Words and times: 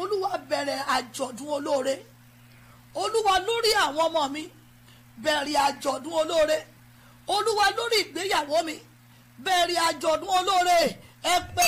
olúwa 0.00 0.30
bẹ̀rẹ̀ 0.50 0.80
àjọ̀dún 0.96 1.48
olóore. 1.56 1.94
Olúwa 3.02 3.34
lórí 3.46 3.70
àwọn 3.84 4.04
ọmọ 4.08 4.22
mi 4.34 4.42
bẹ̀rẹ̀ 5.24 5.58
àjọ̀dún 5.68 6.14
olóore. 6.20 6.58
Olúwa 7.34 7.66
lórí 7.76 7.96
ìgbéyàwó 8.04 8.58
mi 8.68 8.76
bẹ̀rẹ̀ 9.44 9.80
àjọ̀dún 9.88 10.30
olóore. 10.38 10.78
Ẹ 11.22 11.34
pé 11.54 11.64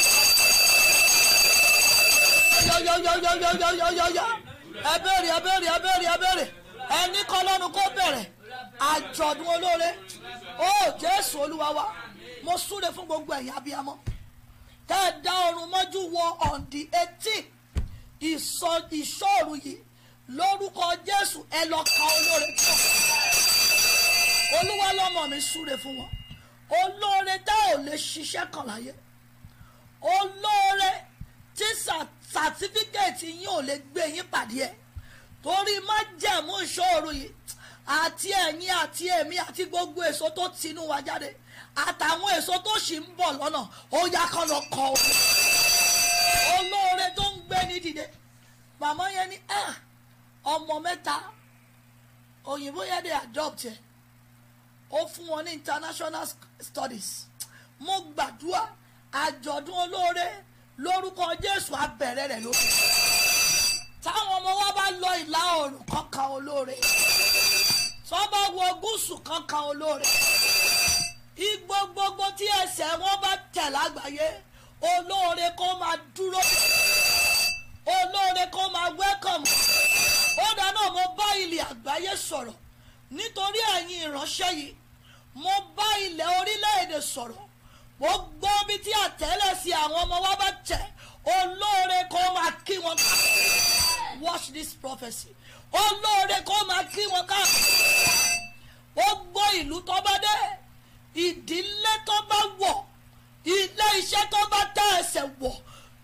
yọyọyọyọyọyọyọ 2.69 4.27
ẹ 4.91 4.95
bẹ̀rẹ̀ 5.05 5.33
ẹ 5.37 5.41
bẹ̀rẹ̀ 5.45 5.71
ẹ 5.75 5.79
bẹ̀rẹ̀ 5.85 6.11
ẹ 6.15 6.17
bẹ̀rẹ̀. 6.23 6.49
Ẹni 6.99 7.21
kọ́ 7.31 7.41
lọ́nu 7.47 7.67
kó 7.77 7.83
bẹ̀rẹ̀. 7.97 8.27
Àjọ̀dún 8.93 9.49
olóore. 9.55 9.89
Ó 10.59 10.71
jésù 11.01 11.37
olúwa 11.45 11.69
wa 11.77 11.85
mo 12.45 12.53
súre 12.67 12.89
fún 12.95 13.07
gbogbo 13.09 13.33
ẹ̀yin 13.39 13.55
abiyamọ. 13.59 13.95
Tẹ́ 14.89 15.01
ẹ 15.09 15.11
dá 15.25 15.33
ọrùn 15.49 15.69
mọ́jú 15.73 16.01
wọ 16.15 16.25
on 16.51 16.61
the 16.71 16.81
eighteen 17.01 17.45
ìṣòro 18.33 19.55
yìí 19.65 19.75
lórúkọ 20.37 20.85
jésù 21.07 21.39
ẹ 21.51 21.61
lọ 21.73 21.79
ka 21.97 22.05
olóore 22.17 22.49
tó 22.59 22.73
olúwa 24.59 24.89
lọ́mọ 24.99 25.23
mi 25.31 25.41
súre 25.41 25.77
fún 25.83 25.97
wọn. 25.99 26.09
Olóore 26.81 27.35
tá 27.47 27.55
ò 27.75 27.77
lè 27.87 27.95
ṣiṣẹ́ 28.11 28.51
kan 28.53 28.65
láyé. 28.71 28.93
Olóore 30.01 30.91
tí 31.57 31.65
sàtífíkẹ́ẹ̀tì 32.33 33.27
yín 33.41 33.49
ò 33.49 33.61
lè 33.69 33.75
gbé 33.91 34.03
yín 34.15 34.27
pàdé 34.33 34.59
ẹ̀. 34.69 34.73
Torí 35.43 35.75
májẹ̀mú 35.89 36.53
ìṣòro 36.65 37.11
yìí 37.19 37.29
àti 37.87 38.29
ẹ̀yin 38.45 38.73
àti 38.83 39.05
èmi 39.19 39.37
àti 39.47 39.63
gbogbo 39.71 40.01
èso 40.11 40.27
tó 40.37 40.45
tinú 40.61 40.83
wa 40.91 40.99
jáde 41.07 41.29
àtàwọn 41.87 42.31
èso 42.39 42.55
tó 42.67 42.73
sì 42.87 42.97
ń 43.01 43.07
bọ̀ 43.19 43.31
lọ́nà 43.39 43.61
ó 43.93 44.01
yá 44.15 44.23
kán 44.33 44.49
lọ 44.53 44.59
kọ 44.75 44.85
olóore 46.57 46.84
gbé 47.47 47.59
ní 47.69 47.77
dìde. 47.85 48.05
Màmá 48.81 49.05
yẹn 49.17 49.29
ní 49.31 49.37
ah, 49.49 49.75
ọmọ 50.53 50.75
mẹ́ta 50.85 51.17
òyìnbó 52.45 52.83
yẹn 52.91 53.03
dé 53.05 53.11
adopt 53.11 53.65
yẹn 53.65 53.77
ó 54.91 54.99
fún 55.13 55.27
wọn 55.31 55.45
ní 55.45 55.51
international 55.53 56.27
studies. 56.69 57.09
Mo 57.85 57.95
gbàdúrà 58.15 58.63
àjọ̀dún 59.13 59.79
olóore 59.85 60.27
lórúkọ 60.85 61.25
Jésù 61.43 61.73
abẹ̀rẹ̀ 61.85 62.29
rẹ̀ 62.33 62.41
lórí 62.45 62.67
táwọn 64.05 64.29
ọmọ 64.39 64.51
wa 64.61 64.69
bá 64.77 64.87
lọ 65.03 65.11
ìlà 65.23 65.41
oòrùn 65.57 65.85
kankan 65.93 66.29
olóore. 66.37 66.75
Tó 68.09 68.19
bá 68.33 68.41
wọ 68.57 68.67
gúúsù 68.83 69.15
kankan 69.29 69.63
olóore. 69.71 70.07
Igbó 71.49 71.77
gbogbo 71.93 72.25
tí 72.39 72.47
ẹsẹ̀ 72.63 72.91
wọn 73.03 73.17
bá 73.23 73.33
tẹ̀ 73.55 73.71
lágbàáyé 73.77 74.29
olóore 74.93 75.47
kó 75.59 75.67
máa 75.81 75.97
dúró 76.15 76.41
olóore 77.87 78.47
kó 78.55 78.69
máa 78.75 78.91
wẹ́kọ̀mù 78.99 79.51
ó 80.39 80.47
dáná 80.59 80.83
mo 80.95 81.03
bá 81.19 81.29
ilẹ̀ 81.43 81.65
àgbáyé 81.71 82.13
sọ̀rọ̀. 82.29 82.55
Nítorí 83.17 83.61
ẹ̀yin 83.77 84.03
ìránṣẹ́ 84.09 84.51
yìí 84.59 84.77
mo 85.43 85.51
bá 85.77 85.87
ilẹ̀ 86.07 86.27
orílẹ̀-èdè 86.41 87.01
sọ̀rọ̀. 87.15 87.41
Mo 88.01 88.09
gbọ́ 88.41 88.67
bí 88.67 88.75
tí 88.85 88.91
àtẹ́lẹsí 89.05 89.71
àwọn 89.83 90.01
ọmọ 90.05 90.17
wa 90.25 90.33
bá 90.41 90.49
tẹ̀. 90.69 90.85
Olóore 91.35 91.99
kó 92.13 92.19
máa 92.35 92.51
kí 92.67 92.75
wọn 92.85 92.97
ká. 92.97 93.15
Watch 94.21 94.47
this 94.53 94.71
prophecy. 94.83 95.29
Olóore 95.73 96.39
kó 96.49 96.57
máa 96.69 96.85
kí 96.93 97.03
wọn 97.13 97.27
ká. 97.27 97.39
Ó 98.97 99.09
gbọ́ 99.31 99.47
ìlú 99.61 99.77
tó 99.89 99.97
bá 100.07 100.15
dé 100.25 100.35
ìdílé 101.25 101.93
tó 102.07 102.17
bá 102.31 102.39
wọ̀ 102.61 102.77
ilé 103.45 103.87
iṣẹ́ 104.01 104.29
tó 104.33 104.41
bá 104.53 104.61
tẹ́ 104.77 104.99
ẹsẹ̀ 105.01 105.25
wọ̀ 105.41 105.55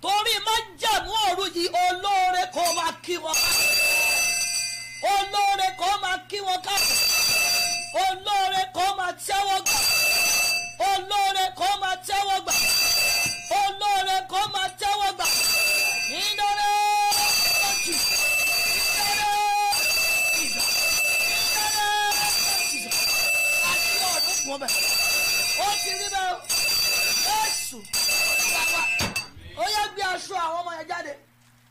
torí 0.02 0.34
májẹ̀mú 0.46 1.12
òru 1.28 1.44
yìí 1.54 1.68
olóore 1.86 2.44
kó 2.54 2.64
máa 2.76 2.92
kí 3.04 3.14
wọn 3.24 3.34
ká. 3.44 3.50
Olóore 5.14 5.68
kó 5.80 5.88
máa 6.02 6.18
kí 6.28 6.38
wọn 6.46 6.60
ká. 6.66 6.74
Olóore 8.04 8.62
kó 8.76 8.84
máa 8.98 9.12
tẹ́wọ́ 9.26 9.58
gbà. 9.66 9.78
Olóore 10.90 11.44
kó 11.58 11.68
máa 11.82 11.89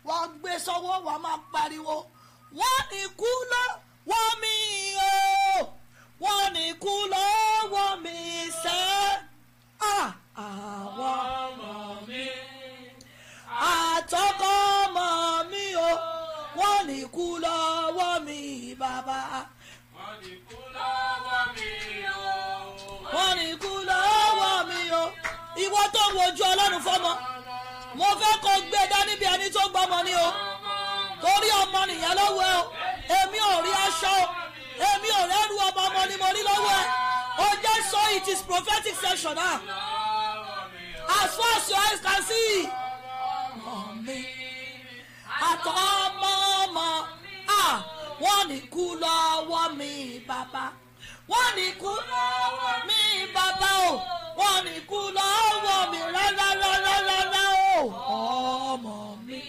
wọ́n 0.10 0.28
gbé 0.40 0.52
sọ́wọ́ 0.66 0.96
wọ́n 1.06 1.20
máa 1.26 1.40
pariwo 1.54 1.96
wọ́n 2.60 2.80
ní 2.92 3.02
kú 3.20 3.30
lọ́wọ́ 3.52 4.24
mi 4.42 4.56
o 5.12 5.14
wọ́n 6.24 6.46
ní 6.56 6.66
kú 6.84 6.94
lọ́wọ́ 7.14 7.88
mi 8.04 8.16
sẹ́ 8.62 8.88
àwọn 10.46 11.18
ọmọ 11.46 11.72
mi 12.08 12.24
àtọkọ 13.72 14.52
ọmọ 14.82 15.06
mi 15.52 15.64
o 15.88 15.92
wọ́n 16.60 16.80
ní 16.90 17.00
kú 17.16 17.26
lọ́wọ́ 17.46 18.12
mi 18.26 18.38
bàbá. 18.82 19.20
wọ́n 19.96 20.14
ní 20.24 20.32
kú 20.48 20.58
lọ́wọ́ 20.76 21.42
mi 21.56 21.70
o. 22.24 22.32
wọ́n 23.14 23.32
ní 23.40 23.48
kú 23.64 23.72
lọ́wọ́ 23.90 24.54
mi 24.70 24.80
o. 25.02 25.04
ìwọ 25.64 25.82
tó 25.94 26.02
ń 26.08 26.12
wojú 26.18 26.44
ọlọ́run 26.52 26.82
fọmọ 26.88 27.12
mo 28.00 28.08
fẹ́ 28.22 28.34
kó 28.44 28.52
gbé 28.68 28.82
dání 28.92 29.14
bí 29.20 29.26
ẹni 29.34 29.48
tó 29.56 29.62
gbọ́mọ 29.74 30.00
ni 30.08 30.14
o. 30.26 30.28
Torí 31.24 31.50
ọmọ 31.62 31.80
nìyẹn 31.90 32.14
lọ́wọ́ 32.20 32.46
ẹ 32.52 32.54
o. 32.60 32.64
Èmi 33.20 33.38
ò 33.52 33.54
rí 33.66 33.72
aṣọ 33.86 34.14
èmi 34.90 35.10
ò 35.20 35.22
rẹ́rù 35.32 35.56
ọmọ 35.68 35.82
ọmọ 35.88 36.02
ni 36.10 36.16
mo 36.22 36.28
rí 36.36 36.42
lọ́wọ́ 36.50 36.76
ẹ. 36.82 36.84
O 37.44 37.46
jẹ́ 37.64 37.76
so 37.92 38.00
it 38.18 38.28
is 38.34 38.42
prophetic 38.50 38.96
session 39.04 39.36
now 39.36 39.60
as 41.22 41.32
far 41.38 41.54
as 41.58 41.70
your 41.70 41.80
eyes 41.88 42.00
can 42.06 42.22
see 42.30 42.70
mi 44.06 44.20
àtọmọ 45.50 46.32
ọmọ 46.64 46.88
wọ́n 48.24 48.42
ní 48.50 48.60
kú 48.74 48.84
lọ́wọ́ 49.04 49.66
mi 49.80 49.92
bàbá. 50.28 50.66
Wọ́n 51.32 51.50
ní 51.58 51.68
kú 51.82 51.92
lọ́wọ́ 52.12 52.74
mi 52.88 53.00
bàbá 53.36 53.70
o. 53.90 53.92
Wọ́n 54.40 54.58
ní 54.66 54.76
kú 54.90 55.00
lọ́wọ́ 55.18 55.80
mi 55.92 56.00
rárá 56.16 56.48
rárá 56.62 56.96
rárá 57.08 57.39
ọmọ 57.88 59.16
mi 59.26 59.42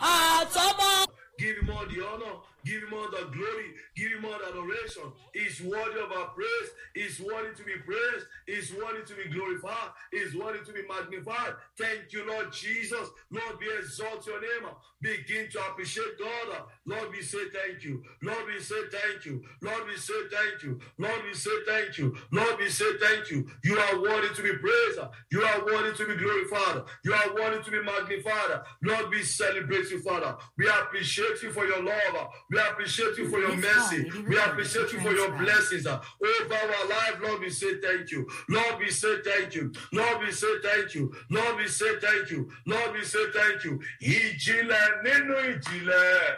àtọmọ. 0.00 1.06
Give 1.38 1.56
him 1.56 1.70
all 1.70 1.86
the 1.86 2.00
honor. 2.06 2.34
Give 2.64 2.82
him 2.82 2.92
all 2.94 3.10
the 3.10 3.24
glory. 3.34 3.68
Give 3.94 4.12
him 4.12 4.24
all 4.24 4.40
adoration. 4.48 5.12
He's 5.34 5.60
worthy 5.60 6.00
of 6.00 6.12
our 6.12 6.28
praise. 6.28 6.70
He's 6.94 7.20
worthy 7.20 7.54
to 7.54 7.64
be 7.64 7.74
praised. 7.84 8.26
He's 8.46 8.72
worthy 8.72 9.04
to 9.04 9.14
be 9.14 9.28
glorified. 9.30 9.90
He's 10.10 10.34
worthy 10.34 10.64
to 10.64 10.72
be 10.72 10.80
magnified. 10.88 11.54
Thank 11.78 12.12
you, 12.12 12.26
Lord 12.26 12.52
Jesus. 12.52 13.08
Lord, 13.30 13.58
we 13.60 13.66
exalt 13.78 14.26
your 14.26 14.40
name. 14.40 14.70
Begin 15.02 15.48
to 15.52 15.60
appreciate 15.66 16.18
God. 16.18 16.62
Lord, 16.86 17.10
we 17.10 17.22
say 17.22 17.38
thank 17.52 17.84
you. 17.84 18.02
Lord, 18.22 18.46
we 18.46 18.60
say 18.60 18.80
thank 18.90 19.26
you. 19.26 19.42
Lord, 19.60 19.86
we 19.86 19.96
say 19.96 20.14
thank 20.30 20.62
you. 20.62 20.80
Lord, 20.98 21.24
we 21.24 21.34
say 21.34 21.50
thank 21.66 21.98
you. 21.98 22.16
Lord, 22.30 22.58
we 22.58 22.70
say 22.70 22.96
thank 22.98 23.30
you. 23.30 23.46
You 23.64 23.78
are 23.78 24.00
worthy 24.00 24.34
to 24.34 24.42
be 24.42 24.56
praised. 24.56 25.00
You 25.30 25.42
are 25.42 25.64
worthy 25.66 25.96
to 25.96 26.06
be 26.06 26.16
glorified. 26.16 26.82
You 27.04 27.12
are 27.14 27.34
worthy 27.34 27.62
to 27.62 27.70
be 27.70 27.82
magnified. 27.82 28.60
Lord, 28.82 29.10
we 29.10 29.22
celebrate 29.22 29.90
you, 29.90 30.00
Father. 30.00 30.36
We 30.56 30.68
appreciate 30.68 31.42
you 31.42 31.52
for 31.52 31.66
your 31.66 31.82
love. 31.82 32.28
We 32.50 32.58
appreciate 32.58 33.18
you 33.18 33.28
for 33.28 33.38
your 33.38 33.56
mercy. 33.56 33.81
We 34.28 34.38
appreciate 34.38 34.92
you 34.92 35.00
for 35.00 35.12
your 35.12 35.32
blessings 35.36 35.86
over 35.86 36.54
our 36.54 36.88
life. 36.88 37.16
Lord, 37.22 37.40
we 37.40 37.50
say 37.50 37.80
thank 37.80 38.10
you. 38.10 38.28
Lord, 38.48 38.78
we 38.78 38.90
say 38.90 39.16
thank 39.24 39.54
you. 39.54 39.72
Lord, 39.92 40.20
we 40.20 40.30
say 40.32 40.54
thank 40.62 40.94
you. 40.94 41.12
Lord, 41.30 41.56
we 41.56 41.68
say 41.68 41.98
thank 42.00 42.30
you. 42.30 42.50
Lord, 42.66 42.92
we 42.92 43.04
say 43.04 43.24
thank 43.34 43.64
you. 43.64 43.80
Ìjìnlẹ̀ 44.02 45.02
nínú 45.04 45.34
ìjìnlẹ̀. 45.50 46.36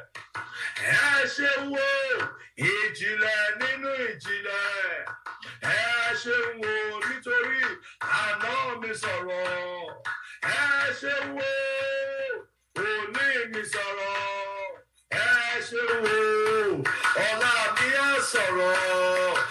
Ẹ 0.76 1.26
ṣe 1.34 1.50
wo 1.70 1.86
ìjìnlẹ̀ 2.56 3.38
nínú 3.60 3.90
ìjìnlẹ̀. 4.08 5.04
Ẹ 5.62 6.14
ṣe 6.22 6.36
wo 6.60 6.72
nítorí 7.06 7.62
àná 8.00 8.80
mi 8.80 8.90
sọ̀rọ̀. 9.02 9.42
Ẹ 10.42 10.92
ṣe 11.00 11.14
wo 11.34 11.48
òní 12.74 13.26
mi 13.52 13.62
sọ̀rọ̀. 13.72 14.16
Ẹ 15.10 15.60
ṣe 15.68 15.82
wo 16.02 16.14
ọ̀la 17.22 17.52
mi 17.76 17.86
á 18.06 18.08
sọ̀rọ̀. 18.30 19.43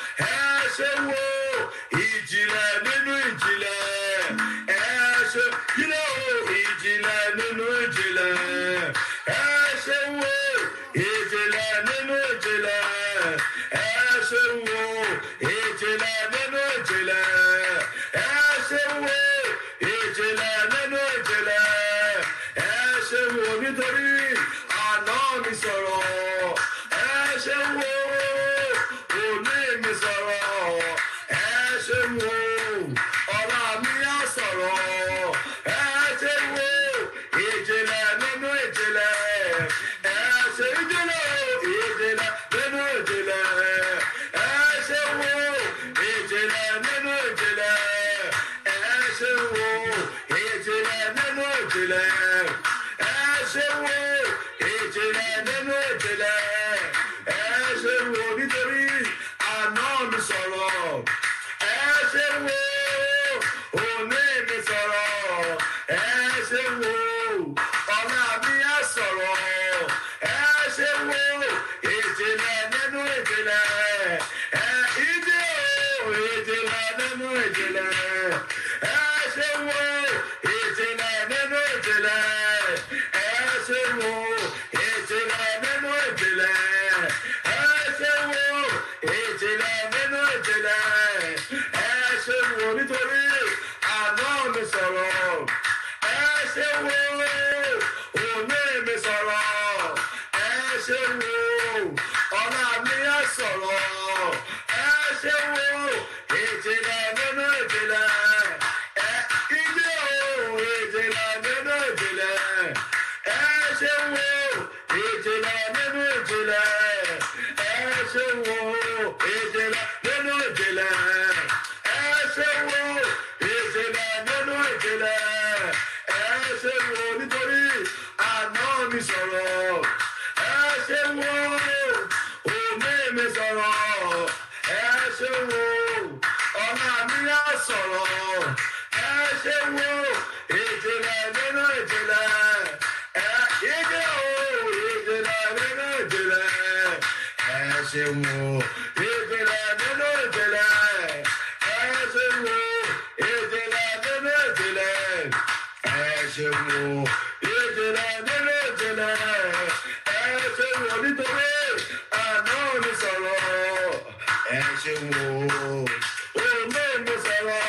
Mi 165.47 167.15
sọ̀rọ̀ 167.25 167.61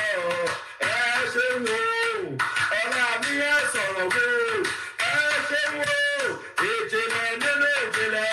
ẹ 0.80 0.96
ṣe 1.32 1.46
wo 1.64 1.78
ọ̀la 2.80 3.06
mi 3.22 3.32
ẹ 3.50 3.54
sọ̀rọ̀ 3.72 4.06
wo 4.14 4.26
ẹ 5.10 5.16
ṣe 5.48 5.60
wo 5.78 5.88
ìjìnlẹ̀ 6.70 7.28
nínú 7.42 7.68
ìjìnlẹ̀. 7.82 8.28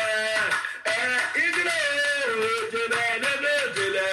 Ẹ 0.94 1.00
ìjìnlẹ̀ 1.44 1.80
ìjìnlẹ̀ 2.54 3.10
nínú 3.24 3.50
ìjìnlẹ̀. 3.64 4.10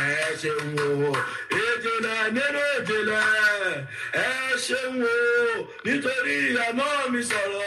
Ẹ 0.00 0.16
ṣe 0.40 0.52
wo 0.76 1.10
ìjìnlẹ̀ 1.62 2.20
nínú 2.36 2.60
ìjìnlẹ̀. 2.76 3.26
Ẹ 4.24 4.28
ṣe 4.64 4.80
wo 5.00 5.12
nítorí 5.84 6.36
àná 6.66 6.86
mi 7.12 7.20
sọ̀rọ̀ 7.30 7.66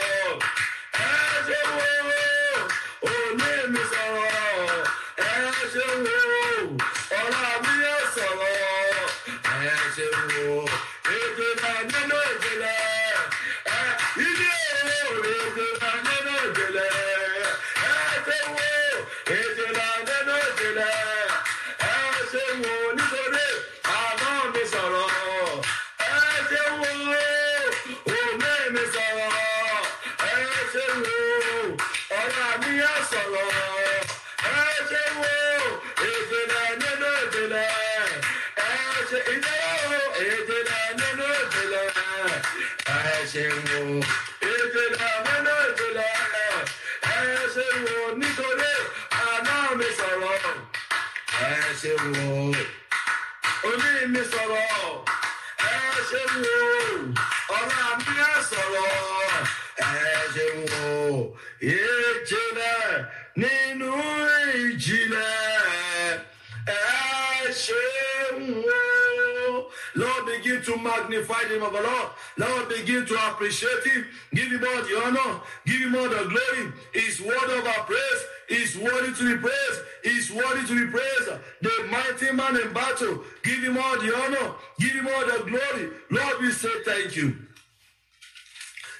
name 71.52 71.64
of 71.64 71.74
the 71.74 71.81
Lord. 71.81 72.10
Lord, 72.38 72.70
begin 72.70 73.06
to 73.06 73.16
appreciate 73.30 73.84
Him. 73.86 74.06
Give 74.34 74.52
Him 74.52 74.64
all 74.64 74.84
the 74.84 75.02
honor. 75.04 75.42
Give 75.66 75.81
Him 75.81 75.96
all 75.96 76.10
the 76.10 76.24
glory. 76.30 76.74
He's 76.94 77.22
worthy 77.22 77.60
of 77.60 77.66
our 77.66 77.84
praise. 77.84 78.24
He's 78.48 78.78
worthy 78.78 79.14
to 79.14 79.36
be 79.36 79.42
praised. 79.42 79.81
He's 80.04 80.31
worthy 80.31 80.68
to 80.68 80.86
be 80.86 80.92
praised. 80.92 81.42
The 81.62 81.88
mighty 81.90 82.31
man 82.34 82.60
in 82.60 82.74
battle. 82.74 83.24
Give 83.44 83.64
Him 83.64 83.78
all 83.78 84.00
the 84.00 84.16
honor. 84.16 84.54
Give 84.80 84.92
Him 84.92 85.08
all 85.08 85.26
the 85.26 85.44
glory. 85.50 85.90
Lord, 86.10 86.42
we 86.42 86.52
say 86.52 86.70
thank 86.86 87.16
you. 87.16 87.36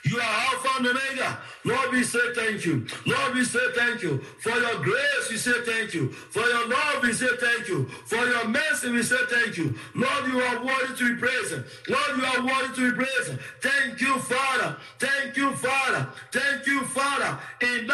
You 0.04 0.18
are 0.18 0.22
Alpha 0.22 0.70
and 0.78 0.88
Omega. 0.88 1.40
Lord, 1.64 1.92
we 1.92 2.04
say 2.04 2.34
thank 2.36 2.66
you. 2.66 2.86
Lord, 3.06 3.36
we 3.36 3.44
say 3.44 3.60
thank 3.76 4.02
you. 4.02 4.18
For 4.40 4.52
your 4.52 4.80
grace, 4.82 5.30
we 5.30 5.38
say 5.38 5.62
thank 5.66 5.94
you. 5.94 6.10
For 6.12 6.42
your 6.42 6.68
love, 6.68 7.04
we 7.04 7.14
say 7.14 7.28
thank 7.40 7.68
you. 7.68 7.86
For 8.06 8.18
your 8.18 8.48
mercy, 8.48 8.90
we 8.92 9.04
say 9.04 9.18
thank 9.30 9.58
you. 9.58 9.76
Lord, 9.96 10.26
you 10.28 10.42
are 10.42 10.66
worthy 10.66 10.96
to 10.96 11.14
be 11.16 11.20
praised. 11.20 11.54
Lord, 11.88 12.18
you 12.18 12.26
are 12.26 12.46
worthy 12.46 12.76
to 12.76 12.92
be 12.92 12.98
praised. 12.98 13.40
Thank 13.62 14.02
you, 14.02 14.18
Father. 14.20 14.78
Thank 15.00 15.38
you, 15.38 15.54
Father. 15.54 16.08
Thank 16.32 16.66
you, 16.66 16.84
Father. 16.86 17.38
In 17.62 17.88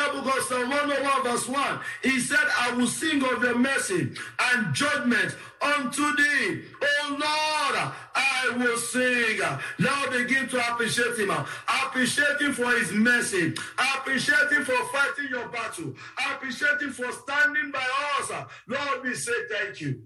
Psalm 0.47 0.69
101, 0.69 1.23
verse 1.23 1.47
1, 1.47 1.79
he 2.03 2.19
said, 2.19 2.39
I 2.57 2.71
will 2.71 2.87
sing 2.87 3.21
of 3.23 3.43
your 3.43 3.57
mercy 3.57 4.13
and 4.39 4.73
judgment 4.73 5.35
unto 5.61 6.15
thee. 6.15 6.61
Oh 6.81 7.09
Lord, 7.09 7.93
I 8.15 8.53
will 8.57 8.77
sing. 8.77 9.39
Now 9.79 10.09
begin 10.09 10.47
to 10.49 10.71
appreciate 10.71 11.17
him. 11.17 11.31
Appreciate 11.85 12.39
him 12.39 12.53
for 12.53 12.71
his 12.71 12.91
mercy. 12.91 13.55
Appreciate 13.95 14.51
him 14.51 14.63
for 14.63 14.83
fighting 14.87 15.29
your 15.29 15.47
battle. 15.49 15.93
Appreciate 16.31 16.81
him 16.81 16.91
for 16.91 17.11
standing 17.11 17.71
by 17.71 17.85
us. 18.19 18.31
Lord, 18.67 19.03
we 19.03 19.13
say 19.15 19.33
thank 19.51 19.81
you. 19.81 20.03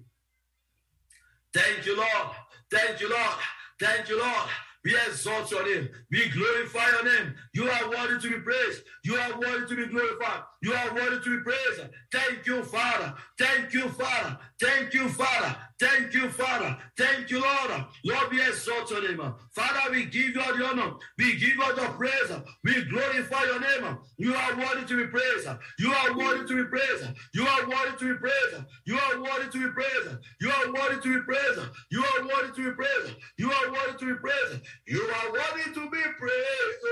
Thank 1.53 1.85
you, 1.85 1.97
Lord. 1.97 2.35
Thank 2.71 3.01
you, 3.01 3.09
Lord. 3.09 3.37
Thank 3.79 4.09
you, 4.09 4.19
Lord. 4.19 4.49
We 4.83 4.95
exalt 5.07 5.51
your 5.51 5.63
name. 5.63 5.89
We 6.09 6.29
glorify 6.29 6.89
your 6.89 7.05
name. 7.05 7.35
You 7.53 7.69
are 7.69 7.89
worthy 7.89 8.19
to 8.19 8.29
be 8.29 8.39
praised. 8.39 8.81
You 9.03 9.15
are 9.15 9.39
worthy 9.39 9.67
to 9.67 9.75
be 9.75 9.87
glorified. 9.87 10.41
You 10.63 10.73
are 10.73 10.95
worthy 10.95 11.23
to 11.23 11.37
be 11.37 11.43
praised. 11.43 11.89
Thank 12.11 12.45
you, 12.47 12.63
Father. 12.63 13.13
Thank 13.37 13.73
you, 13.73 13.89
Father. 13.89 14.39
Thank 14.61 14.93
you, 14.93 15.09
Father. 15.09 15.55
Thank 15.79 16.13
you, 16.13 16.29
Father. 16.29 16.77
Thank 16.95 17.31
you, 17.31 17.41
Lord. 17.41 17.85
Lord, 18.05 18.31
we 18.31 18.39
exalt 18.39 18.91
your 18.91 19.01
name. 19.01 19.33
Father, 19.55 19.91
we 19.91 20.05
give 20.05 20.27
you 20.27 20.33
the 20.33 20.65
honor. 20.65 20.93
We 21.17 21.31
give 21.31 21.55
you 21.55 21.75
the 21.75 21.89
praise. 21.97 22.31
We 22.63 22.83
glorify 22.85 23.43
your 23.45 23.59
name. 23.59 23.97
You 24.19 24.35
are 24.35 24.55
worthy 24.55 24.85
to 24.85 24.97
be 24.97 25.07
praised. 25.07 25.47
You 25.79 25.91
are 25.91 26.15
worthy 26.15 26.47
to 26.47 26.63
be 26.63 26.69
praised. 26.69 27.07
You 27.33 27.47
are 27.47 27.67
worthy 27.67 27.97
to 27.97 28.13
be 28.13 28.19
praised. 28.19 28.63
You 28.85 28.99
are 28.99 29.19
worthy 29.19 29.49
to 29.49 29.67
be 29.67 29.73
praised. 29.73 30.17
You 30.39 30.51
are 30.51 30.71
worthy 30.71 31.01
to 31.01 31.15
be 31.15 31.21
praised. 31.25 31.67
You 31.89 32.03
are 32.03 32.27
worthy 32.27 32.51
to 32.51 32.69
be 32.69 32.71
praised. 32.75 33.15
You 33.37 33.51
are 33.51 33.71
worthy 33.71 33.97
to 33.97 34.05
be 34.05 34.13
praised. 34.21 34.61
You 34.85 35.01
are 35.01 35.31
worthy 35.33 35.73
to 35.73 35.89
be 35.89 36.03
praised, 36.19 36.83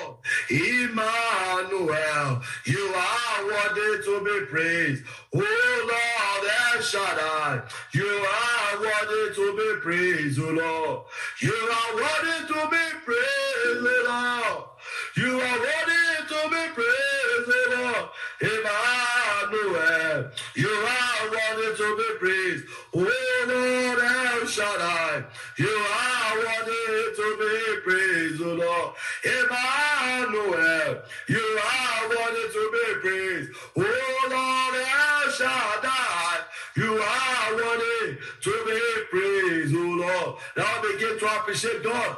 Lord. 0.00 0.16
Emmanuel, 0.50 2.42
you 2.64 2.94
are 2.96 3.44
worthy 3.46 4.02
to 4.04 4.24
be 4.24 4.46
praised. 4.46 5.04
O 5.34 5.38
Lord, 5.38 6.29
El 6.44 6.80
Shaddai, 6.82 7.62
you 7.92 8.06
are 8.06 8.80
worthy 8.80 9.34
to 9.34 9.56
be 9.56 9.80
praised, 9.82 10.38
O 10.40 10.50
Lord. 10.50 11.02
You 11.40 11.52
are 11.52 11.94
worthy 11.94 12.46
to 12.48 12.68
be 12.70 12.84
praised, 13.04 13.86
O 13.86 14.04
Lord. 14.08 14.64
You 15.16 15.40
are 15.40 15.58
worthy 15.58 16.26
to 16.28 16.38
be 16.50 16.62
praised, 16.76 17.48
O 17.48 17.60
Lord. 17.76 18.08
Emmanuel, 18.40 20.30
you 20.54 20.68
are 20.68 21.22
worthy 21.30 21.76
to 21.76 21.86
be 21.96 22.08
praised. 22.18 22.64
O 22.94 22.98
Lord, 22.98 23.98
El 23.98 24.46
Shaddai, 24.46 25.24
you 25.58 25.68
are 25.68 26.36
worthy 26.38 27.14
to 27.16 27.26
be 27.40 27.54
praised, 27.84 28.40
O 28.42 28.54
Lord. 28.54 28.90
Emmanuel, 29.24 31.02
you 31.28 31.44
are 31.58 31.79
you 37.10 37.56
are 37.56 37.56
worthy 37.56 38.18
to 38.40 38.50
be 38.66 38.80
praised, 39.10 39.74
O 39.74 39.78
Lord. 39.78 40.38
Now 40.56 40.82
begin 40.82 41.18
to 41.18 41.26
appreciate 41.26 41.82
God. 41.82 42.16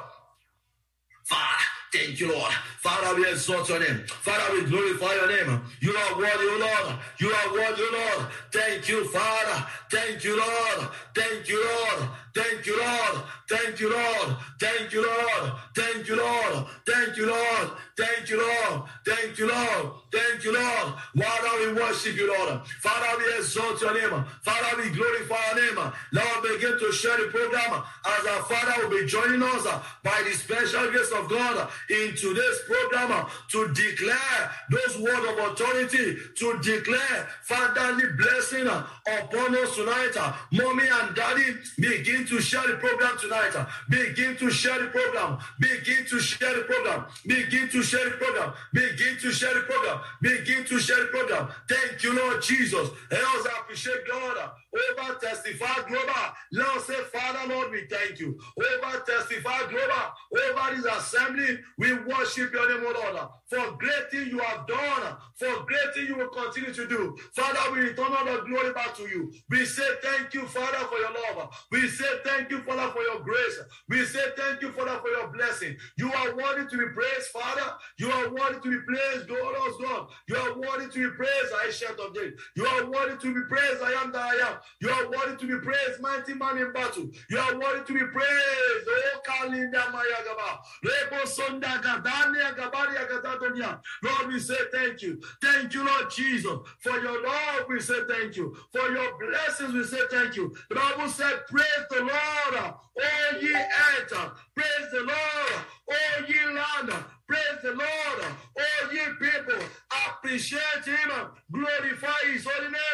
Father, 1.25 1.65
thank 1.93 2.21
you, 2.21 2.33
Lord. 2.33 2.53
Father, 2.81 3.15
we 3.17 3.29
exalt 3.31 3.69
your 3.69 3.81
name. 3.81 4.05
Father, 4.07 4.55
we 4.55 4.65
glorify 4.69 5.15
your 5.15 5.29
name. 5.29 5.63
You 5.81 5.95
are 5.95 6.19
worthy, 6.19 6.47
O 6.49 6.59
Lord. 6.59 6.99
You 7.19 7.31
are 7.31 7.53
worthy, 7.53 7.83
O 7.83 8.17
Lord. 8.19 8.33
Thank 8.53 8.89
you, 8.89 9.05
Father. 9.05 9.67
Thank 9.91 10.25
you, 10.25 10.37
Lord. 10.37 10.89
Thank 11.15 11.49
you, 11.49 11.65
Lord. 11.65 12.09
Thank 12.35 12.67
you, 12.67 12.79
Lord. 12.79 13.23
Thank 13.49 13.81
you, 13.81 13.91
Lord. 13.93 14.37
Thank 14.59 14.93
you, 14.93 15.07
Lord. 15.07 15.53
Thank 15.77 16.09
you, 16.09 16.17
Lord. 16.17 16.67
Thank 16.87 17.17
you, 17.17 17.27
Lord. 17.27 17.71
Thank 17.97 18.29
you, 18.31 18.39
Lord. 18.39 18.83
Thank 19.05 19.39
you, 19.39 19.49
Lord. 19.49 19.93
Thank 20.11 20.45
you, 20.45 20.55
Lord. 20.55 20.95
Father, 21.19 21.67
we 21.67 21.73
worship 21.75 22.17
you, 22.17 22.29
Lord. 22.33 22.67
Father, 22.81 23.19
we 23.19 23.39
exalt 23.39 23.81
your 23.81 23.95
name. 23.95 24.25
Father, 24.43 24.83
we 24.83 24.91
glorify 24.91 25.37
your 25.57 25.75
name. 25.75 25.93
Lord, 26.13 26.43
begin 26.43 26.79
to 26.79 26.93
share 26.93 27.17
the 27.19 27.29
program 27.31 27.83
as 28.07 28.27
our 28.27 28.43
Father 28.45 28.89
will 28.89 28.99
be 28.99 29.07
joining 29.07 29.43
us 29.43 29.65
by 30.03 30.23
the 30.25 30.33
special 30.33 30.91
grace 30.91 31.13
of 31.13 31.29
God 31.29 31.69
in 31.91 32.15
today's 32.17 32.61
program 32.67 33.27
to 33.49 33.69
declare 33.75 34.51
those 34.71 34.99
words 34.99 35.27
of 35.29 35.39
authority, 35.53 36.17
to 36.37 36.59
declare 36.63 37.29
fatherly 37.43 38.05
blessing 38.17 38.67
upon 38.67 39.57
us 39.57 39.77
tonight. 39.77 40.17
Mommy 40.53 40.85
and 40.89 41.15
daddy, 41.15 41.55
begin 41.79 42.22
to 42.27 42.41
share 42.41 42.67
the 42.67 42.75
program 42.75 43.19
tonight. 43.19 43.55
Begin 43.89 44.37
to 44.37 44.51
share 44.51 44.79
the 44.79 44.89
program. 44.89 45.39
Begin 45.59 46.05
to 46.07 46.21
share 46.21 46.55
the 46.55 46.63
program. 46.63 47.07
Begin 47.27 47.69
to 47.69 47.83
share 47.83 48.05
the 48.05 48.17
program. 48.17 48.53
Begin 48.73 49.19
to 49.19 49.31
share 49.31 49.55
the 49.55 49.61
program. 49.61 50.01
Begin 50.21 50.65
to 50.65 50.79
share 50.79 51.01
the 51.01 51.07
program. 51.07 51.49
Thank 51.69 52.03
you, 52.03 52.15
Lord 52.17 52.43
Jesus. 52.43 52.89
Help 53.11 53.35
us 53.37 53.47
appreciate 53.61 54.07
God. 54.09 54.53
Over 54.75 55.15
testify 55.19 55.87
global. 55.89 56.13
Lord 56.53 56.81
say, 56.83 56.95
Father, 57.13 57.53
Lord, 57.53 57.71
we 57.71 57.87
thank 57.91 58.19
you. 58.19 58.39
Over 58.57 59.01
testify 59.01 59.59
global. 59.69 60.13
Over 60.33 60.77
this 60.77 60.87
assembly, 60.87 61.59
we 61.79 61.93
worship 61.95 62.53
your 62.53 62.69
name, 62.69 62.87
O 62.87 63.13
Lord. 63.13 63.29
For 63.51 63.77
great 63.77 64.11
thing 64.11 64.29
you 64.29 64.39
have 64.39 64.67
done. 64.67 65.17
For 65.39 65.65
great 65.65 65.95
thing 65.95 66.07
you 66.07 66.17
will 66.17 66.29
continue 66.29 66.73
to 66.73 66.87
do. 66.87 67.17
Father, 67.35 67.73
we 67.73 67.81
return 67.81 68.13
all 68.13 68.25
the 68.25 68.43
glory 68.49 68.73
back 68.73 68.97
to 68.97 69.03
you. 69.03 69.33
We 69.51 69.67
say 69.67 69.89
thank 70.03 70.33
you, 70.33 70.47
Father, 70.47 70.87
for 70.87 70.99
your 70.99 71.11
love. 71.37 71.51
We 71.71 71.89
say 71.89 72.07
thank 72.25 72.51
you, 72.51 72.63
Father, 72.63 72.93
for 72.93 73.03
your 73.03 73.21
grace. 73.21 73.59
We 73.89 74.05
say 74.05 74.25
thank 74.37 74.63
you, 74.63 74.73
Father, 74.73 74.99
for 75.01 75.09
your 75.09 75.29
blessing. 75.29 75.77
You 75.99 76.13
are 76.13 76.35
worthy 76.35 76.69
to 76.71 76.79
be 76.79 76.87
praised, 76.95 77.27
Father. 77.33 77.75
You 77.99 78.11
are 78.11 78.31
worthy 78.33 78.61
to 78.61 78.71
be 78.71 78.79
praised, 78.87 79.29
glorious 79.29 79.77
God. 79.85 80.09
You 80.29 80.37
are 80.37 80.59
worthy 80.59 80.89
to 80.91 81.11
be 81.11 81.17
praised, 81.17 81.53
I 81.63 81.71
shout 81.71 82.01
of. 82.01 82.17
You 82.57 82.67
are 82.67 82.91
worthy 82.91 83.17
to 83.19 83.35
be 83.35 83.41
praised, 83.49 83.83
I 83.83 83.93
am 84.03 84.13
that 84.13 84.23
I 84.23 84.49
am. 84.49 84.57
You 84.81 84.91
are 84.91 85.11
worthy 85.11 85.37
to 85.37 85.47
be 85.47 85.65
praised, 85.65 86.01
mighty 86.01 86.35
man 86.35 86.59
in 86.59 86.73
battle. 86.73 87.09
You 87.31 87.39
are 87.39 87.59
worthy 87.59 87.85
to 87.87 87.93
be 87.93 88.07
praised. 88.07 88.87
Oh, 88.89 89.21
Kalinda 89.27 89.83
Mayagaba. 89.93 90.59
Rebo 90.85 91.23
Sonda 91.25 91.81
Gadania 91.83 92.55
Gabaria 92.57 93.09
Gadadonia. 93.09 93.81
Lord, 94.03 94.29
we 94.33 94.39
say 94.39 94.57
thank 94.73 95.03
you. 95.03 95.21
Thank 95.43 95.75
you, 95.75 95.85
Lord 95.85 96.11
Jesus. 96.11 96.59
For 96.81 96.99
your 97.01 97.23
love, 97.23 97.67
we 97.69 97.81
say 97.81 98.01
thank 98.09 98.37
you. 98.37 98.57
For 98.73 98.89
your 98.91 99.19
blessings, 99.19 99.73
we 99.75 99.85
say 99.85 100.03
thank 100.11 100.37
you. 100.37 100.55
The 100.69 100.75
Bible 100.77 101.09
said, 101.09 101.47
Praise 101.49 101.87
the 101.91 102.01
Lord, 102.01 102.65
all 102.65 103.41
ye 103.41 103.55
earth. 103.55 104.13
Praise 104.55 104.91
the 104.93 105.01
Lord, 105.01 105.65
all 105.89 106.29
ye 106.29 106.45
land. 106.55 107.05
Praise 107.27 107.63
the 107.63 107.71
Lord, 107.71 108.25
all 108.57 108.93
ye 108.93 109.01
people. 109.21 109.65
Appreciate 110.09 110.85
him. 110.85 111.11
Glorify 111.51 112.33
his 112.33 112.45
holy 112.45 112.71
name. 112.71 112.92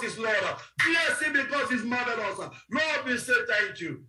Because 0.00 0.14
he's 0.14 0.24
Lord. 0.24 0.56
Bless 0.84 1.22
him 1.22 1.32
because 1.32 1.70
he's 1.70 1.84
marvelous. 1.84 2.38
Lord, 2.38 3.06
we 3.06 3.18
say 3.18 3.32
thank 3.48 3.80
you. 3.80 4.04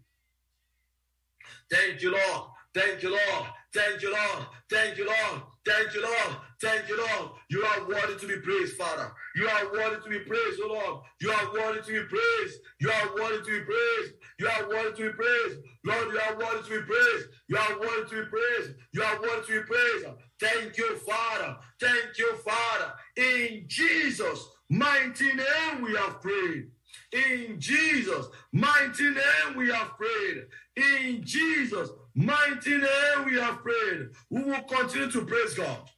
Thank 1.72 2.02
you, 2.02 2.12
Lord. 2.12 2.50
Thank 2.74 3.04
you, 3.04 3.10
Lord. 3.10 3.48
Thank 3.74 4.02
you, 4.02 4.12
Lord. 4.12 4.46
Thank 4.70 4.98
you, 4.98 5.06
Lord. 5.06 5.42
Thank 5.66 5.94
you, 5.94 6.02
Lord. 6.02 6.38
Thank 6.62 6.90
you, 6.90 6.98
Lord. 6.98 7.32
You 7.50 7.64
are 7.64 7.88
worthy 7.88 8.20
to 8.20 8.28
be 8.28 8.40
praised, 8.42 8.76
Father. 8.76 9.12
You 9.36 9.48
are 9.48 9.72
worthy 9.72 10.02
to 10.04 10.10
be 10.10 10.20
praised, 10.20 10.60
oh 10.64 10.68
Lord. 10.68 11.04
You 11.22 11.32
are 11.32 11.54
worthy 11.54 11.82
to 11.82 12.02
be 12.02 12.08
praised. 12.08 12.60
You 12.82 12.92
are 12.92 13.16
worthy 13.16 13.38
to 13.38 13.60
be 13.60 13.66
praised. 13.66 14.14
You 14.40 14.48
are 14.48 14.68
worthy 14.68 14.98
to 14.98 15.10
be 15.10 15.14
praised. 15.14 15.60
Lord, 15.86 16.12
you 16.12 16.20
are 16.20 16.38
worthy 16.38 16.64
to 16.64 16.70
be 16.70 16.86
praised. 16.86 17.28
You 17.48 17.58
are 17.58 17.80
worthy 17.80 18.10
to 18.10 18.24
be 18.24 18.30
praised. 18.30 18.76
You 18.94 19.04
are 19.04 19.22
worthy 19.22 19.48
to 19.48 19.62
be 19.62 19.68
praised. 19.68 20.06
Thank 20.40 20.78
you, 20.78 20.98
Father. 20.98 21.58
Thank 21.80 22.18
you, 22.18 22.36
Father. 22.38 22.94
In 23.16 23.66
Jesus' 23.68 24.48
mighty 24.70 25.34
name 25.34 25.82
we 25.82 25.96
have 25.96 26.22
prayed. 26.22 26.70
In 27.12 27.60
Jesus' 27.60 28.28
mighty 28.52 29.10
name 29.10 29.56
we 29.56 29.70
have 29.70 29.92
prayed. 29.98 30.46
In 30.76 31.24
Jesus' 31.24 31.90
mighty 32.16 32.78
name 32.78 33.26
we 33.26 33.36
have 33.40 33.64
prayed. 33.64 34.10
We 34.30 34.44
will 34.44 34.62
continue 34.62 35.12
to 35.12 35.26
praise 35.26 35.54
God. 35.56 35.90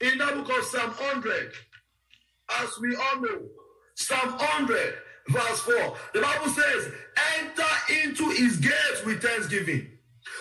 In 0.00 0.18
the 0.18 0.26
book 0.26 0.58
of 0.58 0.64
Psalm 0.64 0.90
100, 0.90 1.52
as 2.62 2.78
we 2.80 2.96
all 2.96 3.20
know, 3.20 3.48
Psalm 3.94 4.30
100, 4.30 4.94
verse 5.28 5.60
4, 5.60 5.96
the 6.14 6.20
Bible 6.20 6.48
says, 6.48 6.92
enter 7.38 8.02
into 8.02 8.30
his 8.30 8.56
gates 8.56 9.04
with 9.04 9.22
thanksgiving. 9.22 9.88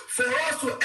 For 0.09 0.23
us 0.23 0.61
to 0.61 0.77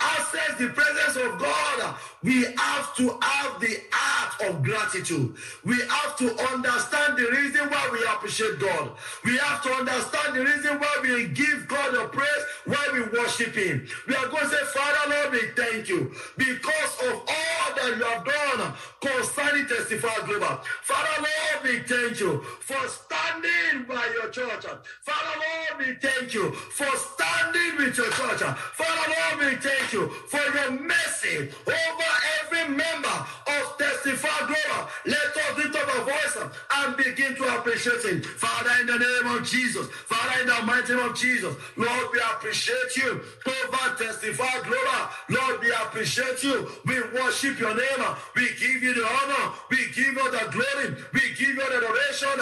access 0.00 0.58
the 0.58 0.68
presence 0.68 1.16
of 1.16 1.38
God, 1.38 1.96
we 2.22 2.44
have 2.56 2.94
to 2.96 3.18
have 3.22 3.60
the 3.60 3.76
heart 3.92 4.50
of 4.50 4.62
gratitude. 4.62 5.34
We 5.64 5.76
have 5.88 6.16
to 6.18 6.26
understand 6.52 7.16
the 7.16 7.30
reason 7.30 7.68
why 7.70 7.88
we 7.92 8.00
appreciate 8.04 8.58
God. 8.58 8.92
We 9.24 9.36
have 9.38 9.62
to 9.62 9.70
understand 9.70 10.34
the 10.36 10.44
reason 10.44 10.78
why 10.80 10.98
we 11.02 11.28
give 11.28 11.68
God 11.68 11.94
the 11.94 12.08
praise, 12.08 12.44
why 12.66 12.84
we 12.92 13.02
worship 13.18 13.54
Him. 13.54 13.86
We 14.08 14.16
are 14.16 14.26
going 14.28 14.44
to 14.44 14.50
say, 14.50 14.64
Father, 14.74 15.10
Lord, 15.14 15.32
we 15.32 15.40
thank 15.56 15.88
you 15.88 16.12
because 16.36 16.94
of 17.08 17.14
all 17.14 17.74
that 17.76 17.94
you 17.96 18.04
have 18.04 18.24
done 18.24 18.74
concerning 19.00 19.66
Testify 19.66 20.26
Global. 20.26 20.60
Father, 20.82 21.22
Lord, 21.22 21.64
we 21.64 21.78
thank 21.80 22.20
you 22.20 22.40
for 22.60 22.88
standing 22.88 23.84
by 23.88 24.10
your 24.14 24.30
church. 24.30 24.64
Father, 25.02 25.36
Lord, 25.38 25.86
we 25.86 25.94
thank 25.94 26.34
you 26.34 26.52
for 26.52 26.90
standing 26.96 27.76
with 27.78 27.96
your 27.96 28.10
church. 28.10 28.40
Father, 28.42 29.14
Lord, 29.14 29.50
we 29.52 29.56
thank 29.58 29.92
you 29.92 30.08
for 30.08 30.40
your 30.54 30.72
mercy 30.72 31.48
over 31.66 32.07
every 32.40 32.74
member 32.74 33.16
of 33.46 33.78
Testify 33.78 34.46
Global. 34.46 34.88
Let 35.06 35.36
us 35.36 35.56
lift 35.58 35.76
up 35.76 35.96
our 35.96 36.04
voice 36.04 36.36
and 36.76 36.96
begin 36.96 37.36
to 37.36 37.44
appreciate 37.58 38.04
Him. 38.04 38.22
Father, 38.22 38.70
in 38.80 38.86
the 38.86 38.98
name 38.98 39.36
of 39.36 39.44
Jesus, 39.46 39.88
Father, 39.88 40.40
in 40.42 40.46
the 40.48 40.62
mighty 40.66 40.94
name 40.94 41.04
of 41.04 41.16
Jesus, 41.16 41.54
Lord, 41.76 42.06
we 42.12 42.20
appreciate 42.20 42.96
you 42.96 43.20
over 43.46 43.96
Testify 43.96 44.60
Global. 44.64 45.02
Lord, 45.30 45.60
we 45.60 45.70
appreciate 45.72 46.42
you. 46.42 46.68
We 46.86 47.00
worship 47.14 47.58
your 47.58 47.74
name. 47.74 48.04
We 48.36 48.48
give 48.58 48.82
you 48.82 48.94
the 48.94 49.06
honor. 49.06 49.54
We 49.70 49.78
give 49.94 50.14
you 50.14 50.30
the 50.30 50.48
glory. 50.50 50.96
We 51.12 51.20
give 51.36 51.40
you 51.48 51.56
the 51.56 51.76
adoration. 51.76 52.40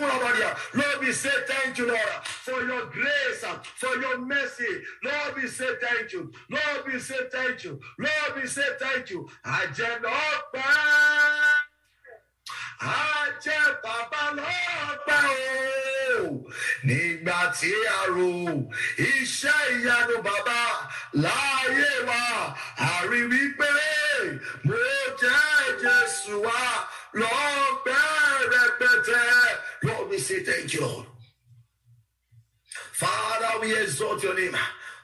Lord, 0.00 1.00
we 1.00 1.12
say 1.12 1.30
thank 1.46 1.78
you, 1.78 1.86
Lord, 1.88 1.98
for 2.24 2.62
your 2.62 2.86
grace, 2.86 3.44
for 3.76 3.96
your 4.00 4.18
mercy. 4.18 4.82
Lord, 5.02 5.36
we 5.36 5.48
say 5.48 5.68
thank 5.80 6.12
you. 6.12 6.32
Lord, 6.50 6.86
we 6.86 6.98
say 6.98 7.18
thank 7.30 7.64
you. 7.64 7.80
Lord, 7.98 8.42
we 8.42 8.46
say 8.48 8.62
thank 8.80 9.10
you. 9.10 9.28
Just 9.74 10.02
not 10.02 10.54
ajẹ́ 12.80 13.62
bàbá 13.82 14.22
lọ́gbà 14.38 15.18
o 16.20 16.44
nígbà 16.86 17.38
tí 17.58 17.72
a 17.98 18.00
ro 18.14 18.30
iṣẹ́ 19.08 19.58
ìyanu 19.76 20.16
bàbá 20.26 20.60
láàyè 21.24 21.90
wa 22.08 22.22
àrí 22.92 23.20
wípé 23.30 23.70
mo 24.66 24.76
jẹ́ 25.20 25.40
Jésù 25.82 26.34
wa 26.46 26.60
lọ́gbẹ́ 27.20 28.02
rẹpẹtẹ 28.52 29.22
Lord 29.84 30.10
we 30.10 30.18
say 30.18 30.42
thank 30.44 30.74
you 30.74 30.82
Lord 30.82 31.06
Father 32.92 33.60
we 33.60 33.76
exalt 33.80 34.22
your 34.22 34.34
name. 34.38 34.56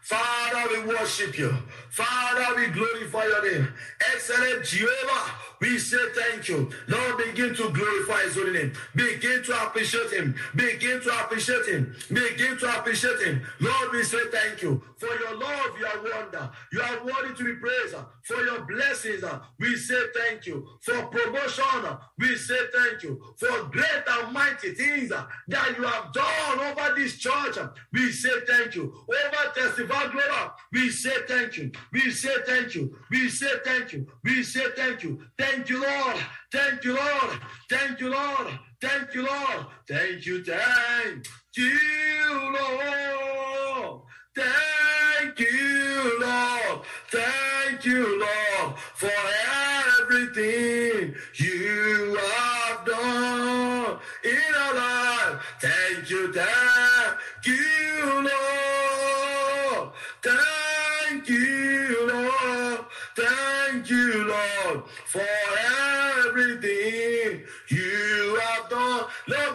Father, 0.02 0.68
we 0.72 0.88
worship 0.94 1.38
you. 1.38 1.52
Father, 1.90 2.56
we 2.56 2.68
glorify 2.68 3.24
your 3.24 3.52
name. 3.52 3.68
Excellent 4.14 4.64
Jehovah, 4.64 5.32
we 5.60 5.78
say 5.78 5.98
thank 6.14 6.48
you. 6.48 6.70
Lord, 6.88 7.18
begin 7.18 7.54
to 7.54 7.70
glorify 7.70 8.22
his 8.24 8.34
holy 8.36 8.52
name. 8.52 8.72
Begin 8.96 9.42
to 9.44 9.62
appreciate 9.66 10.10
him. 10.10 10.34
Begin 10.56 11.00
to 11.02 11.10
appreciate 11.24 11.66
him. 11.66 11.94
Begin 12.12 12.58
to 12.58 12.78
appreciate 12.78 13.20
him. 13.20 13.42
Lord, 13.60 13.92
we 13.92 14.02
say 14.04 14.18
thank 14.32 14.62
you. 14.62 14.82
For 14.98 15.08
your 15.08 15.36
love, 15.36 15.78
you 15.78 15.86
are 15.86 16.02
wonder. 16.02 16.50
You 16.72 16.82
are 16.82 17.04
worthy 17.04 17.34
to 17.36 17.44
be 17.44 17.54
praised. 17.60 17.94
For 18.30 18.44
your 18.44 18.60
blessings, 18.64 19.24
uh, 19.24 19.40
we 19.58 19.74
say 19.74 20.00
thank 20.14 20.46
you. 20.46 20.64
For 20.82 21.04
promotion, 21.06 21.84
uh, 21.84 21.98
we 22.16 22.36
say 22.36 22.60
thank 22.72 23.02
you. 23.02 23.20
For 23.36 23.64
great 23.64 24.04
and 24.06 24.32
mighty 24.32 24.72
things 24.72 25.10
uh, 25.10 25.26
that 25.48 25.76
you 25.76 25.82
have 25.82 26.12
done 26.12 26.60
over 26.60 26.94
this 26.94 27.18
church, 27.18 27.58
we 27.92 28.12
say 28.12 28.30
thank 28.46 28.76
you. 28.76 28.94
Over 29.08 29.52
testify 29.52 30.12
glory, 30.12 30.50
we 30.72 30.90
say 30.90 31.10
thank 31.26 31.56
you. 31.56 31.72
We 31.92 32.12
say 32.12 32.36
thank 32.46 32.76
you. 32.76 32.96
We 33.10 33.28
say 33.30 33.50
thank 33.64 33.94
you. 33.94 34.06
We 34.22 34.44
say 34.44 34.66
thank 34.76 35.02
you. 35.02 35.20
Thank 35.36 35.68
you, 35.68 35.82
Lord. 35.82 36.16
Thank 36.52 36.84
you, 36.84 36.94
Lord. 36.94 37.40
Thank 37.68 38.00
you, 38.00 38.10
Lord. 38.10 38.46
Thank 38.80 39.12
you, 39.12 39.26
Lord. 39.26 39.66
Thank 39.88 40.24
you, 40.24 40.44
thank 40.44 41.26
you, 41.56 42.52
Lord. 42.54 44.02
Thank 44.36 45.40
you, 45.40 46.20
Lord. 46.20 46.82
Thank 47.10 47.49
you, 47.84 48.20
Lord, 48.20 48.76
for 48.94 49.39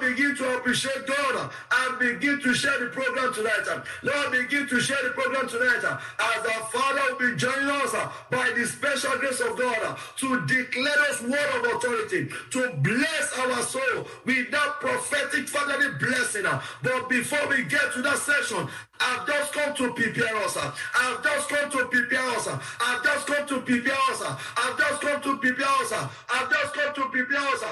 begin 0.06 0.36
to 0.36 0.58
appreciate 0.58 1.08
God 1.08 1.52
and 1.72 2.00
begin 2.00 2.40
to 2.42 2.54
share 2.54 2.80
the 2.80 2.88
program 2.88 3.34
tonight. 3.34 3.66
Lord, 4.04 4.32
begin 4.32 4.68
to 4.68 4.80
share 4.80 5.02
the 5.04 5.10
program 5.10 5.48
tonight 5.48 5.84
as 5.84 6.46
our 6.46 6.66
Father 6.70 7.02
will 7.10 7.32
be 7.32 7.36
joining 7.36 7.70
us 7.70 7.94
by 8.30 8.52
the 8.56 8.66
special 8.68 9.18
grace 9.18 9.40
of 9.40 9.58
God 9.58 9.98
to 10.18 10.46
declare 10.46 11.00
us 11.10 11.22
word 11.22 11.50
of 11.56 11.76
authority, 11.76 12.30
to 12.52 12.72
bless 12.78 13.40
our 13.40 13.62
soul 13.64 14.08
with 14.26 14.52
that 14.52 14.80
prophetic 14.80 15.48
fatherly 15.48 15.98
blessing. 16.00 16.44
But 16.84 17.10
before 17.10 17.48
we 17.50 17.64
get 17.64 17.94
to 17.94 18.02
that 18.04 18.18
session, 18.18 18.68
I've 19.00 19.28
just 19.28 19.54
come 19.54 19.76
to 19.76 19.94
prepare 19.94 20.36
us. 20.38 20.58
I've 20.58 21.24
just 21.24 21.50
come 21.50 21.72
to 21.72 21.86
prepare 21.86 22.30
us. 22.30 22.48
I've 22.48 23.04
just 23.04 23.28
come 23.28 23.48
to 23.48 23.62
prepare 23.62 23.94
us. 24.12 24.22
I've 24.22 24.78
just 24.78 25.02
come 25.02 25.22
to 25.22 25.38
prepare 25.38 25.68
us. 25.68 25.94
I've 25.94 26.50
just 26.50 26.74
come 26.74 26.94
to 26.96 27.10
prepare 27.10 27.40
us. 27.40 27.64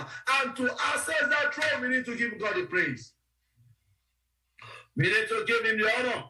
And 0.42 0.56
to 0.58 0.72
access 0.94 1.22
that 1.30 1.54
throne, 1.54 1.82
we 1.82 1.90
need 1.96 2.06
to 2.06 2.16
give 2.16 2.40
God 2.40 2.56
the 2.56 2.66
praise. 2.66 3.14
We 4.96 5.06
need 5.06 5.28
to 5.30 5.44
give 5.48 5.66
him 5.66 5.80
the 5.80 5.92
honor. 6.00 6.24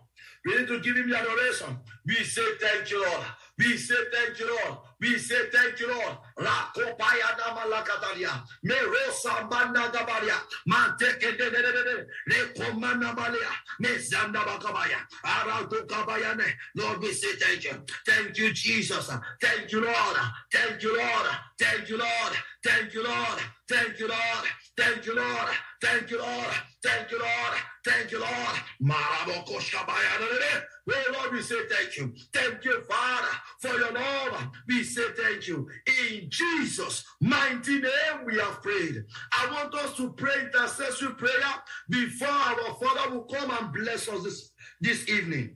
We 0.45 0.57
need 0.57 0.67
to 0.67 0.79
give 0.79 0.95
him 0.97 1.09
the 1.09 1.17
adoration. 1.17 1.77
We 2.05 2.15
say 2.15 2.43
thank 2.61 2.91
you, 2.91 3.03
Lord. 3.05 3.23
We 3.57 3.77
say 3.77 3.95
thank 4.13 4.39
you, 4.39 4.47
Lord. 4.65 4.77
We 5.03 5.17
say 5.17 5.49
thank 5.51 5.81
you, 5.81 5.89
Lord. 5.89 6.17
La 6.39 6.71
kopaya 6.73 7.35
da 7.37 7.53
malakatalia. 7.53 8.41
Me 8.63 8.73
rosa 8.79 9.45
banda 9.51 9.91
gabaria. 9.91 10.37
Manteke 10.65 11.37
de 11.37 11.49
de 11.49 11.61
de 11.61 11.71
de 11.73 11.83
de. 11.83 12.07
Le 12.27 12.53
komana 12.53 13.13
balia. 13.13 13.51
Me 13.81 13.89
zanda 13.97 14.39
bakabaya. 14.45 14.99
Arato 15.25 15.85
kabayane. 15.85 16.49
Lord, 16.77 17.01
we 17.01 17.11
say 17.11 17.35
thank 17.35 17.65
you. 17.65 17.83
Thank 18.07 18.37
you, 18.37 18.53
Jesus. 18.53 19.11
Thank 19.41 19.73
you, 19.73 19.81
Lord. 19.81 20.17
Thank 20.53 20.81
you, 20.81 20.97
Lord. 20.97 21.27
Thank 21.59 21.89
you, 21.89 21.97
Lord. 21.97 22.33
Thank 22.63 22.93
you, 22.93 23.03
Lord. 23.03 23.39
Thank 23.67 23.99
you, 23.99 24.07
Lord. 24.07 24.47
Thank 24.77 25.05
you, 25.05 25.15
Lord. 25.15 25.49
Thank 25.81 26.11
you, 26.11 26.17
Lord. 26.19 26.53
Thank 26.81 27.11
you, 27.11 27.19
Lord. 27.19 27.57
Thank 27.83 28.11
you, 28.13 28.19
Lord. 28.21 28.55
Marabokoshkabaya. 28.81 30.63
Oh 30.89 31.13
Lord, 31.13 31.31
we 31.31 31.41
say 31.41 31.55
thank 31.69 31.97
you. 31.97 32.13
Thank 32.33 32.65
you, 32.65 32.83
Father, 32.83 33.27
for 33.59 33.69
your 33.69 33.93
love. 33.93 34.49
We 34.67 34.83
say 34.83 35.03
thank 35.17 35.47
you. 35.47 35.69
In 36.11 36.29
Jesus' 36.29 37.05
mighty 37.21 37.79
name, 37.79 38.25
we 38.25 38.37
have 38.37 38.61
prayed. 38.61 39.03
I 39.31 39.49
want 39.51 39.73
us 39.75 39.95
to 39.97 40.11
pray 40.13 40.41
intercessory 40.41 41.13
prayer 41.15 41.53
before 41.89 42.27
our 42.27 42.75
Father 42.75 43.15
will 43.15 43.23
come 43.23 43.49
and 43.51 43.73
bless 43.73 44.09
us 44.09 44.23
this, 44.23 44.51
this 44.81 45.09
evening. 45.09 45.55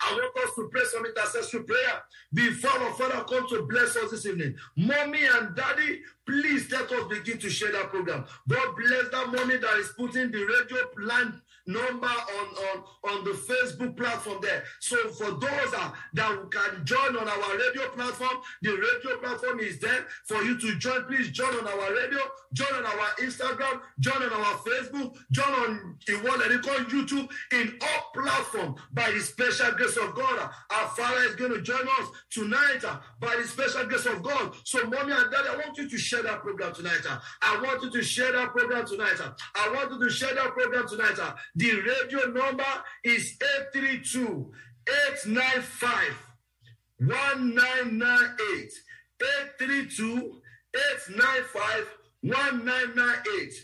I 0.00 0.12
want 0.12 0.48
us 0.48 0.54
to 0.54 0.68
pray 0.70 0.82
some 0.84 1.04
intercessory 1.04 1.64
prayer 1.64 2.02
before 2.32 2.70
our 2.70 2.92
Father 2.94 3.24
comes 3.24 3.50
to 3.50 3.66
bless 3.68 3.96
us 3.96 4.10
this 4.10 4.26
evening. 4.26 4.56
Mommy 4.76 5.24
and 5.24 5.54
daddy, 5.54 6.00
please 6.26 6.70
let 6.70 6.90
us 6.92 7.08
begin 7.08 7.38
to 7.38 7.50
share 7.50 7.72
that 7.72 7.90
program. 7.90 8.24
God 8.48 8.76
bless 8.76 9.10
that 9.10 9.32
mommy 9.32 9.56
that 9.56 9.76
is 9.78 9.92
putting 9.98 10.30
the 10.30 10.44
radio 10.44 10.78
line 11.06 11.40
number 11.66 12.06
on, 12.06 12.46
on, 12.68 12.84
on 13.10 13.24
the 13.24 13.30
Facebook 13.30 13.96
platform 13.96 14.38
there. 14.42 14.64
So 14.80 14.96
for 15.10 15.32
those 15.32 15.74
uh, 15.76 15.90
that 16.14 16.50
can 16.50 16.84
join 16.84 17.16
on 17.16 17.28
our 17.28 17.58
radio 17.58 17.88
platform, 17.90 18.42
the 18.62 18.70
radio 18.70 19.18
platform 19.20 19.60
is 19.60 19.78
there 19.78 20.06
for 20.26 20.42
you 20.42 20.58
to 20.58 20.78
join. 20.78 21.04
Please 21.04 21.30
join 21.30 21.54
on 21.54 21.66
our 21.66 21.94
radio, 21.94 22.18
join 22.52 22.74
on 22.74 22.84
our 22.86 23.08
Instagram, 23.20 23.80
join 24.00 24.22
on 24.22 24.32
our 24.32 24.58
Facebook, 24.66 25.14
join 25.32 25.52
on 25.52 25.96
the 26.06 26.14
one 26.28 26.38
that 26.38 26.48
they 26.48 26.58
call 26.58 26.78
YouTube 26.86 27.28
in 27.52 27.78
all 27.80 28.22
platforms 28.22 28.80
by 28.92 29.10
the 29.10 29.20
special 29.20 29.72
grace 29.72 29.96
of 29.96 30.14
God. 30.14 30.50
Our 30.70 30.88
Father 30.88 31.20
is 31.24 31.36
going 31.36 31.52
to 31.52 31.62
join 31.62 31.82
us 31.82 32.08
tonight 32.30 32.84
uh, 32.84 32.98
by 33.20 33.36
the 33.36 33.46
special 33.46 33.86
grace 33.86 34.06
of 34.06 34.22
God. 34.22 34.54
So, 34.64 34.84
mommy 34.84 35.12
and 35.12 35.30
daddy, 35.30 35.48
I 35.48 35.56
want 35.56 35.76
you 35.76 35.88
to 35.88 35.98
share 35.98 36.22
that 36.22 36.40
program 36.40 36.74
tonight. 36.74 37.02
Uh. 37.08 37.18
I 37.42 37.60
want 37.60 37.82
you 37.82 37.90
to 37.90 38.02
share 38.02 38.32
that 38.32 38.50
program 38.50 38.86
tonight. 38.86 39.20
Uh. 39.20 39.30
I 39.54 39.72
want 39.74 39.92
you 39.92 39.98
to 39.98 40.10
share 40.10 40.34
that 40.34 40.52
program 40.52 40.88
tonight. 40.88 41.18
The 41.56 41.72
radio 41.72 42.30
number 42.32 42.64
is 43.02 43.34
832 43.72 44.52
895 45.24 45.90
1998. 46.98 48.72
832 49.22 50.42
895 50.74 51.88
1998. 52.20 53.54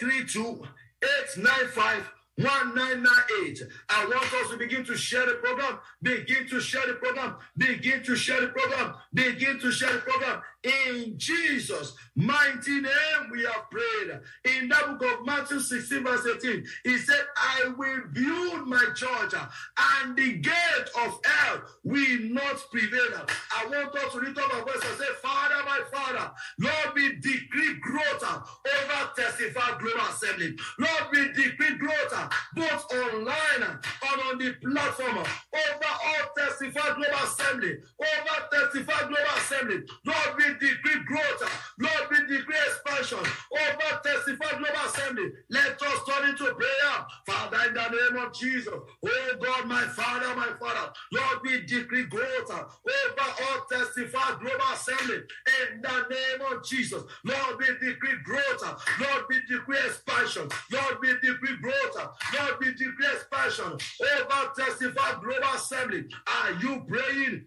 832 0.00 0.66
895 1.02 2.10
1998. 2.36 3.62
I 3.90 4.06
want 4.06 4.34
us 4.34 4.50
to 4.50 4.56
begin 4.56 4.84
to 4.86 4.96
share 4.96 5.26
the 5.26 5.34
program. 5.34 5.78
Begin 6.02 6.48
to 6.48 6.60
share 6.60 6.86
the 6.86 6.94
program. 6.94 7.36
Begin 7.56 8.02
to 8.02 8.16
share 8.16 8.40
the 8.40 8.48
program. 8.48 8.94
Begin 9.14 9.60
to 9.60 9.70
share 9.70 9.92
the 9.92 9.98
program. 10.00 10.40
In 10.62 11.14
Jesus' 11.16 11.94
mighty 12.14 12.80
name, 12.82 13.30
we 13.32 13.44
have 13.44 13.70
prayed. 13.70 14.20
In 14.56 14.68
that 14.68 14.98
book 14.98 15.20
of 15.20 15.26
Matthew 15.26 15.58
16, 15.58 16.04
verse 16.04 16.26
18, 16.26 16.66
he 16.84 16.98
said, 16.98 17.22
I 17.36 17.68
will 17.78 18.02
build 18.12 18.66
my 18.66 18.84
church, 18.94 19.32
and 19.32 20.16
the 20.16 20.34
gate 20.34 20.90
of 21.02 21.18
hell 21.24 21.62
will 21.82 22.18
not 22.20 22.62
prevail. 22.70 23.26
I 23.56 23.66
want 23.66 23.94
us 23.96 24.12
to 24.12 24.18
lift 24.18 24.38
up 24.38 24.54
our 24.54 24.60
voice 24.62 24.74
and 24.74 24.98
say, 24.98 25.06
Father, 25.22 25.64
my 25.64 25.80
Father, 25.92 26.30
Lord, 26.58 26.94
we 26.94 27.16
decree 27.20 27.76
growth 27.80 28.22
over 28.22 29.10
Testify 29.16 29.78
Global 29.78 30.00
Assembly. 30.10 30.56
Lord, 30.78 31.04
we 31.12 31.32
decree 31.32 31.78
growth 31.78 32.34
both 32.54 32.84
online 32.92 33.62
and 33.62 34.20
on 34.30 34.38
the 34.38 34.52
platform 34.62 35.18
over 35.18 35.90
all 36.04 36.34
Testify 36.36 36.94
Global 36.94 37.24
Assembly, 37.24 37.76
over 37.98 38.46
Testify 38.52 38.98
Global 39.08 39.36
Assembly. 39.38 39.78
Lord, 40.04 40.36
we 40.36 40.49
decree 40.54 41.04
growth. 41.06 41.42
Lord, 41.78 42.10
we 42.10 42.36
decree 42.36 42.56
expansion 42.66 43.18
oh, 43.20 43.56
over 43.56 44.00
Testify 44.02 44.58
Global 44.58 44.86
Assembly. 44.86 45.30
Let 45.50 45.80
us 45.82 45.98
turn 46.08 46.28
into 46.28 46.44
prayer. 46.44 47.06
Father, 47.26 47.58
in 47.68 47.74
the 47.74 47.88
name 47.88 48.26
of 48.26 48.32
Jesus. 48.34 48.72
Oh 48.72 49.32
God, 49.40 49.66
my 49.66 49.82
Father, 49.82 50.34
my 50.36 50.50
Father, 50.58 50.92
Lord, 51.12 51.38
we 51.42 51.62
decree 51.62 52.04
growth 52.04 52.50
oh, 52.50 52.68
over 52.86 53.30
all 53.42 53.66
testify 53.70 54.38
global 54.40 54.64
assembly 54.72 55.16
in 55.16 55.80
the 55.80 56.06
name 56.10 56.52
of 56.52 56.64
Jesus. 56.64 57.02
Lord, 57.24 57.58
we 57.58 57.66
decree 57.86 58.16
growth. 58.24 58.62
Lord, 59.00 59.24
we 59.28 59.40
decree 59.48 59.78
expansion. 59.86 60.48
Lord, 60.72 60.98
we 61.00 61.08
decree 61.14 61.56
growth. 61.60 61.96
Lord, 61.96 62.54
we 62.60 62.72
decree 62.72 63.06
expansion 63.14 63.76
oh, 64.02 64.24
over 64.30 64.52
testify 64.56 65.20
global 65.20 65.54
assembly. 65.54 66.06
Are 66.26 66.52
you 66.60 66.84
praying? 66.88 67.44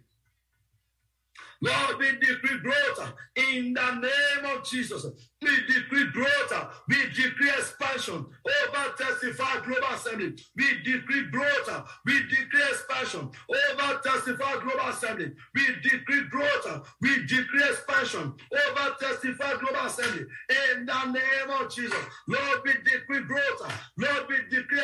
Lord, 1.64 2.00
we 2.00 2.12
decree 2.20 2.60
growth 2.62 3.14
in 3.38 3.74
the 3.74 3.92
name 3.96 4.56
of 4.58 4.66
Jesus. 4.66 5.06
We 5.42 5.50
decree 5.68 6.12
growth. 6.12 6.54
We 6.90 6.98
decree 7.14 7.52
expansion 7.58 8.16
over 8.16 8.94
testify 8.98 9.66
global 9.66 9.88
assembly. 9.94 10.34
We 10.58 10.66
decree 10.84 11.26
growth. 11.32 11.90
We 12.06 12.20
decree 12.28 12.64
expansion 12.70 13.32
over 13.50 14.00
testify 14.04 14.54
global 14.60 14.90
assembly. 14.90 15.32
We 15.56 15.68
decree 15.82 16.24
growth. 16.30 16.90
We 17.02 17.26
decree 17.26 17.64
expansion 17.70 18.34
over 18.52 18.96
testify 19.00 19.54
global 19.54 19.86
assembly. 19.86 20.26
In 20.74 20.86
the 20.86 21.06
name 21.06 21.50
of 21.62 21.74
Jesus. 21.74 22.04
Lord, 22.28 22.60
we 22.66 22.74
decree 22.84 23.24
growth. 23.26 23.74
Lord, 23.98 24.26
we 24.28 24.38
decree 24.50 24.82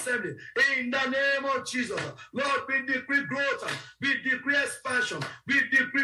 assembly. 0.00 0.34
In 0.78 0.90
the 0.90 1.04
name 1.06 1.44
of 1.44 1.66
Jesus. 1.66 2.00
Lord, 2.32 2.60
we 2.68 2.82
decree 2.86 3.24
growth. 3.26 3.78
We 4.00 4.22
decree 4.22 4.56
expansion. 4.56 5.20
We 5.46 5.60
decree 5.70 5.99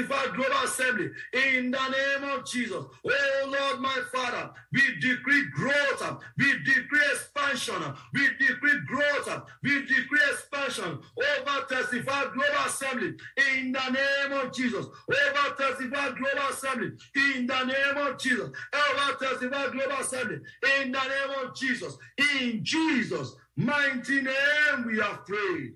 testify 0.00 0.34
global 0.34 0.54
assembly 0.64 1.10
in 1.32 1.70
the 1.70 1.88
name 1.88 2.30
of 2.30 2.44
Jesus. 2.44 2.84
Oh 3.04 3.44
Lord, 3.46 3.80
my 3.80 3.96
Father, 4.12 4.50
we 4.72 4.80
decree 5.00 5.44
growth, 5.54 6.22
we 6.38 6.58
decree 6.64 7.00
expansion, 7.12 7.82
we 8.14 8.28
decree 8.38 8.80
growth, 8.86 9.42
we 9.62 9.80
decree 9.82 10.20
expansion 10.30 10.98
over 11.16 11.66
testify 11.68 12.24
global 12.32 12.66
assembly 12.66 13.14
in 13.54 13.72
the 13.72 13.90
name 13.90 14.32
of 14.32 14.52
Jesus. 14.52 14.86
Over 14.86 15.54
testify 15.56 16.10
global 16.10 16.48
assembly 16.50 16.92
in 17.16 17.46
the 17.46 17.64
name 17.64 17.96
of 17.96 18.18
Jesus. 18.18 18.50
Over 18.72 19.24
testify 19.24 19.70
global 19.70 20.00
assembly 20.00 20.38
in 20.80 20.92
the 20.92 21.00
name 21.00 21.44
of 21.46 21.54
Jesus. 21.54 21.96
In 22.40 22.60
Jesus' 22.62 23.34
mighty 23.56 24.22
name 24.22 24.86
we 24.86 24.98
have 24.98 25.24
prayed. 25.26 25.74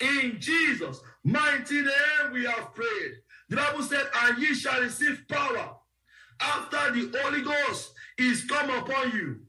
In 0.00 0.36
Jesus' 0.38 1.00
mighty 1.24 1.80
name 1.80 2.32
we 2.32 2.44
have 2.44 2.74
prayed. 2.74 3.12
The 3.48 3.56
Bible 3.56 3.82
said, 3.82 4.06
and 4.22 4.38
ye 4.38 4.54
shall 4.54 4.80
receive 4.80 5.24
power 5.28 5.76
after 6.40 6.92
the 6.92 7.18
Holy 7.22 7.42
Ghost 7.42 7.92
is 8.18 8.44
come 8.44 8.70
upon 8.70 9.12
you, 9.12 9.40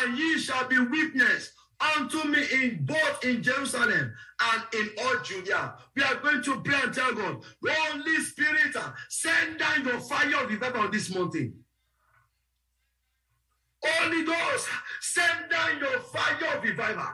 and 0.00 0.18
ye 0.18 0.38
shall 0.38 0.66
be 0.66 0.78
witness 0.78 1.52
unto 1.96 2.24
me 2.28 2.44
in 2.52 2.84
both 2.84 3.24
in 3.24 3.42
Jerusalem 3.42 4.12
and 4.42 4.62
in 4.74 4.90
all 5.02 5.20
Judea. 5.22 5.74
We 5.94 6.02
are 6.02 6.16
going 6.16 6.42
to 6.42 6.60
pray 6.60 6.78
and 6.82 6.92
tell 6.92 7.14
God, 7.14 7.42
Holy 7.64 8.16
Spirit, 8.18 8.76
send 9.08 9.58
down 9.58 9.84
your 9.84 10.00
fire 10.00 10.42
of 10.42 10.50
revival 10.50 10.90
this 10.90 11.14
mountain. 11.14 11.54
Holy 13.84 14.24
Ghost, 14.24 14.68
send 15.00 15.50
down 15.50 15.78
your 15.78 16.00
fire 16.00 16.56
of 16.56 16.64
revival 16.64 17.06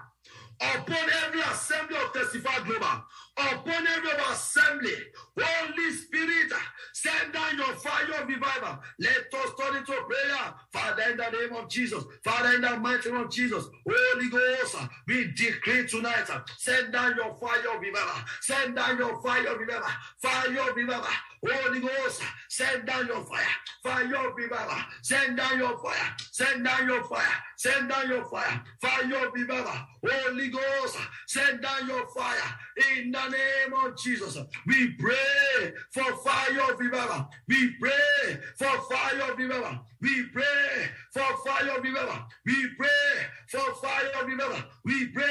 upon 0.61 1.11
every 1.27 1.41
assembly 1.41 1.97
of 1.97 2.13
Testify 2.13 2.65
Global, 2.65 3.05
upon 3.37 3.87
every 3.87 4.11
assembly. 4.31 4.95
Holy 5.39 5.91
Spirit, 5.93 6.53
send 6.93 7.33
down 7.33 7.57
your 7.57 7.75
fire 7.77 8.23
of 8.23 8.29
revival. 8.29 8.79
Let 8.99 9.35
us 9.35 9.51
turn 9.59 9.77
into 9.77 9.93
prayer. 9.93 10.55
Father, 10.73 11.03
in 11.11 11.17
the 11.17 11.31
name 11.31 11.53
of 11.57 11.69
Jesus, 11.69 12.05
Father, 12.25 12.55
in 12.55 12.63
the 12.63 12.77
mighty 12.77 13.11
name 13.11 13.21
of 13.23 13.31
Jesus, 13.31 13.65
Holy 13.89 14.31
Ghost, 14.31 14.77
we 15.09 15.33
decree 15.33 15.87
tonight, 15.87 16.29
send 16.59 16.93
down 16.93 17.15
your 17.17 17.35
fire 17.37 17.75
of 17.75 17.81
revival. 17.81 18.23
Send 18.41 18.77
down 18.77 18.99
your 18.99 19.21
fire 19.23 19.47
of 19.49 19.59
revival. 19.59 19.89
Fire 20.23 20.71
of 20.71 20.77
revival. 20.77 21.07
Holy 21.47 21.81
Ghost, 21.81 22.23
send 22.49 22.87
down 22.87 23.07
your 23.07 23.23
fire. 23.25 23.45
Fire 23.83 24.29
of 24.29 24.37
revival. 24.37 24.77
Send 25.03 25.37
down 25.37 25.59
your 25.59 25.77
fire. 25.79 26.17
Send 26.33 26.65
down 26.65 26.89
your 26.89 27.05
fire. 27.05 27.23
Send 27.57 27.89
down 27.89 28.09
your 28.09 28.25
fire. 28.27 28.63
Fire 28.81 29.27
of 29.27 29.33
revival. 29.35 29.73
Holy 30.07 30.49
Ghost, 30.49 30.97
send 31.27 31.61
down 31.61 31.87
your 31.87 32.07
fire. 32.09 32.35
In 32.97 33.11
the 33.11 33.24
name 33.29 33.73
of 33.85 33.97
Jesus, 33.97 34.37
we 34.67 34.93
pray 34.95 35.73
for 35.91 36.17
fire 36.17 36.73
of 36.73 36.79
revival. 36.79 37.29
We 37.49 37.75
pray 37.81 38.39
for 38.57 38.81
fire 38.91 39.31
of 39.31 39.39
revival. 39.39 39.81
We 40.01 40.27
pray 40.33 40.89
for 41.13 41.37
fire 41.47 41.77
of 41.77 41.83
revival. 41.83 42.27
We 42.47 42.69
pray 42.77 42.89
for 43.49 43.75
fire 43.75 44.11
of 44.21 44.27
revival. 44.27 44.63
We 44.85 45.09
pray 45.09 45.25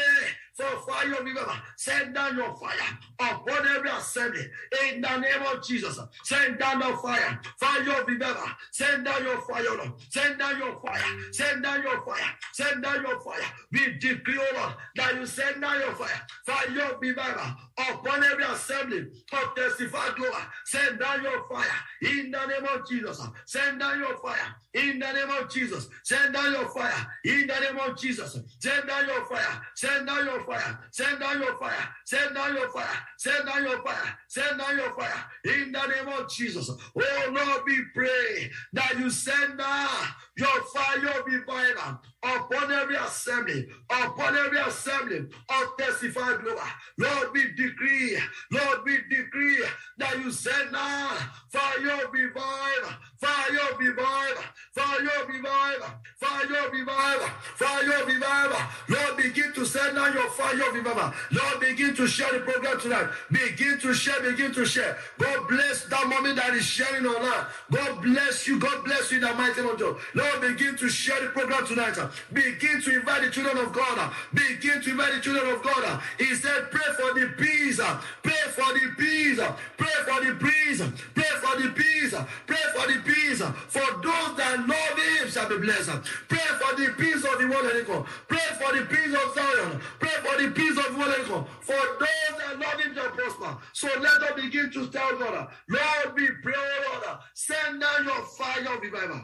for 0.56 0.92
fire 0.92 1.14
of 1.14 1.26
revival. 1.26 1.54
Send 1.78 2.14
down 2.14 2.38
your 2.38 2.56
fire 2.56 3.00
upon 3.20 3.68
every 3.68 3.90
assembly 3.90 4.46
in 4.86 5.02
the 5.02 5.18
name 5.18 5.42
of 5.52 5.64
Jesus. 5.66 6.00
Send 6.24 6.60
down 6.60 6.82
your 6.82 6.98
fire, 6.98 7.40
fire 7.60 8.02
of 8.02 8.08
revival. 8.08 8.44
Send 8.72 9.06
down 9.06 9.24
your 9.24 9.42
fire, 9.42 9.64
Lord. 9.64 9.94
Send 10.10 10.40
down 10.40 10.58
your 10.60 10.80
fire. 10.80 11.04
Send 11.32 11.64
down 11.64 11.82
your 11.82 12.06
fire. 12.06 12.36
Send 12.54 12.84
down 12.84 13.04
your 13.04 13.20
fire. 13.22 13.42
We 13.72 13.94
decree, 14.00 14.38
Lord, 14.38 14.74
that 14.96 15.16
you 15.16 15.26
send 15.26 15.62
down 15.62 15.80
your 15.80 15.96
fire, 15.96 16.22
fire 16.46 16.92
of 16.92 17.02
revival 17.02 17.56
upon 17.78 18.24
every 18.24 18.44
assembly 18.44 19.08
of 19.34 19.56
testify 19.56 20.10
global. 20.16 20.38
Send 20.66 21.00
down 21.00 21.24
your 21.24 21.48
fire 21.48 21.66
in 22.02 22.32
the 22.32 22.46
name 22.46 22.66
of 22.74 22.88
Jesus. 22.88 23.22
Send 23.46 23.80
down 23.80 24.00
your 24.00 24.18
fire 24.18 24.56
in 24.74 25.00
the 25.00 25.12
name 25.12 25.30
of 25.30 25.50
Jesus. 25.50 25.88
Send 26.04 26.34
down 26.34 26.52
your 26.54 26.68
fire 26.70 27.08
in 27.26 27.48
the 27.48 27.60
name 27.60 27.80
of 27.80 27.98
Jesus. 27.98 28.40
Send 28.60 28.88
down 28.88 29.08
your 29.08 29.26
fire. 29.26 29.62
Send 29.76 30.08
down 30.08 30.26
your 30.26 30.44
fire. 30.44 30.80
Send 30.92 31.20
down 31.20 31.42
your 31.42 31.58
fire. 31.58 31.90
Send 32.06 32.36
down 32.36 32.54
your 32.54 32.72
fire. 32.72 33.06
Send 33.18 33.48
down 33.48 33.64
your 33.64 33.84
fire. 33.84 34.18
Send 34.28 34.60
down 34.60 34.78
your 34.78 34.94
fire 34.94 35.26
in 35.46 35.72
the 35.72 35.88
name 35.88 36.08
of 36.08 36.30
Jesus. 36.30 36.70
Oh 36.70 37.32
Lord, 37.32 37.62
we 37.66 37.80
pray 37.94 38.52
that 38.74 38.98
you 38.98 39.10
send 39.10 39.58
down 39.58 39.90
your 40.38 40.64
fire 40.74 41.20
of 41.20 41.26
violent 41.46 42.00
upon 42.24 42.72
every 42.72 42.96
assembly, 42.96 43.68
upon 43.90 44.36
every 44.38 44.60
assembly 44.60 45.18
of 45.18 45.78
testify 45.78 46.34
global. 46.42 46.62
Lord, 46.98 47.30
we 47.34 47.52
decree, 47.54 48.18
Lord, 48.52 48.80
we 48.86 48.98
decree 49.10 49.64
that 49.98 50.18
you 50.20 50.32
send 50.32 50.72
down 50.72 51.18
fire 51.52 52.06
of 52.06 52.12
revival, 52.12 52.92
fire 53.24 53.72
of 53.72 53.80
revival, 53.80 54.44
fire 54.72 55.10
of 55.22 55.30
revival, 55.30 55.88
fire 56.18 56.66
of 56.66 56.72
revival, 56.74 57.28
fire 57.56 58.02
of 58.02 58.08
revival. 58.08 58.60
Lord, 58.90 59.18
begin 59.18 59.54
to 59.54 59.66
send 59.66 59.96
down 59.96 60.14
your 60.14 60.30
fire 60.32 60.68
of 60.68 60.74
revival. 60.76 61.14
Lord, 61.32 61.60
begin 61.62 61.96
to 61.96 62.08
share 62.08 62.32
the 62.34 62.40
program 62.40 62.80
tonight. 62.82 63.08
Begin 63.32 63.80
to 63.80 63.94
share, 63.94 64.20
begin 64.22 64.54
to 64.54 64.66
share. 64.66 64.98
God 65.18 65.48
bless 65.48 65.86
that 65.86 66.08
moment 66.08 66.36
that 66.36 66.54
is 66.54 66.66
sharing 66.66 67.06
online. 67.06 67.46
God 67.72 68.02
bless 68.02 68.46
you. 68.48 68.60
God 68.60 68.84
bless 68.84 69.12
you 69.12 69.20
in 69.20 69.24
the 69.24 69.34
mighty 69.34 69.62
name 69.62 69.72
of 69.72 69.80
God. 69.80 69.96
Lord, 70.16 70.42
begin 70.42 70.76
to 70.78 70.90
share 70.90 71.22
the 71.22 71.28
program 71.28 71.66
tonight. 71.66 71.98
Begin 72.34 72.82
to 72.82 72.96
invite 73.00 73.22
the 73.24 73.30
children 73.30 73.58
of 73.58 73.72
God. 73.72 74.12
Begin 74.34 74.82
to 74.82 74.92
invite 74.92 75.14
the 75.14 75.22
children 75.22 75.48
of 75.54 75.64
God. 75.64 76.02
He 76.18 76.36
said, 76.36 76.72
pray 76.72 76.94
for 77.00 77.18
the 77.18 77.28
peace. 77.38 77.80
Pray 78.22 78.44
for 78.52 78.74
the 78.74 78.94
peace. 78.98 79.40
Pray 79.78 79.96
for 80.08 80.26
the 80.26 80.36
peace. 80.36 80.82
Pray 81.16 81.32
for 81.42 81.62
the 81.62 81.70
peace. 81.70 82.14
Pray 82.48 82.58
for 82.76 82.88
the 82.92 83.00
peace. 83.00 83.13
For 83.14 84.02
those 84.02 84.38
that 84.38 84.66
love 84.68 85.00
him 85.00 85.30
shall 85.30 85.50
be 85.50 85.58
blessed. 85.58 86.04
Pray 86.30 86.40
for 86.60 86.76
the 86.76 86.94
peace 86.98 87.24
of 87.26 87.40
the 87.40 87.48
world 87.48 87.66
and 87.66 88.06
Pray 88.28 88.48
for 88.60 88.76
the 88.76 88.86
peace 88.86 89.14
of 89.14 89.34
Zion. 89.36 89.82
Pray 90.00 90.10
for 90.22 90.42
the 90.42 90.52
peace 90.52 90.78
of 90.78 90.94
the 90.94 91.00
world 91.00 91.16
and 91.18 91.48
For 91.62 91.84
those 92.00 92.38
that 92.40 92.60
love 92.60 92.80
him 92.80 92.96
shall 92.96 93.10
prosper. 93.10 93.58
So 93.74 93.88
let 94.00 94.22
us 94.22 94.42
begin 94.42 94.72
to 94.72 94.88
tell 94.90 95.18
God, 95.18 95.48
Lord, 95.70 96.16
we 96.16 96.28
pray, 96.42 96.54
Lord, 96.92 97.18
send 97.34 97.82
down 97.82 98.06
your 98.06 98.26
fire 98.26 98.76
of 98.76 98.82
revival. 98.82 99.22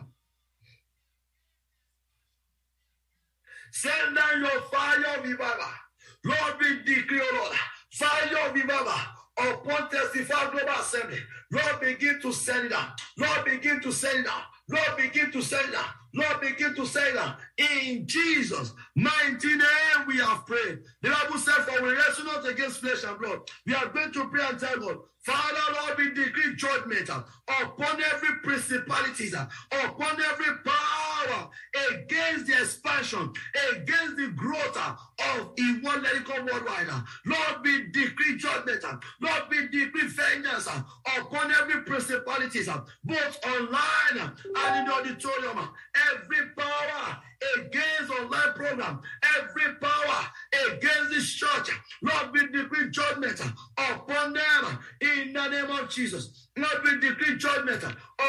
Send 3.71 4.15
down 4.15 4.41
your 4.41 4.61
fire 4.71 5.17
of 5.17 5.23
revival. 5.23 5.63
Lord, 6.25 6.53
we 6.59 6.83
decree, 6.83 7.21
Lord, 7.33 7.55
fire 7.91 8.47
of 8.47 8.53
revival 8.55 8.93
upon 9.37 9.89
Testify 9.89 10.51
Global 10.51 10.73
Assembly. 10.79 11.19
Lord, 11.51 11.79
begin 11.81 12.21
to 12.21 12.31
send 12.31 12.73
out. 12.73 12.99
Lord, 13.17 13.45
begin 13.45 13.81
to 13.81 13.91
send 13.91 14.27
out. 14.27 14.43
Lord, 14.69 14.97
begin 14.97 15.31
to 15.31 15.41
send 15.41 15.73
out. 15.73 15.85
Lord, 16.13 16.41
begin 16.41 16.75
to 16.75 16.85
say 16.85 17.13
that 17.13 17.39
in 17.57 18.07
Jesus' 18.07 18.73
mighty 18.95 19.55
name 19.55 20.07
we 20.07 20.17
have 20.17 20.45
prayed. 20.45 20.79
The 21.01 21.09
Bible 21.09 21.37
said, 21.37 21.53
For 21.65 21.83
we 21.83 21.91
wrestle 21.91 22.25
not 22.25 22.47
against 22.47 22.79
flesh 22.79 23.03
and 23.03 23.19
blood. 23.19 23.39
We 23.65 23.75
are 23.75 23.87
going 23.87 24.11
to 24.13 24.27
pray 24.29 24.43
and 24.47 24.59
tell 24.59 24.79
God, 24.79 24.97
Father, 25.23 25.73
Lord, 25.73 25.97
we 25.97 26.09
decree 26.11 26.55
judgment 26.55 27.09
upon 27.09 28.01
every 28.13 28.39
principalities, 28.43 29.33
upon 29.33 30.21
every 30.21 30.55
power 30.65 31.08
power 31.29 31.49
against 31.91 32.47
the 32.47 32.53
expansion, 32.53 33.31
against 33.71 34.15
the 34.17 34.27
growth 34.35 34.77
of 34.77 35.53
medical 36.01 36.45
worldwide. 36.45 36.87
Lord, 37.25 37.63
we 37.63 37.87
decree 37.91 38.37
judgment. 38.37 38.83
Lord, 39.21 39.43
we 39.49 39.67
decree 39.67 40.07
vengeance 40.07 40.67
upon 41.17 41.51
every 41.51 41.81
principalities, 41.83 42.69
both 43.03 43.39
online 43.45 44.31
and 44.55 44.79
in 44.79 44.85
the 44.85 44.93
auditorium. 44.93 45.69
Every 46.13 46.49
power 46.57 47.17
against 47.57 48.11
online 48.11 48.53
program, 48.53 49.01
every 49.37 49.75
power 49.75 50.25
against 50.67 51.09
this 51.09 51.33
church, 51.33 51.69
Lord, 52.01 52.31
we 52.33 52.47
decree 52.47 52.89
judgment 52.89 53.41
upon 53.77 54.33
them 54.33 54.79
in 55.01 55.33
the 55.33 55.47
name 55.47 55.71
of 55.71 55.89
Jesus. 55.89 56.47
Lord, 56.57 56.83
we 56.83 56.99
decree 56.99 57.37
judgment 57.37 57.83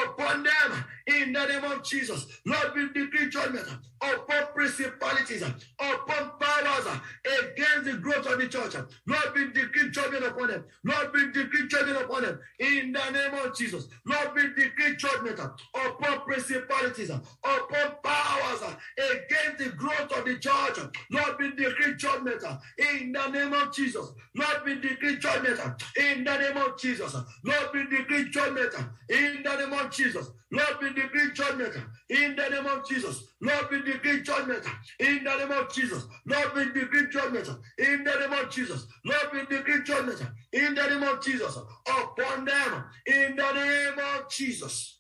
upon 0.05 0.44
them 0.44 0.85
in 1.07 1.33
the 1.33 1.46
name 1.46 1.64
of 1.64 1.83
Jesus. 1.83 2.27
Lord, 2.46 2.73
we 2.75 2.88
decree 2.92 3.29
judgment 3.29 3.66
upon 4.03 4.53
principalities, 4.55 5.43
upon 5.43 6.31
powers 6.39 6.87
against 7.25 7.85
the 7.85 7.99
growth 8.01 8.27
of 8.27 8.39
the 8.39 8.49
church. 8.49 8.75
Lord, 9.07 9.35
we 9.35 9.53
decree 9.53 9.91
judgment 9.91 10.25
upon 10.25 10.49
them. 10.49 10.65
Lord, 10.85 11.11
we 11.13 11.31
decree 11.33 11.69
judgment 11.69 12.03
upon 12.03 12.23
them 12.23 12.41
in 12.59 12.93
the 12.93 13.11
name 13.11 13.35
of 13.35 13.57
Jesus. 13.57 13.89
Lord, 14.07 14.31
we 14.35 14.43
decree 14.55 14.97
judgment 14.97 15.39
upon 15.39 16.21
principalities, 16.21 17.11
upon 17.11 17.93
powers 18.03 18.63
against 18.97 19.59
the 19.59 19.71
growth 19.77 20.13
of 20.13 20.25
the 20.25 20.39
church. 20.39 20.79
Lord, 21.11 21.37
we 21.39 21.51
decree 21.53 21.95
judgment 21.97 22.43
in 22.79 23.13
the 23.13 23.29
name 23.29 23.53
of 23.53 23.75
Jesus. 23.75 24.09
Lord, 24.37 24.63
we 24.65 24.77
decree 24.77 25.19
judgment 25.19 25.61
in 25.99 26.25
the 26.25 26.39
name 26.39 26.57
of 26.57 26.79
Jesus. 26.79 27.15
Lord, 27.45 27.69
we 27.75 27.87
decree 27.87 28.31
judgment 28.31 28.75
in 29.09 29.43
the 29.43 29.57
name 29.57 29.73
of 29.73 29.91
Jesus. 29.91 30.31
Lord, 30.53 30.77
we 30.83 30.93
decree 30.93 31.33
judgment 31.33 31.75
in 32.09 32.35
the 32.37 32.49
name 32.49 32.67
of 32.67 32.89
Jesus. 32.89 33.25
Lord, 33.41 33.69
we 33.71 33.83
decree 33.83 34.23
judgment 34.23 34.65
in 34.99 35.23
the 35.25 35.37
name 35.37 35.53
of 35.53 35.73
Jesus. 35.73 36.07
Lord, 36.27 36.55
we 36.57 36.65
decree 36.73 37.09
judgment 37.11 37.49
in 37.79 38.05
the 38.05 38.15
name 38.19 38.33
of 38.33 38.51
Jesus. 38.51 38.87
Lord, 39.05 39.29
we 39.33 39.41
decree 39.47 39.83
judgment 39.85 40.23
in 40.53 40.75
the 40.75 40.87
name 40.89 41.03
of 41.05 41.23
Jesus 41.23 41.57
upon 41.57 42.45
them 42.45 42.85
in 43.07 43.37
the 43.37 43.53
name 43.53 43.99
of 44.17 44.29
Jesus. 44.31 44.99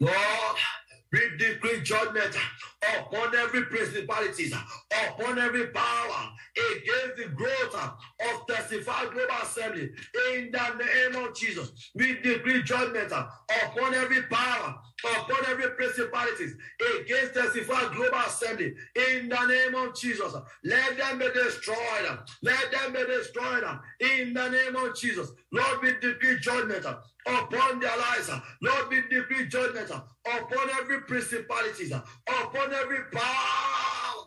Lord, 0.00 0.14
we 1.12 1.20
decree 1.38 1.80
judgment 1.82 2.36
upon 2.98 3.34
every 3.34 3.64
principalities, 3.64 4.52
upon 5.08 5.38
every 5.38 5.68
power 5.68 6.30
against 6.56 7.16
the 7.16 7.28
growth 7.34 7.74
of 7.74 8.46
Testified 8.46 9.12
Global 9.12 9.34
Assembly. 9.42 9.90
In 10.32 10.50
the 10.50 10.84
name 10.84 11.24
of 11.24 11.34
Jesus, 11.34 11.90
we 11.94 12.20
decree 12.20 12.62
judgment 12.62 13.12
upon 13.12 13.94
every 13.94 14.22
power, 14.22 14.80
upon 15.04 15.46
every 15.48 15.70
principalities 15.70 16.56
against 17.00 17.34
Testified 17.34 17.94
Global 17.94 18.18
Assembly. 18.18 18.74
In 18.96 19.28
the 19.28 19.46
name 19.46 19.74
of 19.74 19.94
Jesus, 19.96 20.34
let 20.64 20.96
them 20.96 21.18
be 21.18 21.28
destroyed. 21.32 22.18
Let 22.42 22.70
them 22.72 22.92
be 22.92 23.04
destroyed. 23.06 23.64
In 24.00 24.34
the 24.34 24.48
name 24.48 24.76
of 24.76 24.96
Jesus, 24.96 25.30
Lord, 25.52 25.82
we 25.82 25.92
decree 26.00 26.38
judgment 26.40 26.84
upon 26.84 27.80
their 27.80 27.96
lives. 27.96 28.30
Lord, 28.62 28.88
we 28.90 29.02
decree 29.02 29.46
judgment 29.46 29.90
upon 29.90 30.70
every 30.80 31.02
principalities, 31.02 31.92
upon 31.92 32.74
every 32.74 33.04
power 33.12 34.26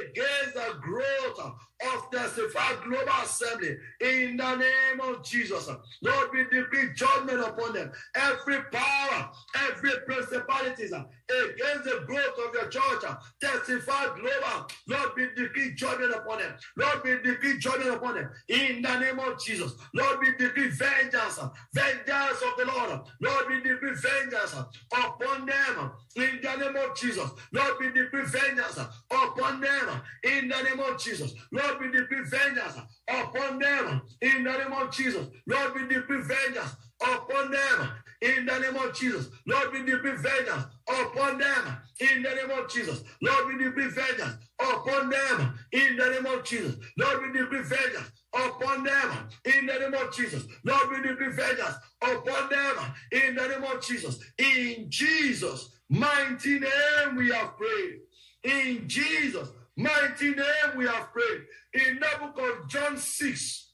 against 0.00 0.54
the 0.54 0.78
growth 0.80 1.52
of 1.94 2.10
Testified 2.10 2.82
Global 2.84 3.12
Assembly 3.22 3.76
in 4.00 4.36
the 4.36 4.56
name 4.56 5.00
of 5.02 5.24
Jesus. 5.24 5.68
Lord, 6.02 6.28
we 6.32 6.44
decree 6.44 6.90
judgment 6.94 7.40
upon 7.40 7.74
them. 7.74 7.92
Every 8.14 8.62
power, 8.72 9.30
every 9.68 9.92
principalities 10.06 10.92
against 10.92 11.84
the 11.84 12.04
growth 12.06 12.38
of 12.46 12.54
your 12.54 12.68
church, 12.68 13.04
Testified 13.40 14.10
Global. 14.16 14.66
Lord, 14.88 15.10
we 15.16 15.28
decree 15.34 15.74
judgment 15.74 16.14
upon 16.14 16.38
them. 16.38 16.54
Lord, 16.76 17.00
we 17.04 17.18
decree 17.22 17.58
judgment 17.58 17.96
upon 17.96 18.14
them 18.14 18.30
in 18.48 18.82
the 18.82 18.98
name 18.98 19.18
of 19.18 19.42
Jesus. 19.42 19.74
Lord, 19.94 20.18
we 20.20 20.32
decree 20.36 20.68
vengeance, 20.68 21.38
vengeance 21.72 22.42
of 22.42 22.56
the 22.58 22.66
Lord. 22.66 23.00
Lord, 23.20 23.46
we 23.48 23.60
decree 23.60 23.94
vengeance 23.94 24.54
upon 24.92 25.46
them 25.46 25.92
in 26.16 26.40
the 26.42 26.56
name 26.56 26.76
of 26.76 26.96
Jesus. 26.96 27.30
Lord, 27.52 27.74
we 27.80 27.86
decree 27.90 28.24
vengeance 28.24 28.78
upon 29.10 29.60
them 29.60 30.00
in 30.22 30.48
the 30.48 30.62
name 30.62 30.80
of 30.80 30.98
Jesus. 31.00 31.34
Lord, 31.52 31.73
Lord, 31.74 31.92
we 31.92 31.98
decree 31.98 32.24
vengeance 32.24 32.76
upon 33.08 33.58
them 33.58 34.02
in 34.20 34.44
the 34.44 34.52
name 34.52 34.72
of 34.72 34.92
Jesus. 34.92 35.26
Lord, 35.46 35.74
we 35.74 35.88
decree 35.88 36.22
vengeance 36.22 36.76
upon 37.02 37.50
them 37.50 37.90
in 38.22 38.46
the 38.46 38.58
name 38.58 38.76
of 38.76 38.94
Jesus. 38.94 39.28
Lord, 39.46 39.72
we 39.72 39.82
decree 39.82 40.16
vengeance 40.16 40.64
upon 40.88 41.38
them 41.38 41.76
in 42.00 42.22
the 42.22 42.30
name 42.30 42.50
of 42.50 42.70
Jesus. 42.70 43.02
Lord, 43.22 43.46
we 43.48 43.64
decree 43.64 43.88
vengeance 43.88 44.36
upon 44.60 45.10
them 45.10 45.58
in 45.72 45.96
the 45.96 46.10
name 46.10 46.26
of 46.26 46.44
Jesus. 46.44 46.76
Lord, 46.96 47.22
we 47.22 47.38
decree 47.38 47.62
vengeance 47.62 48.10
upon 48.32 48.84
them 48.84 49.28
in 49.44 49.66
the 49.66 49.78
name 49.78 49.94
of 49.94 50.14
Jesus. 50.14 50.44
Lord, 50.64 50.90
we 50.90 51.08
decree 51.08 51.32
vengeance 51.32 51.76
upon 52.02 52.50
them 52.50 52.76
in 53.12 53.34
the 53.34 53.48
name 53.48 53.64
of 53.64 53.82
Jesus. 53.82 54.18
In 54.38 54.86
Jesus' 54.88 55.70
mighty 55.88 56.60
name 56.60 57.16
we 57.16 57.30
have 57.30 57.56
prayed. 57.56 58.00
In 58.44 58.88
Jesus' 58.88 59.48
mighty 59.76 60.30
name 60.30 60.76
we 60.76 60.86
have 60.86 61.12
prayed. 61.12 61.42
In 61.74 61.98
the 61.98 62.08
book 62.20 62.38
of 62.38 62.68
John 62.68 62.96
6, 62.96 63.70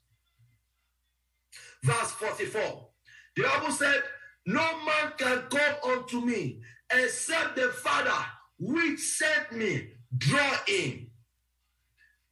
verse 1.84 2.10
44, 2.12 2.88
the 3.36 3.42
Bible 3.42 3.72
said, 3.72 4.02
No 4.46 4.62
man 4.86 5.12
can 5.18 5.42
come 5.50 5.92
unto 5.92 6.22
me 6.22 6.62
except 6.90 7.56
the 7.56 7.68
Father 7.68 8.24
which 8.58 9.00
sent 9.00 9.52
me 9.52 9.88
draw 10.16 10.56
him. 10.66 11.10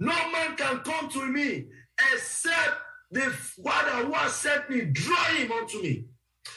No 0.01 0.15
man 0.31 0.57
can 0.57 0.79
come 0.79 1.11
to 1.11 1.27
me 1.27 1.67
except 2.15 2.81
the 3.11 3.29
Father 3.29 4.07
who 4.07 4.13
has 4.13 4.33
sent 4.37 4.71
me 4.71 4.83
draw 4.87 5.25
him 5.35 5.53
unto 5.53 5.83
me. 5.83 6.07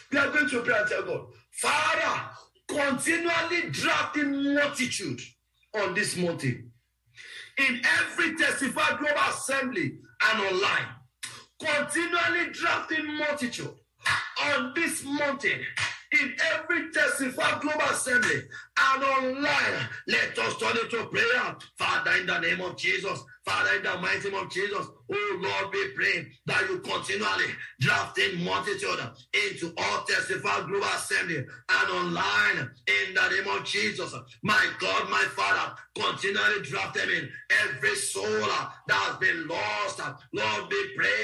We 0.10 0.20
are 0.20 0.32
going 0.32 0.50
to 0.50 0.62
pray 0.62 0.80
and 0.80 0.88
tell 0.88 1.04
God, 1.04 1.26
Father, 1.52 2.30
continually 2.66 3.72
drafting 3.72 4.54
multitude 4.54 5.20
on 5.76 5.96
this 5.96 6.16
mountain 6.16 6.71
in 7.58 7.82
every 8.02 8.36
testified 8.36 9.00
global 9.00 9.20
assembly 9.30 10.00
and 10.30 10.42
online, 10.54 10.88
continually 11.60 12.52
drafting 12.52 13.18
multitude 13.18 13.74
on 14.46 14.74
this 14.76 15.04
mountain 15.04 15.62
in 16.20 16.36
every 16.54 16.92
testified 16.92 17.62
global 17.62 17.82
assembly 17.82 18.42
and 18.80 19.04
online. 19.04 19.88
Let 20.08 20.38
us 20.40 20.58
turn 20.58 20.78
into 20.78 21.06
prayer. 21.08 21.56
Father, 21.78 22.12
in 22.18 22.26
the 22.26 22.40
name 22.40 22.62
of 22.62 22.78
Jesus, 22.78 23.24
Father, 23.46 23.78
in 23.78 23.84
the 23.84 23.98
mighty 23.98 24.30
name 24.30 24.40
of 24.44 24.52
Jesus, 24.52 24.86
oh 25.12 25.40
Lord, 25.42 25.74
we 25.74 25.88
pray 25.96 26.28
that 26.46 26.70
you 26.70 26.80
continually 26.80 27.52
draft 27.80 28.18
in 28.20 28.44
multitude 28.44 29.00
into 29.34 29.74
all 29.78 30.04
testified 30.04 30.68
global 30.68 30.86
assembly 30.86 31.38
and 31.38 31.90
online 31.92 32.70
in 32.88 33.14
the 33.16 33.30
name 33.30 33.48
of 33.58 33.66
Jesus. 33.66 34.14
My 34.44 34.68
God, 34.80 35.10
my 35.10 35.24
Father, 35.36 35.74
continually 35.96 36.62
draft 36.62 36.94
them 36.94 37.10
in 37.10 37.30
every 37.66 37.96
soul 37.96 38.24
that 38.88 38.96
has 38.96 39.18
been 39.18 39.48
lost. 39.48 40.00
Lord, 40.34 40.70
we 40.70 40.96
pray. 40.96 41.22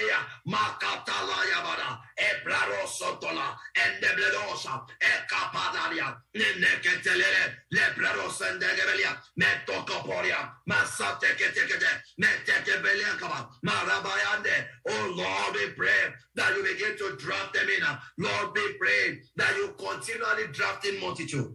Oh 14.89 15.13
Lord, 15.15 15.55
we 15.55 15.69
pray 15.73 16.13
that 16.35 16.55
you 16.55 16.63
begin 16.63 16.97
to 16.97 17.15
draft 17.17 17.53
them 17.53 17.67
in. 17.69 17.83
Lord, 18.17 18.55
we 18.55 18.73
pray 18.79 19.19
that 19.35 19.55
you 19.55 19.75
continually 19.77 20.47
draft 20.51 20.85
in 20.85 20.99
multitude. 20.99 21.53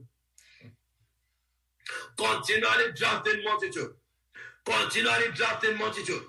Continually 2.16 2.92
drafting 2.94 3.42
multitude. 3.44 3.90
Continually 4.64 5.32
drafting 5.34 5.76
multitude. 5.76 6.22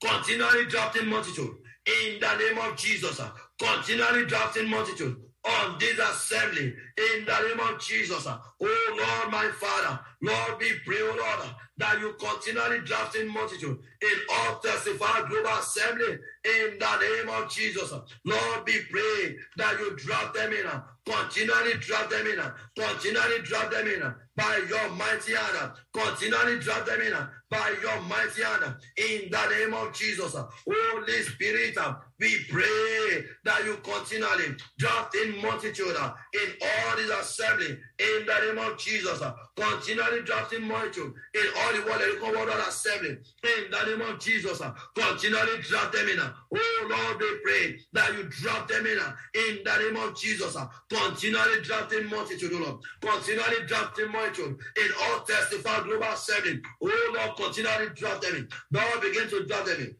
Continually 0.00 0.66
drafting 0.66 1.08
multitude. 1.08 1.56
In 1.86 2.20
the 2.20 2.36
name 2.36 2.58
of 2.58 2.76
Jesus. 2.76 3.20
Continually 3.58 4.26
drafting 4.26 4.70
multitude 4.70 5.16
on 5.44 5.78
this 5.78 5.98
assembly 5.98 6.74
in 6.96 7.24
the 7.24 7.48
name 7.48 7.60
of 7.60 7.80
Jesus. 7.80 8.26
Oh 8.26 8.38
Lord, 8.60 9.32
my 9.32 9.50
Father, 9.58 10.00
Lord, 10.22 10.58
we 10.60 10.72
pray, 10.84 10.98
oh 11.00 11.16
Lord, 11.16 11.54
that 11.80 11.98
you 12.00 12.14
continually 12.20 12.80
drafting 12.84 13.32
multitude 13.32 13.78
in 14.02 14.18
all 14.32 14.58
testified 14.60 15.28
global 15.28 15.50
assembly 15.58 16.18
in 16.44 16.78
the 16.78 16.98
name 17.00 17.28
of 17.28 17.50
Jesus. 17.50 17.92
Lord, 18.24 18.64
be 18.64 18.78
pray 18.90 19.36
that 19.56 19.78
you 19.80 19.96
draft 19.96 20.34
them 20.34 20.52
in 20.52 20.66
Continually 21.06 21.74
drop 21.80 22.10
them 22.10 22.26
in. 22.26 22.40
Continually 22.76 23.42
drop 23.42 23.70
them 23.70 23.86
in 23.88 24.14
by 24.40 24.62
your 24.68 24.88
mighty 24.90 25.34
hand. 25.34 25.72
Continually 25.92 26.58
drop 26.60 26.86
them 26.86 27.00
in 27.02 27.12
by 27.50 27.74
your 27.82 28.00
mighty 28.02 28.42
hand. 28.42 28.74
In 28.96 29.30
the 29.30 29.48
name 29.50 29.74
of 29.74 29.92
Jesus. 29.92 30.34
Holy 30.34 31.22
Spirit, 31.22 31.76
we 32.18 32.38
pray 32.48 33.24
that 33.44 33.64
you 33.64 33.76
continually 33.82 34.56
draft 34.78 35.14
in 35.16 35.42
multitude 35.42 35.88
in 35.88 36.48
all 36.62 36.96
this 36.96 37.10
assembly. 37.10 37.78
In 37.98 38.26
the 38.26 38.46
name 38.46 38.58
of 38.58 38.78
Jesus. 38.78 39.20
Continually 39.56 40.22
drafting 40.22 40.62
multitude 40.62 41.12
in 41.34 41.46
all 41.58 41.72
the 41.74 41.82
world, 41.84 42.00
the 42.00 42.38
world 42.38 42.64
assembly. 42.66 43.18
In 43.44 43.70
the 43.70 43.84
name 43.84 44.00
of 44.08 44.18
Jesus. 44.20 44.62
Continually 44.94 45.60
draft 45.62 45.92
them 45.92 46.08
in. 46.08 46.18
Oh 46.20 46.86
Lord, 46.88 47.20
we 47.20 47.38
pray 47.44 47.80
that 47.92 48.14
you 48.16 48.24
drop 48.24 48.68
them 48.68 48.86
in. 48.86 48.98
In 49.34 49.58
the 49.64 49.76
name 49.78 49.96
of 49.96 50.16
Jesus. 50.16 50.56
Continually 50.88 51.62
drafting 51.62 52.08
multitude, 52.08 52.52
oh, 52.54 52.58
Lord. 52.58 52.80
Continually 53.02 53.66
drafting 53.66 54.10
multitude 54.10 54.29
in 54.38 54.90
all 55.02 55.20
testify 55.20 55.82
global 55.82 56.04
assembly. 56.04 56.60
Oh 56.82 57.12
Lord, 57.14 57.36
continually 57.36 57.88
draft 57.94 58.22
them 58.22 58.36
in. 58.36 58.48
Lord, 58.72 59.00
begin 59.00 59.28
to 59.30 59.46
draft 59.46 59.66
them 59.66 59.80
in. 59.80 59.96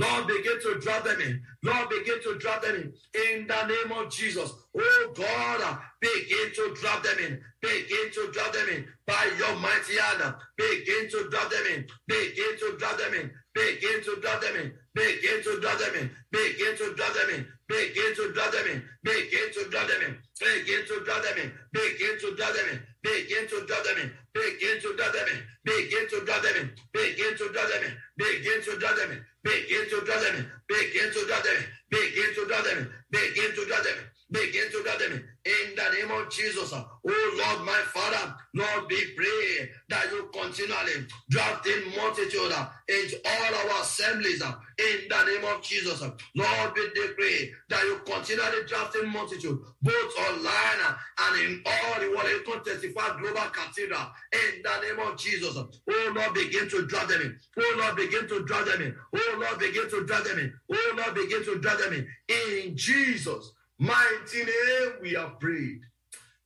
Lord, 0.00 0.26
begin 0.28 0.58
to 0.62 0.78
drop 0.80 1.04
them 1.04 1.20
in. 1.20 1.42
Lord, 1.62 1.90
begin 1.90 2.22
to 2.22 2.38
drop 2.38 2.62
them 2.62 2.74
in. 2.76 2.92
In 3.32 3.46
the 3.46 3.66
name 3.66 3.92
of 3.92 4.10
Jesus. 4.10 4.50
Oh 4.74 5.12
God, 5.14 5.78
begin 6.00 6.52
to 6.54 6.74
drop 6.80 7.02
them 7.02 7.18
in. 7.18 7.40
Begin 7.60 8.10
to 8.14 8.30
drop 8.32 8.52
them 8.54 8.68
in. 8.70 8.86
By 9.06 9.30
your 9.38 9.56
mighty 9.56 9.98
hand. 9.98 10.34
Begin 10.56 11.10
to 11.10 11.28
drop 11.30 11.50
them 11.50 11.64
in. 11.74 11.86
Begin 12.06 12.58
to 12.60 12.76
drop 12.78 12.96
them 12.96 13.14
in. 13.14 13.30
Begin 13.52 14.02
to 14.04 14.18
drop 14.22 14.40
them 14.40 14.56
in. 14.56 14.72
Begin 14.94 15.42
to 15.42 15.60
drop 15.60 15.78
them 15.78 15.94
in. 15.96 16.10
Begin 16.32 16.76
to 16.78 16.94
drop 16.94 17.12
them 17.12 17.30
in. 17.34 17.46
Begin 17.70 18.14
to 18.16 18.32
drop 18.34 18.50
them 18.50 18.66
in. 18.66 18.82
Begin 19.04 19.46
to 19.54 19.70
drop 19.70 19.86
them 19.86 20.02
in. 20.02 20.18
Begin 20.42 20.82
to 20.90 21.04
drop 21.06 21.22
them 21.22 21.38
in. 21.38 21.52
Begin 21.72 22.18
to 22.18 22.34
drop 22.34 22.52
them 22.54 22.66
in. 22.66 22.82
Begin 23.02 23.46
to 23.46 23.66
drop 23.66 23.84
them 23.86 23.98
in. 24.02 24.10
Begin 24.34 24.80
to 24.82 24.96
drop 24.98 25.12
them 25.14 25.28
in. 25.30 25.38
Begin 25.62 26.10
to 26.10 26.18
drop 26.26 26.42
them 26.42 26.58
in. 26.58 26.74
Begin 26.90 27.36
to 27.38 27.46
drop 27.54 27.68
them 27.70 27.84
in. 27.86 27.94
Begin 28.18 28.62
to 28.66 28.74
drop 28.74 28.96
them 28.98 29.10
in. 29.12 29.22
Begin 29.44 29.86
to 29.86 30.00
drop 30.02 30.20
them 30.20 30.34
in. 30.34 30.46
Begin 30.66 31.12
to 31.14 31.26
drop 31.30 31.44
them 31.46 31.54
in. 31.54 31.70
Begin 31.90 32.34
to 32.34 32.46
drop 32.50 32.64
them 32.64 32.78
in. 32.78 32.90
Begin 33.10 33.54
to 33.54 33.64
drop 33.66 33.84
them 33.84 33.98
in. 34.02 34.06
Begin 34.32 34.70
to 34.72 34.82
drop 34.82 34.98
them 34.98 35.12
in. 35.14 35.29
In 35.44 35.74
the 35.74 35.96
name 35.96 36.10
of 36.10 36.30
Jesus. 36.30 36.72
Oh 36.72 36.84
Lord, 37.04 37.66
my 37.66 37.80
Father, 37.94 38.34
Lord, 38.54 38.84
we 38.90 39.14
pray 39.16 39.70
that 39.88 40.10
you 40.10 40.28
continually 40.32 41.06
draft 41.30 41.66
in 41.66 41.96
multitude 41.96 42.52
uh, 42.52 42.68
into 42.86 43.16
all 43.24 43.54
our 43.54 43.80
assemblies. 43.82 44.42
Uh, 44.42 44.52
in 44.80 45.08
the 45.08 45.24
name 45.24 45.44
of 45.44 45.62
Jesus. 45.62 46.00
Lord, 46.00 46.72
we 46.74 46.88
decree 46.94 47.52
that 47.68 47.82
you 47.84 48.00
continually 48.04 48.66
draft 48.66 48.96
in 48.96 49.08
multitude, 49.10 49.58
both 49.82 50.18
online 50.18 50.80
uh, 50.86 50.94
and 51.20 51.40
in 51.40 51.62
all 51.66 52.00
the 52.00 52.10
world. 52.10 52.28
You 52.28 52.42
can 52.46 52.64
testify 52.64 53.18
global 53.18 53.48
cathedral. 53.50 54.12
In 54.32 54.62
the 54.62 54.80
name 54.82 55.06
of 55.06 55.18
Jesus. 55.18 55.56
Oh 55.56 56.12
Lord, 56.14 56.34
begin 56.34 56.68
to 56.68 56.86
draft 56.86 57.08
them 57.08 57.22
in. 57.22 57.38
Oh 57.58 57.76
Lord, 57.78 57.96
begin 57.96 58.28
to 58.28 58.44
draft 58.44 58.66
them 58.66 58.82
in. 58.82 58.94
Oh 59.14 59.38
Lord, 59.40 59.58
begin 59.58 59.88
to 59.90 60.04
draft 60.04 60.24
them 60.24 60.38
in. 60.38 60.52
Oh 60.70 60.94
Lord, 60.96 61.14
begin 61.14 61.44
to 61.44 61.58
draft 61.58 61.78
them 61.78 61.94
in. 61.94 62.06
In 62.28 62.76
Jesus' 62.76 63.52
mighty 63.80 64.44
name, 64.44 64.92
we 65.00 65.14
have 65.14 65.40
prayed. 65.40 65.80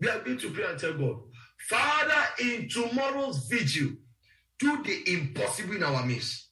We 0.00 0.08
are 0.08 0.20
going 0.20 0.38
to 0.38 0.50
pray 0.50 0.64
and 0.64 0.78
tell 0.78 0.94
God, 0.94 1.16
Father, 1.68 2.24
in 2.40 2.68
tomorrow's 2.68 3.46
vigil, 3.48 3.92
do 4.58 4.82
the 4.82 5.12
impossible 5.12 5.76
in 5.76 5.82
our 5.82 6.06
midst. 6.06 6.48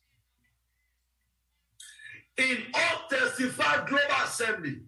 In 2.36 2.58
all 2.74 3.08
testified 3.08 3.86
global 3.86 4.24
assembly, 4.24 4.80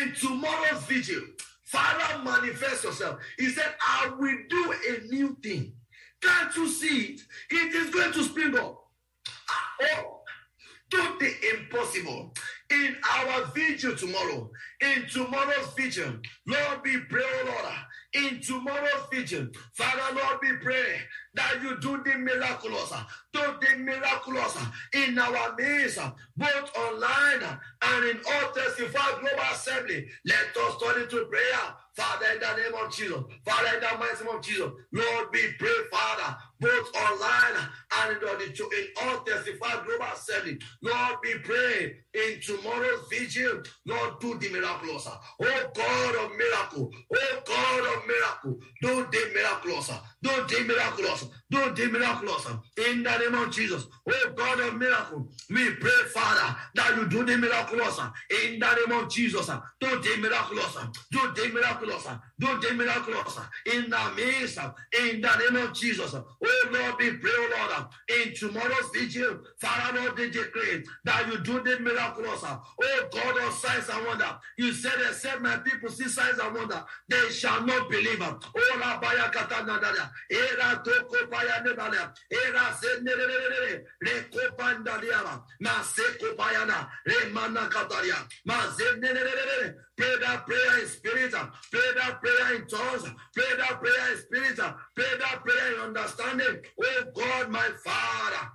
in 0.00 0.14
tomorrow's 0.14 0.82
vigil, 0.84 1.22
Father, 1.64 2.22
manifest 2.22 2.84
yourself. 2.84 3.18
He 3.38 3.48
said, 3.48 3.74
I 3.80 4.12
will 4.16 4.38
do 4.48 4.74
a 4.88 5.12
new 5.12 5.36
thing. 5.42 5.74
Can't 6.22 6.56
you 6.56 6.68
see 6.68 7.14
it? 7.14 7.20
It 7.50 7.74
is 7.74 7.90
going 7.90 8.12
to 8.12 8.22
spring 8.22 8.56
up. 8.56 8.82
Ah, 9.50 9.72
oh, 9.98 10.20
do 10.88 11.02
the 11.18 11.58
impossible 11.58 12.32
in 12.70 12.96
our 13.14 13.44
vigil 13.54 13.94
tomorrow, 13.96 14.50
in 14.80 15.06
tomorrow's 15.08 15.72
vigil. 15.76 16.12
Lord, 16.46 16.80
we 16.84 16.98
pray, 17.08 17.22
oh 17.24 17.44
Lord, 17.46 17.74
in 18.14 18.40
tomorrow's 18.40 19.06
vigil. 19.12 19.48
Father, 19.74 20.14
Lord, 20.14 20.38
we 20.42 20.52
pray 20.62 21.00
that 21.34 21.62
you 21.62 21.78
do 21.78 22.02
the 22.02 22.18
miraculous, 22.18 22.92
do 23.32 23.40
the 23.60 23.78
miraculous 23.78 24.56
in 24.94 25.18
our 25.18 25.54
midst, 25.56 25.98
both 26.36 26.76
online 26.76 27.58
and 27.82 28.04
in 28.04 28.18
all 28.18 28.52
testified 28.52 29.20
global 29.20 29.42
assembly. 29.52 30.08
Let 30.24 30.56
us 30.56 30.82
turn 30.82 31.02
into 31.02 31.24
prayer. 31.26 31.74
Father, 31.94 32.26
in 32.34 32.40
the 32.40 32.62
name 32.62 32.84
of 32.84 32.94
Jesus, 32.94 33.22
Father, 33.44 33.68
in 33.74 33.80
the 33.80 33.98
mighty 33.98 34.24
name 34.24 34.36
of 34.36 34.42
Jesus, 34.42 34.70
Lord, 34.92 35.28
we 35.32 35.52
pray, 35.58 35.70
Father, 35.90 36.36
both 36.60 36.96
online 36.96 37.68
and 38.02 38.16
in, 38.22 38.52
in 38.52 38.86
all 39.02 39.20
testified 39.20 39.84
global 39.86 40.06
assembly. 40.12 40.58
Lord, 40.82 41.16
we 41.22 41.34
pray 41.38 41.96
in 42.14 42.40
tomorrow's 42.40 43.08
vision, 43.10 43.62
Lord, 43.86 44.20
do 44.20 44.38
the 44.38 44.48
miraculous. 44.50 45.06
Oh 45.06 45.70
God 45.74 46.14
of 46.16 46.36
miracle, 46.36 46.90
oh 47.14 47.42
God 47.46 47.96
of 47.96 48.06
miracle, 48.06 48.60
do 48.80 49.06
the 49.10 49.32
miraculous, 49.34 49.90
do 50.22 50.30
the 50.30 50.64
miraculous, 50.64 51.24
do 51.50 51.74
the 51.74 51.90
miraculous. 51.90 52.46
In 52.88 53.02
the 53.02 53.18
name 53.18 53.34
of 53.34 53.52
Jesus. 53.52 53.86
Oh 54.08 54.32
God 54.34 54.60
of 54.60 54.76
miracle, 54.76 55.28
we 55.50 55.70
pray, 55.74 55.90
Father, 56.12 56.56
that 56.74 56.96
you 56.96 57.08
do 57.08 57.24
the 57.24 57.36
miraculous. 57.36 57.98
In 58.44 58.58
the 58.58 58.74
name 58.74 58.98
of 58.98 59.10
Jesus. 59.10 59.46
Do 59.80 60.00
the 60.00 60.16
miraculous, 60.20 60.76
do 61.10 61.20
the 61.34 61.48
miraculous, 61.52 62.06
do 62.38 62.60
the 62.60 62.74
miraculous. 62.74 63.38
In 63.72 63.90
the 63.90 64.12
midst, 64.16 64.58
in 65.00 65.20
the 65.20 65.36
name 65.36 65.56
of 65.62 65.72
Jesus. 65.74 66.14
Oh 66.46 66.68
Lord, 66.70 66.94
we 66.98 67.10
pray, 67.16 67.30
Lord, 67.58 67.86
in 68.08 68.34
tomorrow's 68.34 68.90
vigil, 68.94 69.40
Father, 69.58 69.98
Lord, 69.98 70.16
they 70.16 70.30
declare 70.30 70.82
that 71.04 71.26
you 71.26 71.38
do 71.38 71.60
the 71.62 71.80
miraculous. 71.80 72.42
Oh 72.44 73.08
God 73.12 73.38
of 73.46 73.52
signs 73.54 73.88
and 73.88 74.06
wonder, 74.06 74.38
you 74.56 74.72
said, 74.72 74.94
except 75.08 75.42
my 75.42 75.56
people 75.58 75.88
see 75.88 76.08
signs 76.08 76.38
and 76.38 76.54
wonder, 76.54 76.84
they 77.08 77.28
shall 77.30 77.64
not 77.64 77.90
believe. 77.90 78.22
Oh, 78.22 78.78
la 78.80 79.00
baya 79.00 79.28
katana 79.30 79.80
dada, 79.80 80.10
era 80.30 80.80
toko 80.84 81.26
baya 81.30 81.62
nebala, 81.64 82.12
era 82.30 82.76
se 82.80 83.00
nerere, 83.02 83.82
re 84.00 84.24
kopanda 84.30 85.00
diaba, 85.00 85.42
ma 85.60 85.82
se 85.82 86.02
kopayana, 86.20 86.88
re 87.06 87.28
mana 87.32 87.68
kataria, 87.68 88.16
ma 88.44 88.70
se 88.70 88.84
nerere, 89.00 89.74
Pray 89.96 90.12
that 90.20 90.46
prayer 90.46 90.78
in 90.80 90.86
spirit. 90.86 91.32
Pray 91.32 91.80
that 91.96 92.20
prayer 92.20 92.56
in 92.56 92.66
tongues. 92.66 93.10
Pray 93.34 93.56
that 93.58 93.80
prayer 93.80 94.12
in 94.12 94.18
spirit. 94.18 94.56
Pray 94.94 95.18
that 95.18 95.42
prayer 95.42 95.74
in 95.74 95.80
understanding. 95.80 96.60
Oh 96.82 97.02
God, 97.14 97.50
my 97.50 97.68
Father. 97.84 98.50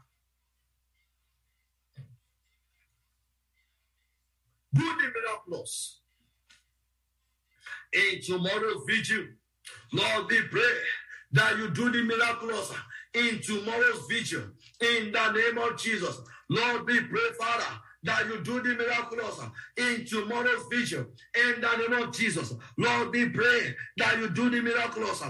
Do 4.74 4.84
the 4.84 5.12
miraculous. 5.14 6.00
In 7.94 8.22
tomorrow's 8.22 8.84
vigil, 8.88 9.26
Lord, 9.92 10.28
we 10.30 10.42
pray 10.44 10.74
that 11.34 11.58
you 11.58 11.70
do 11.72 11.92
the 11.92 12.04
miraculous 12.04 12.72
in 13.14 13.42
tomorrow's 13.42 14.06
vigil. 14.10 14.44
In 14.80 15.12
the 15.12 15.32
name 15.32 15.58
of 15.58 15.78
Jesus. 15.78 16.22
Lord, 16.50 16.86
we 16.86 17.02
pray, 17.02 17.30
Father, 17.40 17.66
that 18.04 18.26
you 18.28 18.44
do 18.44 18.62
the 18.62 18.76
miraculous 18.76 19.40
in 19.78 20.06
tomorrow's 20.06 20.66
vision. 20.72 21.06
In 21.36 21.62
the 21.62 21.78
name 21.78 22.04
of 22.04 22.14
Jesus, 22.14 22.54
Lord, 22.78 23.12
we 23.12 23.30
pray 23.30 23.76
that 23.98 24.18
you 24.20 24.30
do 24.30 24.50
the 24.50 24.62
miraculous 24.62 25.24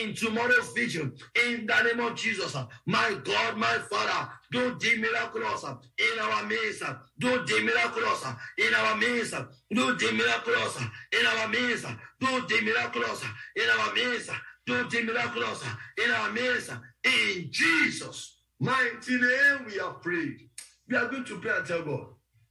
in 0.00 0.14
tomorrow's 0.14 0.72
vision. 0.72 1.14
In 1.46 1.66
the 1.66 1.82
name 1.82 2.00
of 2.00 2.14
Jesus, 2.14 2.54
my 2.86 3.16
God, 3.24 3.56
my 3.56 3.78
Father, 3.90 4.30
do 4.50 4.76
the 4.78 4.96
miraculous 4.98 5.64
in 5.64 6.18
our 6.20 6.44
midst. 6.44 6.82
Do 7.18 7.44
the 7.44 7.62
miraculous 7.62 8.24
in 8.58 8.74
our 8.74 8.96
midst. 8.96 9.34
Do 9.70 9.96
the 9.96 10.12
miraculous 10.12 10.78
in 11.12 11.26
our 11.26 11.48
midst. 11.48 11.86
Do 12.20 12.46
the 12.46 12.60
miraculous 12.62 13.24
in 13.56 13.68
our 13.78 13.94
midst. 13.94 14.30
Do 14.66 14.88
the 14.88 15.02
miraculous 15.02 15.64
in 16.04 16.10
our 16.10 16.30
midst. 16.30 16.70
In 17.04 17.48
Jesus' 17.50 18.38
mighty 18.60 19.18
name, 19.18 19.64
we 19.66 19.78
have 19.78 20.02
prayed. 20.02 20.48
We 20.88 20.96
are 20.96 21.08
going 21.08 21.24
to 21.24 21.38
pray 21.38 21.56
and 21.56 21.66
tell 21.66 21.82
God. 21.82 22.06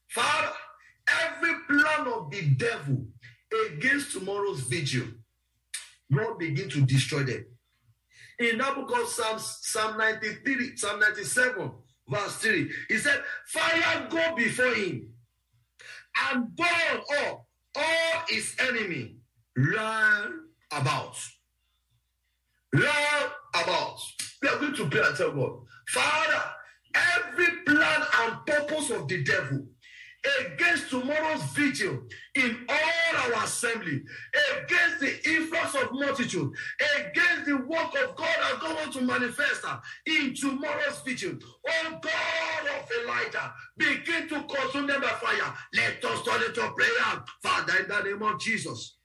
Father, 0.07 0.51
every 1.07 1.53
plan 1.67 2.07
of 2.07 2.31
the 2.31 2.41
devil 2.55 3.05
against 3.69 4.13
tomorrow's 4.13 4.61
vigil, 4.61 5.07
Lord, 6.09 6.39
begin 6.39 6.69
to 6.69 6.81
destroy 6.81 7.23
them. 7.23 7.45
In 8.39 8.57
that 8.59 8.75
book 8.75 8.91
of 8.97 9.07
Psalms, 9.07 9.59
Psalm 9.61 9.97
93, 9.97 10.77
Psalm 10.77 10.99
97, 10.99 11.71
verse 12.07 12.35
3, 12.37 12.71
he 12.87 12.97
said, 12.97 13.23
Fire 13.47 14.07
go 14.09 14.35
before 14.35 14.73
him 14.73 15.09
and 16.31 16.55
burn 16.55 17.01
all, 17.19 17.47
all 17.75 18.21
his 18.27 18.55
enemy 18.59 19.17
run 19.57 20.41
about. 20.71 21.17
Run 22.73 23.29
about. 23.55 23.99
We 24.41 24.49
are 24.49 24.59
going 24.59 24.75
to 24.75 24.89
pray 24.89 25.01
and 25.03 25.15
tell 25.17 25.31
God, 25.31 25.59
Father, 25.87 26.43
every 26.93 27.47
plan 27.65 28.01
and 28.19 28.45
purpose 28.45 28.91
of 28.91 29.07
the 29.07 29.23
devil 29.23 29.65
against 30.41 30.89
tomorrow's 30.89 31.43
vigil 31.53 31.99
in 32.35 32.65
all 32.69 33.17
our 33.17 33.43
assembly, 33.43 34.03
against 34.57 34.99
the 34.99 35.29
influx 35.29 35.75
of 35.75 35.91
multitude, 35.91 36.51
against 36.99 37.45
the 37.45 37.57
work 37.57 37.93
of 38.03 38.15
God 38.15 38.35
that 38.41 38.57
God 38.59 38.75
wants 38.75 38.95
to 38.97 39.01
manifest 39.03 39.61
uh, 39.65 39.79
in 40.05 40.33
tomorrow's 40.33 41.01
vigil. 41.05 41.33
Oh 41.67 41.99
God 42.01 42.79
of 42.79 42.89
Elijah, 43.03 43.53
begin 43.77 44.27
to 44.29 44.43
consume 44.43 44.87
them 44.87 45.01
by 45.01 45.07
fire. 45.07 45.53
Let 45.73 46.03
us 46.03 46.23
turn 46.23 46.43
into 46.43 46.69
prayer. 46.71 47.23
Father, 47.41 47.77
in 47.83 47.87
the 47.87 48.01
name 48.03 48.23
of 48.23 48.39
Jesus. 48.39 48.97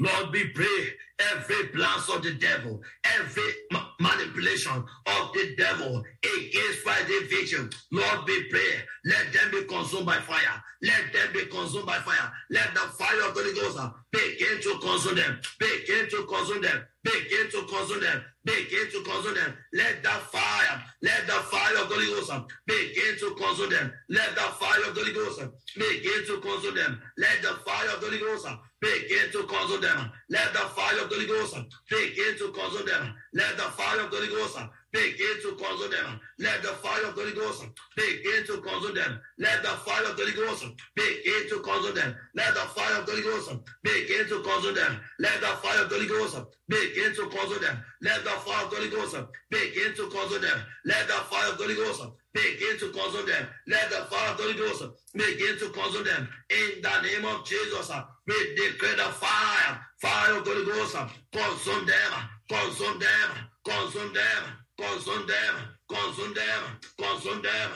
Lord, 0.00 0.32
we 0.32 0.48
pray 0.50 0.92
every 1.18 1.68
plans 1.68 2.08
of 2.08 2.22
the 2.22 2.34
devil, 2.34 2.80
every 3.18 3.42
ma- 3.72 3.88
manipulation 4.00 4.72
of 4.72 5.32
the 5.32 5.54
devil 5.56 6.02
against 6.24 6.78
Friday 6.80 7.26
vision. 7.28 7.70
Lord, 7.92 8.20
we 8.26 8.44
pray, 8.50 8.82
let 9.04 9.32
them 9.32 9.50
be 9.50 9.64
consumed 9.64 10.06
by 10.06 10.18
fire. 10.20 10.62
Let 10.82 11.12
them 11.12 11.32
be 11.32 11.46
consumed 11.46 11.86
by 11.86 11.98
fire. 11.98 12.32
Let 12.50 12.72
the 12.74 12.80
fire 12.80 13.28
of 13.28 13.34
the 13.34 13.42
Holy 13.42 13.54
Ghost 13.54 13.78
begin 14.12 14.60
to 14.62 14.78
consume 14.80 15.16
them. 15.16 15.40
Begin 15.58 16.08
to 16.10 16.24
consume 16.26 16.62
them. 16.62 16.84
Begin 17.08 17.50
to 17.50 17.62
consume 17.66 18.00
them. 18.00 18.22
Begin 18.44 18.90
to 18.92 19.02
consume 19.02 19.34
them. 19.34 19.54
Let 19.72 20.02
the 20.02 20.10
fire, 20.28 20.82
let 21.00 21.26
the 21.26 21.40
fire 21.48 21.76
of 21.80 21.88
the 21.88 21.94
Holy 21.94 22.06
Ghost 22.06 22.30
uh, 22.30 22.42
begin 22.66 23.16
to 23.20 23.34
consume 23.34 23.70
them. 23.70 23.92
Let 24.10 24.34
the 24.34 24.48
fire 24.60 24.84
of 24.86 24.94
the 24.94 25.00
Holy 25.00 25.14
Ghost 25.14 25.40
uh, 25.40 25.48
begin 25.76 26.26
to 26.26 26.40
consume 26.40 26.74
them. 26.74 27.00
Let 27.16 27.40
the 27.40 27.54
fire 27.64 27.88
of 27.94 28.00
the 28.00 28.06
Holy 28.08 28.18
Ghost 28.18 28.46
uh, 28.46 28.56
begin 28.80 29.32
to 29.32 29.42
consume 29.44 29.80
them. 29.80 30.12
Let 30.28 30.52
the 30.52 30.64
fire 30.76 31.00
of 31.00 31.08
the 31.08 31.14
Holy 31.14 31.26
Ghost 31.26 31.56
begin 31.88 32.38
to 32.38 32.52
consume 32.52 32.86
them. 32.86 33.14
Let 33.32 33.56
the 33.56 33.68
fire 33.72 34.00
of 34.00 34.10
the 34.10 34.16
Holy 34.16 34.28
Ghost 34.28 34.58
begin 34.92 35.36
to 35.42 35.56
consume 35.56 35.90
them. 35.90 36.20
Let 36.38 36.62
the 36.62 36.68
fire 36.68 37.04
of 37.04 37.14
the 37.14 37.22
Holy 37.22 37.34
Ghost 37.34 37.64
begin 37.96 38.46
to 38.46 38.60
consume 38.60 38.94
them. 38.94 39.20
Let 39.38 39.62
the 39.62 39.68
fire 39.84 40.04
of 40.04 40.16
the 40.16 40.22
Holy 40.22 40.34
Ghost 40.34 40.64
begin 40.94 41.48
to 41.48 41.60
consume 41.60 41.94
them. 41.94 42.16
Let 42.34 42.54
the 42.54 42.60
fire 42.60 42.98
of 43.00 43.06
the 43.06 43.12
Holy 43.12 43.22
Ghost 43.22 43.50
begin 43.82 44.28
to 44.28 44.40
consume 44.40 44.74
them. 44.74 45.00
Let 45.18 45.40
the 45.40 45.52
fire 45.62 45.82
of 45.82 45.90
the 45.90 45.96
Holy 45.96 46.06
Ghost 46.08 46.36
begin 46.68 47.14
to 47.14 47.28
consume 47.28 47.60
them. 47.60 47.84
Let 48.02 48.24
the 48.24 48.30
fire 48.30 48.64
of 48.64 48.70
the 48.70 48.76
Holy 48.76 48.90
Ghost 48.90 49.16
begin 49.50 49.94
to 49.94 50.08
consume 50.08 50.42
them. 50.42 50.58
Let 50.86 51.08
the 51.08 51.14
fire 51.28 51.50
of 51.50 51.58
the 51.58 51.64
Holy 51.64 51.74
Ghost 51.74 52.02
begin 52.32 52.78
to 52.78 52.90
consume 52.92 53.26
them. 53.26 53.48
Let 53.66 53.90
the 53.90 53.96
fire 54.06 54.30
of 54.30 54.36
the 54.36 54.42
Holy 54.44 54.54
Ghost 54.54 54.82
begin 55.14 55.58
to 55.58 55.68
consume 55.70 56.04
them. 56.04 56.28
In 56.50 56.82
the 56.82 57.00
name 57.02 57.24
of 57.24 57.44
Jesus, 57.44 57.90
we 58.26 58.54
declare 58.54 58.96
the 58.96 59.12
fire, 59.12 59.80
fire 60.00 60.36
of 60.36 60.44
the 60.44 60.50
Holy 60.50 60.64
Ghost, 60.66 60.96
consume 61.32 61.86
them, 61.86 62.12
consume 62.48 62.98
them, 62.98 63.28
consume 63.64 64.12
them, 64.12 64.42
consume 64.78 65.26
them, 65.26 65.54
consume 65.88 66.34
them, 66.34 66.62
consume 66.98 67.42
them, 67.42 67.70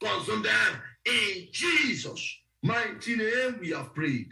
consume 0.00 0.42
them. 0.42 0.82
In 1.04 1.48
Jesus' 1.52 2.38
mighty 2.62 3.16
name, 3.16 3.58
we 3.60 3.70
have 3.70 3.94
prayed. 3.94 4.28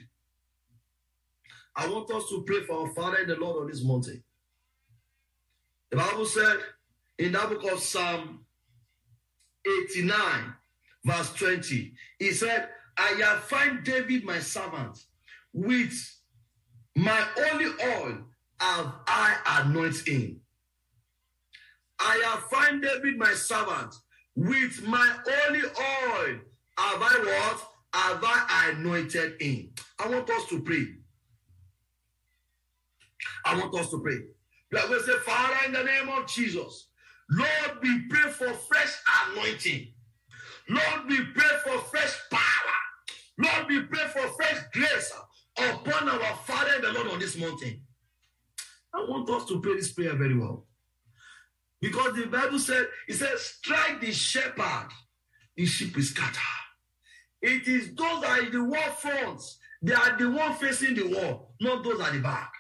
I 1.75 1.89
want 1.89 2.11
us 2.11 2.29
to 2.31 2.43
pray 2.47 2.63
for 2.65 2.81
our 2.81 2.95
Father 2.95 3.19
and 3.19 3.31
the 3.31 3.37
Lord 3.37 3.63
on 3.63 3.67
this 3.69 3.85
mountain. 3.85 4.23
The 5.91 5.97
Bible 5.99 6.25
said 6.25 6.59
in 7.19 7.33
that 7.33 7.49
book 7.49 7.65
of 7.71 7.81
Psalm 7.81 8.45
89, 9.89 10.55
verse 11.05 11.33
20, 11.35 11.93
he 12.19 12.31
said, 12.33 12.69
I 12.99 13.21
have 13.23 13.45
found 13.45 13.85
David 13.85 14.25
my 14.25 14.39
servant, 14.39 14.99
with 15.53 16.16
my 16.97 17.27
only 17.53 17.67
oil 17.67 18.19
have 18.59 18.93
I 19.07 19.63
anointed 19.63 20.09
him. 20.09 20.41
I 21.99 22.23
have 22.25 22.45
find 22.45 22.83
David 22.83 23.19
my 23.19 23.33
servant, 23.35 23.95
with 24.35 24.87
my 24.87 25.17
only 25.47 25.61
oil 25.61 26.39
have 26.79 27.03
I 27.03 27.19
what? 27.25 27.69
Have 27.93 28.25
I 28.25 28.73
anointed 28.75 29.41
him. 29.41 29.71
I 29.99 30.09
want 30.09 30.29
us 30.31 30.47
to 30.49 30.61
pray. 30.63 30.87
I 33.45 33.59
want 33.59 33.75
us 33.75 33.91
to 33.91 34.01
pray. 34.01 34.19
We 34.73 34.79
are 34.79 35.01
say, 35.01 35.19
Father, 35.25 35.67
in 35.67 35.73
the 35.73 35.85
name 35.85 36.09
of 36.09 36.27
Jesus, 36.27 36.89
Lord, 37.31 37.79
we 37.83 38.09
pray 38.09 38.31
for 38.33 38.53
fresh 38.53 38.93
anointing. 39.29 39.89
Lord, 40.69 41.09
we 41.09 41.25
pray 41.35 41.59
for 41.63 41.79
fresh 41.79 42.15
power. 42.31 42.73
Lord, 43.39 43.69
we 43.69 43.83
pray 43.83 44.07
for 44.09 44.29
fresh 44.33 44.63
grace 44.73 45.13
upon 45.59 46.09
our 46.09 46.37
Father 46.45 46.81
the 46.81 46.93
Lord 46.93 47.09
on 47.09 47.19
this 47.19 47.37
mountain. 47.37 47.81
I 48.95 48.99
want 49.09 49.29
us 49.31 49.47
to 49.47 49.61
pray 49.61 49.75
this 49.75 49.93
prayer 49.93 50.15
very 50.15 50.37
well. 50.37 50.67
Because 51.81 52.17
the 52.17 52.27
Bible 52.27 52.59
said, 52.59 52.87
it 53.07 53.15
says, 53.15 53.41
strike 53.41 54.01
the 54.01 54.13
shepherd, 54.13 54.89
the 55.57 55.67
sheep 55.67 55.97
is 55.99 56.11
scattered. 56.11 56.41
It 57.43 57.69
is 57.69 57.95
those 57.95 58.23
that 58.23 58.31
are 58.31 58.45
in 58.45 58.53
the 58.53 58.65
war 58.65 58.91
fronts, 58.99 59.59
they 59.83 59.93
are 59.93 60.17
the 60.19 60.31
one 60.31 60.55
facing 60.55 60.95
the 60.95 61.09
war, 61.09 61.49
not 61.61 61.85
those 61.85 62.01
at 62.01 62.13
the 62.13 62.21
back. 62.21 62.53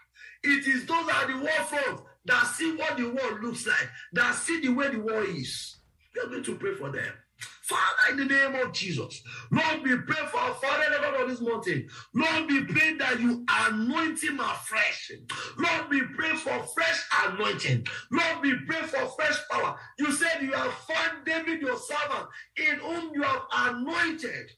It 0.42 0.66
is 0.66 0.84
those 0.86 1.08
at 1.08 1.28
the 1.28 1.38
war 1.38 1.48
front 1.66 2.02
that 2.26 2.46
see 2.46 2.76
what 2.76 2.96
the 2.96 3.08
war 3.08 3.40
looks 3.40 3.66
like, 3.66 3.88
that 4.12 4.34
see 4.34 4.60
the 4.60 4.68
way 4.68 4.90
the 4.90 4.98
war 4.98 5.24
is. 5.24 5.76
We 6.14 6.20
are 6.20 6.26
going 6.26 6.44
to 6.44 6.54
pray 6.56 6.74
for 6.74 6.90
them. 6.90 7.12
Father, 7.38 8.12
in 8.12 8.16
the 8.16 8.24
name 8.24 8.54
of 8.54 8.72
Jesus, 8.72 9.22
Lord, 9.50 9.82
we 9.82 9.96
pray 9.96 10.24
for 10.26 10.38
our 10.38 10.54
Father 10.54 10.84
Lord 11.02 11.22
on 11.22 11.28
this 11.28 11.40
mountain. 11.40 11.88
Lord, 12.14 12.48
we 12.48 12.64
pray 12.64 12.96
that 12.96 13.18
you 13.20 13.44
anoint 13.48 14.22
him 14.22 14.38
afresh. 14.38 15.10
Lord, 15.58 15.90
we 15.90 16.02
pray 16.14 16.30
for 16.36 16.62
fresh 16.74 17.02
anointing. 17.24 17.86
Lord, 18.12 18.42
we 18.42 18.54
pray 18.66 18.82
for 18.82 19.06
fresh 19.08 19.36
power. 19.50 19.76
You 19.98 20.12
said 20.12 20.42
you 20.42 20.52
have 20.52 20.72
found 20.72 21.24
David, 21.24 21.60
your 21.60 21.76
servant, 21.76 22.28
in 22.56 22.78
whom 22.78 23.10
you 23.14 23.22
have 23.22 23.42
anointed 23.52 24.52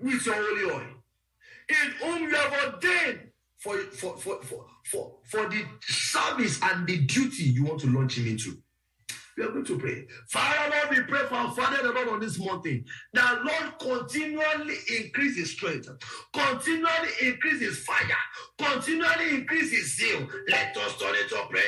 with 0.00 0.26
your 0.26 0.34
holy 0.34 0.72
oil, 0.72 0.86
in 1.68 1.90
whom 2.00 2.22
you 2.22 2.34
have 2.34 2.74
ordained 2.74 3.30
for, 3.58 3.76
for, 3.92 4.16
for, 4.16 4.42
for, 4.42 4.66
for, 4.84 5.14
for 5.24 5.48
the 5.48 5.64
service 5.80 6.58
and 6.62 6.86
the 6.86 6.98
duty 6.98 7.44
you 7.44 7.64
want 7.64 7.80
to 7.80 7.86
launch 7.88 8.18
him 8.18 8.26
into. 8.26 8.58
We 9.38 9.44
are 9.44 9.50
going 9.50 9.64
to 9.66 9.78
pray. 9.78 10.04
Father, 10.26 10.74
Lord, 10.74 10.98
we 10.98 11.04
pray 11.04 11.20
for 11.20 11.50
Father 11.52 11.80
the 11.84 11.92
Lord 11.92 12.08
on 12.08 12.18
this 12.18 12.40
mountain. 12.40 12.84
That 13.12 13.44
Lord 13.44 13.78
continually 13.78 14.74
increase 14.98 15.36
his 15.36 15.52
strength, 15.52 15.88
continually 16.32 17.08
increase 17.22 17.60
his 17.60 17.78
fire, 17.78 18.18
continually 18.58 19.36
increase 19.36 19.70
his 19.70 19.96
zeal. 19.96 20.26
Let 20.48 20.76
us 20.76 20.98
turn 20.98 21.14
into 21.14 21.36
prayer. 21.48 21.62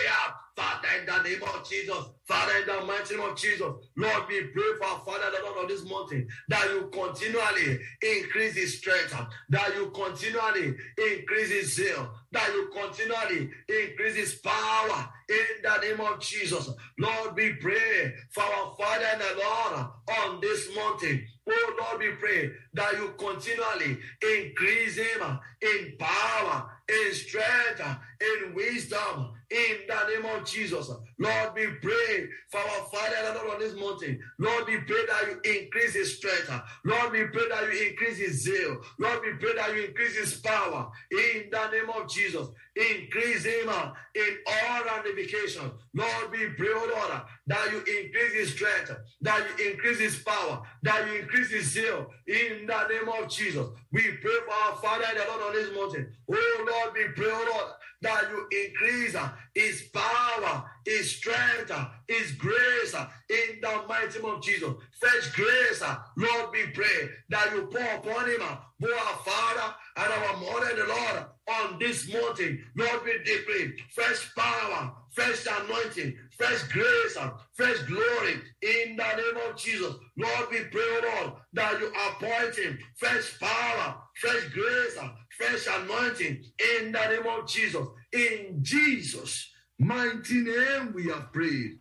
Father, 0.57 0.89
in 0.99 1.07
the 1.07 1.23
name 1.23 1.43
of 1.43 1.69
Jesus, 1.69 2.05
Father, 2.27 2.53
in 2.59 2.67
the 2.67 2.85
mighty 2.85 3.17
name 3.17 3.29
of 3.29 3.37
Jesus, 3.37 3.61
Lord, 3.97 4.23
we 4.29 4.43
pray 4.43 4.63
for 4.79 4.85
our 4.85 5.01
Father, 5.05 5.31
the 5.37 5.45
Lord 5.45 5.65
of 5.65 5.69
this 5.69 5.89
mountain, 5.89 6.29
that 6.49 6.69
you 6.71 6.91
continually 6.93 7.81
increase 8.03 8.55
his 8.55 8.79
strength, 8.79 9.15
that 9.49 9.75
you 9.75 9.91
continually 9.91 10.75
increase 10.99 11.51
his 11.51 11.75
zeal, 11.75 12.11
that 12.33 12.49
you 12.53 12.71
continually 12.75 13.51
increase 13.69 14.17
his 14.17 14.35
power 14.35 15.09
in 15.29 15.63
the 15.63 15.79
name 15.79 16.01
of 16.01 16.21
Jesus. 16.21 16.71
Lord, 16.99 17.35
we 17.37 17.55
pray 17.55 18.15
for 18.31 18.43
our 18.43 18.75
Father 18.77 19.07
and 19.13 19.21
the 19.21 19.43
Lord 19.43 19.87
on 20.21 20.41
this 20.41 20.75
mountain. 20.75 21.27
Oh 21.49 21.77
Lord, 21.81 22.01
we 22.01 22.11
pray 22.13 22.51
that 22.75 22.95
you 22.95 23.15
continually 23.19 23.99
increase 24.23 24.97
him 24.97 25.39
in 25.63 25.97
power, 25.99 26.71
in 26.89 27.15
strength, 27.15 27.81
in 28.21 28.55
wisdom, 28.55 29.33
in 29.51 29.79
the 29.89 30.15
name 30.15 30.25
of 30.37 30.47
Jesus. 30.47 30.91
Lord, 31.19 31.51
we 31.55 31.67
pray 31.83 32.29
for 32.51 32.59
our 32.59 32.87
Father 32.93 33.35
Lord 33.35 33.55
on 33.55 33.61
this 33.61 33.75
mountain. 33.75 34.21
Lord, 34.39 34.67
we 34.67 34.79
pray 34.79 35.05
that 35.07 35.27
you 35.45 35.59
increase 35.59 35.95
his 35.95 36.17
strength. 36.17 36.51
Lord, 36.85 37.13
we 37.13 37.25
pray 37.25 37.49
that 37.49 37.73
you 37.73 37.89
increase 37.89 38.19
his 38.19 38.43
zeal. 38.43 38.81
Lord, 38.99 39.21
we 39.25 39.33
pray 39.35 39.55
that 39.57 39.75
you 39.75 39.85
increase 39.85 40.17
his 40.17 40.35
power 40.35 40.91
in 41.11 41.51
the 41.51 41.71
name 41.71 41.91
of 41.91 42.09
Jesus. 42.09 42.49
Increase 42.77 43.45
him 43.45 43.69
uh, 43.69 43.91
in 44.15 44.39
all 44.47 44.85
ramifications. 44.85 45.73
Lord, 45.95 46.31
we 46.31 46.49
pray, 46.57 46.69
oh 46.71 46.89
Lord, 46.97 47.23
that 47.49 47.73
you 47.73 47.79
increase 47.79 48.33
his 48.33 48.53
strength, 48.53 48.93
that 49.23 49.47
you 49.59 49.73
increase 49.73 49.99
his 49.99 50.19
power, 50.21 50.63
that 50.85 51.09
you 51.09 51.21
increase 51.21 51.51
his 51.51 51.67
zeal 51.73 52.07
in 52.29 52.67
the 52.67 52.89
name 52.89 53.09
of 53.21 53.29
Jesus. 53.29 53.67
We 53.93 54.03
pray 54.03 54.39
for 54.47 54.55
our 54.55 54.77
Father 54.77 55.05
the 55.13 55.25
Lord 55.27 55.43
on 55.49 55.53
this 55.53 55.75
mountain. 55.75 56.13
Oh 56.31 56.67
Lord, 56.71 56.95
we 56.95 57.13
pray, 57.15 57.31
oh 57.31 57.51
Lord, 57.53 57.73
that 58.03 58.25
you 58.31 58.47
increase 58.65 59.15
uh, 59.15 59.31
his 59.55 59.83
power, 59.93 60.65
his 60.87 61.17
strength, 61.17 61.71
uh, 61.71 61.87
his 62.09 62.33
grace 62.33 62.95
uh, 62.95 63.07
in 63.29 63.61
the 63.61 63.83
mighty 63.89 64.19
name 64.19 64.35
of 64.35 64.43
Jesus. 64.43 64.71
Fresh 64.99 65.31
grace, 65.33 65.83
Lord, 66.17 66.51
we 66.53 66.67
pray 66.73 67.11
that 67.29 67.53
you 67.55 67.63
pour 67.67 67.83
upon 67.83 68.29
him, 68.29 68.41
both 68.79 68.91
our 68.91 69.19
Father 69.25 69.75
and 69.97 70.13
our 70.13 70.37
Mother, 70.37 70.77
the 70.77 70.87
Lord, 70.87 71.27
on 71.49 71.79
this 71.79 72.13
mountain. 72.13 72.65
Lord, 72.77 73.01
we 73.05 73.19
decree 73.25 73.73
fresh 73.95 74.35
power, 74.35 74.93
fresh 75.11 75.47
anointing, 75.47 76.17
fresh 76.39 76.63
grace, 76.65 77.19
fresh 77.55 77.79
glory 77.83 78.41
in 78.63 78.97
the 78.97 79.17
name 79.17 79.49
of 79.49 79.57
Jesus. 79.57 79.95
Lord, 80.17 80.49
we 80.51 80.61
pray, 80.65 81.01
Lord, 81.03 81.35
that 81.53 81.81
you 81.81 81.93
appoint 82.09 82.57
him 82.57 82.79
fresh 82.97 83.39
power, 83.39 83.97
fresh 84.21 84.45
grace, 84.55 84.99
fresh 85.41 85.67
anointing 85.81 86.45
in 86.79 86.93
the 86.93 87.07
name 87.09 87.27
of 87.27 87.49
Jesus. 87.49 87.87
In 88.13 88.59
Jesus' 88.61 89.51
mighty 89.79 90.43
name 90.43 90.93
we 90.95 91.09
have 91.09 91.33
prayed. 91.33 91.79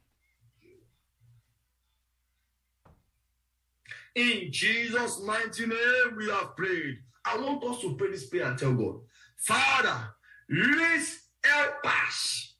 In 4.16 4.52
Jesus' 4.52 5.22
mighty 5.26 5.66
name 5.66 6.16
we 6.18 6.30
have 6.30 6.56
prayed. 6.56 7.00
I 7.26 7.38
want 7.38 7.64
us 7.66 7.82
to 7.82 7.96
pray 7.96 8.12
this 8.12 8.28
prayer 8.28 8.46
and 8.46 8.58
tell 8.58 8.74
God, 8.74 9.02
Father, 9.38 10.10
raise 10.50 11.20
helpers 11.44 12.56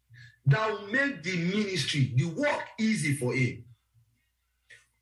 that 0.46 0.70
will 0.70 0.88
make 0.88 1.24
the 1.24 1.38
ministry, 1.38 2.14
the 2.16 2.26
work 2.26 2.64
easy 2.80 3.16
for 3.16 3.34
him. 3.34 3.64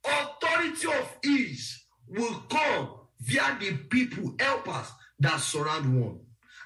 Authority 0.05 0.87
of 0.87 1.17
ease 1.25 1.85
will 2.07 2.43
come 2.49 2.91
via 3.19 3.57
the 3.59 3.73
people, 3.89 4.35
helpers 4.39 4.91
that 5.19 5.39
surround 5.39 6.01
one. 6.01 6.19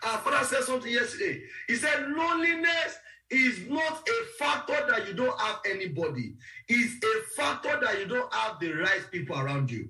Our 0.04 0.18
father 0.20 0.46
said 0.46 0.64
something 0.64 0.92
yesterday. 0.92 1.42
He 1.68 1.76
said, 1.76 2.10
Loneliness 2.10 2.98
is 3.30 3.70
not 3.70 4.08
a 4.08 4.26
factor 4.38 4.86
that 4.90 5.08
you 5.08 5.14
don't 5.14 5.40
have 5.40 5.60
anybody, 5.66 6.36
it's 6.68 7.04
a 7.04 7.42
factor 7.42 7.80
that 7.82 8.00
you 8.00 8.08
don't 8.08 8.34
have 8.34 8.60
the 8.60 8.74
right 8.74 9.06
people 9.12 9.40
around 9.40 9.72
you. 9.72 9.90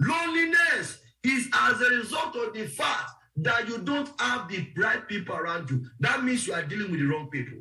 Loneliness 0.00 1.00
is 1.24 1.48
as 1.52 1.80
a 1.80 1.90
result 1.90 2.36
of 2.36 2.54
the 2.54 2.66
fact 2.66 3.10
that 3.36 3.68
you 3.68 3.78
don't 3.78 4.08
have 4.20 4.48
the 4.48 4.66
right 4.76 5.06
people 5.08 5.34
around 5.34 5.70
you. 5.70 5.86
That 6.00 6.24
means 6.24 6.46
you 6.46 6.54
are 6.54 6.62
dealing 6.62 6.90
with 6.90 7.00
the 7.00 7.06
wrong 7.06 7.28
people. 7.30 7.58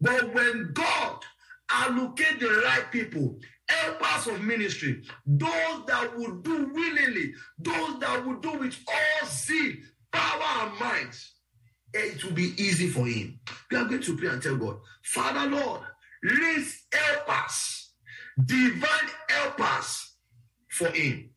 But 0.00 0.34
when 0.34 0.70
God 0.72 1.24
allocate 1.70 2.40
the 2.40 2.62
right 2.64 2.90
people, 2.90 3.38
helpers 3.68 4.34
of 4.34 4.42
ministry, 4.42 5.02
those 5.26 5.86
that 5.86 6.10
will 6.16 6.36
do 6.36 6.70
willingly, 6.72 7.32
those 7.58 7.98
that 8.00 8.24
will 8.26 8.40
do 8.40 8.58
with 8.58 8.76
all 8.88 9.28
zeal, 9.28 9.72
power, 10.12 10.68
and 10.68 10.80
might, 10.80 11.16
eh, 11.94 12.12
it 12.14 12.24
will 12.24 12.32
be 12.32 12.54
easy 12.62 12.88
for 12.88 13.06
him. 13.06 13.38
We 13.70 13.76
are 13.76 13.84
going 13.84 14.02
to 14.02 14.16
pray 14.16 14.28
and 14.28 14.42
tell 14.42 14.56
God, 14.56 14.78
Father 15.02 15.50
Lord, 15.50 15.82
raise 16.22 16.86
helpers, 16.92 17.92
divine 18.44 19.10
helpers 19.28 20.16
for 20.70 20.88
him. 20.88 21.30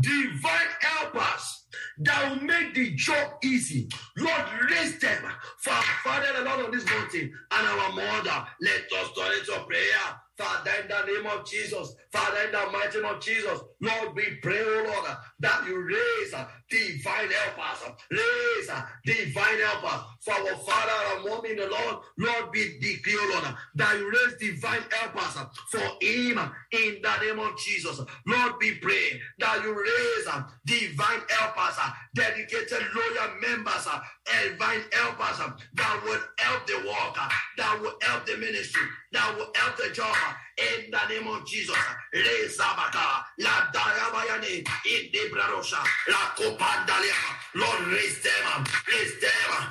Divine 0.00 0.68
helpers 0.80 1.66
that 1.98 2.30
will 2.30 2.42
make 2.42 2.74
the 2.74 2.92
job 2.94 3.34
easy. 3.44 3.88
Lord, 4.18 4.42
raise 4.70 4.98
them 4.98 5.22
for 5.58 5.70
our 5.70 5.82
Father 6.02 6.26
and 6.36 6.44
Lord 6.44 6.64
on 6.66 6.70
this 6.72 6.84
mountain 6.86 7.32
and 7.52 7.66
our 7.68 7.92
mother. 7.92 8.46
Let 8.60 8.92
us 9.00 9.10
turn 9.16 9.32
into 9.38 9.64
prayer. 9.64 10.20
Father, 10.38 10.70
in 10.82 10.88
the 10.88 11.12
name 11.12 11.26
of 11.26 11.46
Jesus, 11.46 11.94
Father, 12.10 12.38
in 12.46 12.52
the 12.52 12.66
mighty 12.72 13.00
name 13.00 13.14
of 13.14 13.20
Jesus, 13.20 13.60
Lord, 13.80 14.14
we 14.14 14.36
pray, 14.42 14.58
oh 14.60 14.84
Lord, 14.86 15.16
that 15.40 15.64
you 15.66 15.82
raise 15.82 16.34
divine 16.70 17.30
helpers, 17.30 17.92
raise 18.10 18.70
divine 19.04 19.58
helpers 19.60 20.00
for 20.20 20.32
our 20.32 20.56
Father 20.56 20.92
and 21.16 21.28
Mom 21.28 21.44
in 21.44 21.56
the 21.56 21.68
Lord. 21.68 21.96
Lord, 22.18 22.50
we 22.52 22.78
declare, 22.80 23.30
Lord, 23.30 23.54
that 23.74 23.98
you 23.98 24.10
raise 24.10 24.52
divine 24.52 24.82
helpers 24.90 25.44
for 25.70 25.80
him 26.00 26.38
in 26.72 27.02
the 27.02 27.16
name 27.20 27.38
of 27.38 27.58
Jesus. 27.58 28.00
Lord, 28.26 28.52
we 28.60 28.76
pray 28.76 29.20
that 29.38 29.62
you 29.62 29.74
raise 29.74 30.28
divine 30.64 31.20
helpers, 31.28 31.78
dedicated 32.14 32.82
loyal 32.94 33.30
members, 33.40 33.86
divine 34.24 34.82
helpers 34.92 35.38
that 35.74 36.00
will 36.04 36.20
help 36.38 36.66
the 36.66 36.76
work, 36.86 37.16
uh, 37.20 37.28
that 37.58 37.80
will 37.80 37.94
help 38.02 38.26
the 38.26 38.36
ministry, 38.36 38.82
that 39.12 39.36
will 39.36 39.50
help 39.54 39.76
the 39.76 39.90
job 39.94 40.16
in 40.58 40.90
the 40.90 41.08
name 41.08 41.28
of 41.28 41.46
Jesus. 41.46 41.76
Rezabaka, 42.14 43.24
la 43.38 43.70
Darabayane, 43.72 44.64
in 44.86 45.10
the 45.12 45.22
Brarosha, 45.32 45.80
la 46.08 46.32
Copandalia. 46.36 47.18
Lord, 47.54 47.86
raise 47.88 48.22
them, 48.22 48.64
raise 48.88 49.20
them, 49.20 49.68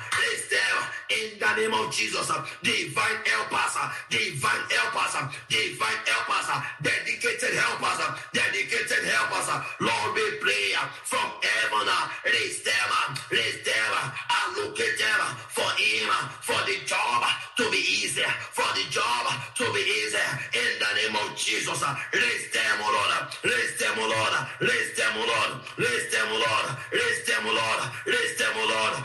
them 0.50 0.76
in 1.10 1.40
the 1.40 1.52
name 1.56 1.74
of 1.74 1.92
Jesus. 1.92 2.30
Uh, 2.30 2.46
divine 2.64 3.20
helpers, 3.26 3.74
uh, 3.76 3.92
divine 4.10 4.64
helpers, 4.72 5.14
uh, 5.16 5.28
divine 5.50 6.02
helpers, 6.08 6.48
dedicated 6.82 7.54
helpers, 7.56 8.00
dedicated 8.34 9.04
helpers. 9.04 9.48
Lord, 9.80 10.10
we 10.16 10.26
pray 10.40 10.74
from 11.04 11.28
heaven, 11.42 11.88
raise 12.26 12.64
them, 12.64 12.90
allocate 14.30 15.02
for 15.50 15.70
him, 15.76 16.10
for 16.42 16.60
the 16.66 16.78
job 16.86 17.24
to 17.58 17.70
be 17.72 17.78
easy, 17.78 18.24
for 18.52 18.68
the 18.76 18.86
job 18.90 19.28
to 19.56 19.66
be 19.74 19.82
easy 19.82 20.26
in 20.54 20.72
the 20.80 20.92
name 20.96 21.16
of 21.16 21.36
Jesus. 21.36 21.84
Raise 22.14 22.48
them, 22.54 22.78
O 22.80 22.88
Lord. 22.88 23.28
Raise 23.44 23.78
them, 23.80 24.00
O 24.00 24.08
Lord. 24.08 24.34
Raise 24.62 24.96
them, 24.96 25.14
O 25.18 25.26
Lord. 25.26 25.52
Raise 25.78 26.10
them, 26.12 26.30
O 26.32 26.38
Lord. 26.40 26.78
Raise 26.92 27.28
Lord. 27.46 27.84
Raise 28.06 28.38
Lord. 28.46 29.02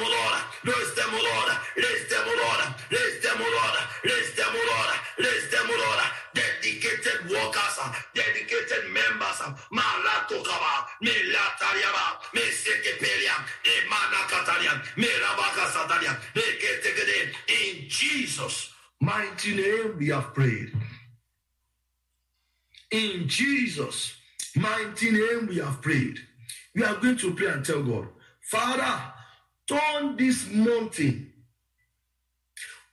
Lord. 0.00 0.51
Raise 0.64 0.94
them, 0.94 1.10
O 1.12 1.18
Lord. 1.18 1.50
Raise 1.76 2.06
them, 2.08 2.24
O 2.26 2.34
Lord. 2.42 2.62
Raise 2.90 3.18
them, 3.22 3.38
O 3.40 3.46
Lord. 3.46 3.76
Raise 4.04 4.32
them, 4.36 4.52
O 4.54 4.60
Lord. 4.70 4.90
Raise 5.18 5.50
them, 5.50 5.66
O 5.68 5.74
Lord. 5.74 6.00
Dedicated 6.34 7.20
workers, 7.30 7.76
dedicated 8.14 8.84
members. 8.92 9.38
Malatokaba, 9.72 10.86
Milatariaba, 11.02 12.06
Mesekepelia, 12.34 13.36
Emanakataria, 13.64 14.72
Mirabaka 14.96 15.66
Sataria, 15.72 16.16
in 17.48 17.88
Jesus' 17.88 18.70
mighty 19.00 19.54
name 19.56 19.96
we 19.98 20.08
have 20.08 20.34
prayed. 20.34 20.72
In 22.90 23.28
Jesus' 23.28 24.14
mighty 24.56 25.10
name 25.10 25.46
we 25.48 25.56
have 25.58 25.80
prayed. 25.82 26.18
We 26.74 26.84
are 26.84 26.96
going 26.96 27.16
to 27.18 27.34
pray 27.34 27.48
and 27.48 27.64
tell 27.64 27.82
God, 27.82 28.08
Father, 28.40 29.11
turn 29.72 30.16
this 30.16 30.50
mountain 30.50 31.32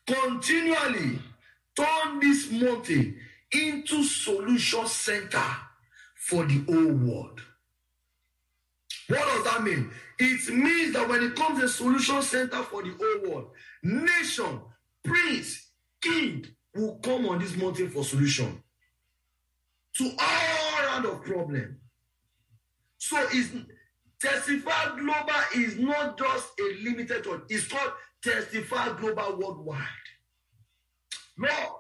continually, 0.08 1.20
turn 1.76 2.20
this 2.20 2.52
mountain 2.52 3.18
into 3.52 4.04
solution 4.04 4.88
center 4.88 5.44
for 6.16 6.46
the 6.46 6.60
whole 6.68 6.94
world. 6.94 7.42
What 9.08 9.20
does 9.20 9.44
that 9.46 9.64
mean? 9.64 9.90
It 10.20 10.54
means 10.54 10.94
that 10.94 11.08
when 11.08 11.24
it 11.24 11.36
comes 11.36 11.60
to 11.60 11.68
solution 11.68 12.22
center 12.22 12.64
for 12.64 12.84
the 12.84 12.92
whole 12.92 13.32
world, 13.32 13.52
nation, 13.84 14.62
prince, 15.04 15.68
king 16.02 16.46
will 16.76 16.96
come 17.04 17.26
on 17.28 17.40
this 17.40 17.56
mountain 17.56 17.90
for 17.90 18.04
solution 18.04 18.62
to 19.98 20.12
all 20.20 20.84
round 20.86 21.06
of 21.06 21.24
problem. 21.24 21.78
So 23.00 23.18
it's 23.32 23.50
testify 24.20 24.98
global 24.98 25.42
is 25.56 25.78
not 25.78 26.18
just 26.18 26.60
a 26.60 26.84
limited 26.84 27.26
one, 27.26 27.44
it's 27.50 27.68
called 27.68 27.92
testify 28.22 28.90
global 29.00 29.38
worldwide. 29.38 29.86
Lord, 31.38 31.80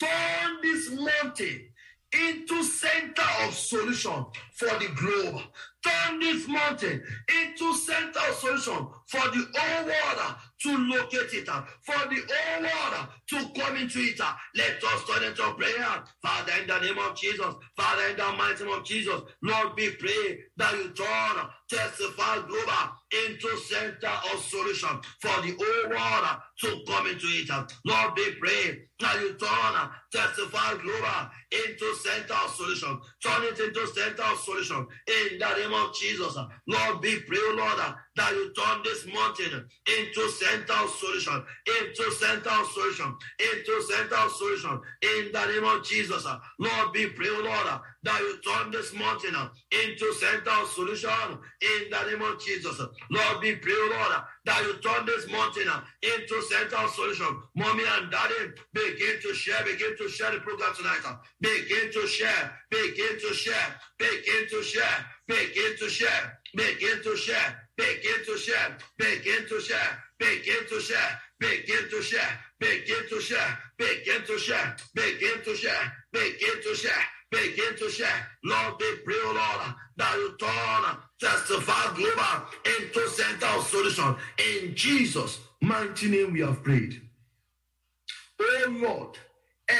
turn 0.00 0.56
this 0.62 0.90
mountain 0.90 1.66
into 2.12 2.62
center 2.64 3.22
of 3.46 3.54
solution 3.54 4.24
for 4.52 4.68
the 4.78 4.88
globe. 4.96 5.42
Turn 5.82 6.20
this 6.20 6.46
mountain 6.46 7.02
into 7.42 7.74
center 7.74 8.18
of 8.28 8.34
solution 8.34 8.86
for 9.06 9.28
the 9.30 9.46
whole 9.54 9.84
world 9.86 10.36
to 10.62 10.76
locate 10.76 11.32
it, 11.32 11.46
for 11.46 12.08
the 12.08 12.22
whole 12.28 12.62
world 12.62 13.08
to 13.28 13.60
come 13.60 13.76
into 13.76 13.98
it. 14.00 14.20
Let 14.56 14.84
us 14.84 15.04
turn 15.08 15.24
into 15.24 15.54
prayer. 15.54 16.04
Father, 16.22 16.52
in 16.60 16.66
the 16.66 16.80
name 16.80 16.98
of 16.98 17.16
Jesus, 17.16 17.54
Father, 17.76 18.08
in 18.10 18.16
the 18.16 18.32
mighty 18.36 18.64
name 18.64 18.74
of 18.74 18.84
Jesus, 18.84 19.20
Lord, 19.42 19.68
we 19.76 19.90
pray 19.92 20.40
that 20.58 20.74
you 20.74 20.90
turn 20.90 21.46
testify 21.70 22.36
global 22.48 22.84
into 23.26 23.56
center 23.58 24.12
of 24.32 24.40
solution 24.42 25.00
for 25.20 25.40
the 25.42 25.56
whole 25.58 25.90
world 25.90 26.38
to 26.60 26.82
come 26.86 27.06
into 27.06 27.26
it. 27.26 27.50
Lord, 27.86 28.12
we 28.16 28.32
pray 28.34 28.82
that 29.00 29.20
you 29.20 29.34
turn 29.34 29.90
testify 30.12 30.74
global 30.82 31.30
into 31.50 31.94
center 31.96 32.34
of 32.34 32.50
solution. 32.50 33.00
Turn 33.22 33.42
it 33.44 33.58
into 33.58 33.86
center 33.86 34.22
of 34.22 34.38
solution 34.38 34.86
in 35.06 35.38
the 35.38 35.54
name 35.56 35.72
of 35.72 35.94
Jesus. 35.94 36.36
Lord, 36.66 37.00
we 37.02 37.20
pray, 37.20 37.38
Lord, 37.54 37.78
that 38.16 38.32
you 38.32 38.52
turn 38.52 38.82
this 38.84 39.06
mountain 39.06 39.66
into 39.86 40.28
center 40.30 40.72
of 40.72 40.90
solution, 40.90 41.42
into 41.80 42.10
center 42.12 42.50
of 42.50 42.66
solution, 42.68 43.16
into 43.38 43.82
center 43.82 44.16
of 44.16 44.32
solution 44.32 44.80
in 45.02 45.32
the 45.32 45.46
name 45.46 45.64
of 45.64 45.84
Jesus. 45.84 46.24
Lord, 46.58 46.88
we 46.94 47.06
pray, 47.10 47.30
Lord, 47.30 47.80
that 48.02 48.20
you 48.20 48.38
turn 48.42 48.70
this 48.70 48.94
mountain 48.94 49.34
into 49.70 50.12
center 50.14 50.50
of 50.50 50.68
solution 50.68 51.10
in 51.60 51.90
the 51.90 52.10
name 52.10 52.22
of 52.22 52.40
Jesus. 52.42 52.78
Lord, 53.10 53.42
we 53.42 53.56
pray, 53.56 53.72
Lord, 53.72 54.16
that 54.46 54.62
you 54.62 54.78
turn 54.80 55.06
this 55.06 55.30
mountain 55.30 55.68
into 56.02 56.42
center 56.42 56.76
of 56.76 56.90
solution. 56.90 57.42
Mommy 57.54 57.84
and 57.98 58.10
daddy, 58.10 58.52
begin 58.72 59.20
to 59.22 59.34
share, 59.34 59.64
begin 59.64 59.96
to 59.98 60.08
share 60.08 60.32
the 60.32 60.40
program 60.40 60.72
tonight. 60.76 61.02
Begin 61.40 61.92
to 61.92 62.06
share, 62.06 62.52
begin 62.70 63.20
to 63.20 63.34
share, 63.34 63.74
begin 63.98 64.46
to 64.50 64.62
share, 64.62 65.06
begin 65.26 65.76
to 65.78 65.88
share, 65.90 66.38
begin 66.56 67.02
to 67.02 67.16
share, 67.16 67.68
begin 67.76 68.24
to 68.26 68.38
share, 68.38 68.78
begin 68.98 69.46
to 69.48 69.60
share, 69.60 69.98
begin 70.18 70.66
to 70.68 70.80
share, 70.80 71.20
Begin 71.40 71.88
to 71.90 72.02
share. 72.02 72.38
Begin 72.60 73.08
to 73.08 73.20
share. 73.20 73.58
Begin 73.78 74.22
to 74.26 74.38
share. 74.38 74.76
Begin 74.94 75.42
to 75.42 75.56
share. 75.56 75.92
Begin 76.12 76.62
to 76.62 76.74
share. 76.74 77.04
Begin 77.30 77.76
to 77.78 77.88
share. 77.90 78.26
Lord, 78.44 78.74
we 78.80 78.96
pray, 79.04 79.14
oh 79.18 79.32
Lord, 79.34 79.74
that 79.96 80.14
you 80.16 80.36
turn 80.38 80.96
Testify 81.20 81.94
Global 81.94 82.46
into 82.64 83.08
center 83.08 83.46
of 83.46 83.66
solution. 83.66 84.16
In 84.38 84.74
Jesus' 84.74 85.38
mighty 85.60 86.08
name, 86.08 86.32
we 86.32 86.40
have 86.40 86.62
prayed. 86.64 87.00
Oh 88.40 88.66
Lord, 88.70 89.18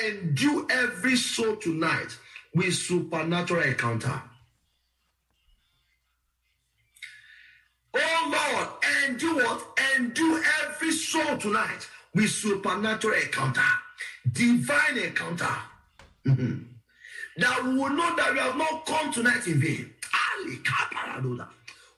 endue 0.04 0.66
every 0.70 1.16
soul 1.16 1.56
tonight 1.56 2.16
with 2.54 2.74
supernatural 2.74 3.62
encounter. 3.62 4.22
Oh 7.94 8.30
Lord, 8.54 9.18
do 9.18 9.36
what? 9.36 9.66
Do 10.14 10.42
every 10.62 10.92
soul 10.92 11.36
tonight 11.36 11.88
with 12.14 12.30
supernatural 12.30 13.14
encounter, 13.14 13.60
divine 14.32 14.98
encounter. 14.98 15.56
Mhm. 16.26 16.66
That 17.38 17.64
we 17.64 17.74
will 17.78 17.90
know 17.90 18.16
that 18.16 18.32
we 18.32 18.38
have 18.40 18.56
not 18.56 18.86
come 18.86 19.12
tonight 19.12 19.46
in 19.46 19.60
vain. 19.60 19.94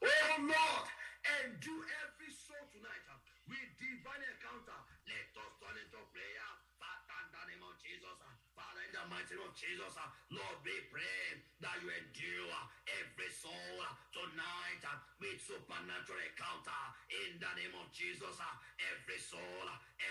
Oh 0.05 0.37
Lord, 0.39 0.92
mighty 9.33 9.41
name 9.41 9.49
of 9.49 9.55
Jesus. 9.57 9.97
Lord, 10.29 10.59
we 10.65 10.77
pray 10.93 11.41
that 11.65 11.77
you 11.81 11.89
endure 11.89 12.61
every 13.01 13.33
soul 13.33 13.81
tonight 14.13 14.85
with 15.21 15.41
supernatural 15.41 16.21
encounter. 16.21 16.83
In 17.09 17.41
the 17.41 17.53
name 17.57 17.73
of 17.81 17.89
Jesus, 17.93 18.37
every 18.93 19.21
soul, 19.21 19.67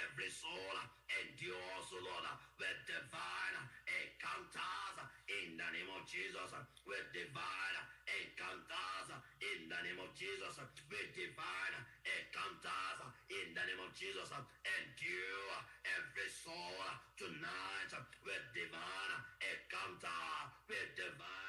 every 0.09 0.32
soul 0.34 0.76
endures, 1.22 1.88
Lord, 2.01 2.26
with 2.57 2.80
divine 2.89 3.57
encounters. 3.86 4.97
In 5.30 5.57
the 5.57 5.69
name 5.69 5.91
of 5.93 6.03
Jesus, 6.09 6.49
with 6.86 7.05
divine 7.13 7.78
encounters. 8.20 9.07
In 9.39 9.70
the 9.72 9.80
name 9.88 9.99
of 10.03 10.12
Jesus, 10.14 10.59
with 10.59 11.09
divine 11.16 11.76
encounters. 12.03 12.99
In 13.32 13.55
the 13.55 13.64
name 13.64 13.82
of 13.82 13.91
Jesus, 13.95 14.30
endure 14.30 15.57
every 15.88 16.30
soul 16.30 16.80
tonight 17.16 17.91
with 18.26 18.45
divine 18.53 19.14
encounter, 19.39 20.24
with 20.68 20.89
divine 20.95 21.41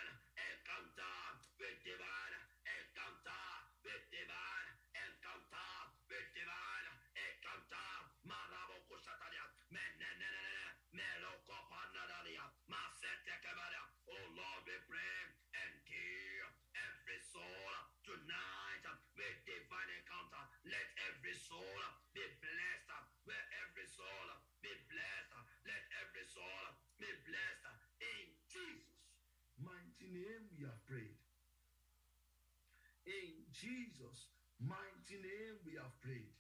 name 30.13 30.45
we 30.55 30.69
have 30.69 30.81
prayed. 30.85 31.19
In 33.09 33.43
Jesus' 33.51 34.31
mighty 34.61 35.19
name 35.19 35.57
we 35.67 35.75
have 35.81 35.93
prayed. 36.05 36.37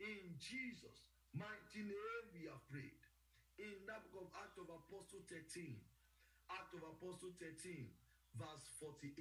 In 0.00 0.38
Jesus' 0.40 1.04
mighty 1.34 1.84
name 1.84 2.24
we 2.32 2.48
have 2.48 2.62
prayed. 2.70 3.02
In 3.60 3.86
that 3.86 4.02
book 4.10 4.26
of 4.26 4.28
Act 4.42 4.58
of 4.58 4.66
Apostle 4.70 5.22
13, 5.30 5.78
Act 6.50 6.72
of 6.74 6.82
Apostle 6.98 7.34
13, 7.38 7.86
verse 8.34 8.66
48. 8.82 9.14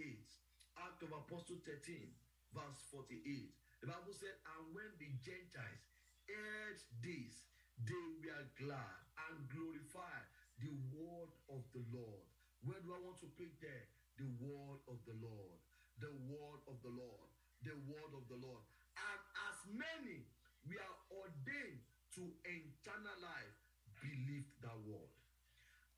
Act 0.82 1.06
of 1.06 1.12
Apostle 1.14 1.62
13, 1.62 2.10
verse 2.54 2.80
48. 2.90 3.54
The 3.86 3.88
Bible 3.92 4.16
said, 4.16 4.34
And 4.58 4.74
when 4.74 4.90
the 4.98 5.12
Gentiles 5.22 5.86
heard 6.26 6.80
this, 7.04 7.46
they 7.84 8.08
were 8.26 8.46
glad 8.58 9.02
and 9.30 9.38
glorified 9.54 10.26
the 10.58 10.74
word 10.94 11.30
of 11.52 11.62
the 11.76 11.84
Lord. 11.94 12.33
Where 12.64 12.80
do 12.80 12.96
I 12.96 13.00
want 13.04 13.20
to 13.20 13.30
pick 13.36 13.52
there? 13.60 13.86
The 14.16 14.30
word 14.40 14.80
of 14.88 15.00
the 15.04 15.16
Lord. 15.20 15.60
The 16.00 16.12
word 16.32 16.62
of 16.72 16.80
the 16.80 16.94
Lord. 16.96 17.28
The 17.64 17.76
word 17.88 18.12
of 18.16 18.24
the 18.32 18.40
Lord. 18.40 18.64
And 18.96 19.20
as 19.52 19.58
many 19.76 20.24
we 20.64 20.80
are 20.80 20.98
ordained 21.12 21.84
to 22.16 22.24
eternal 22.48 23.18
life, 23.20 23.56
believed 24.00 24.54
that 24.64 24.80
word. 24.88 25.12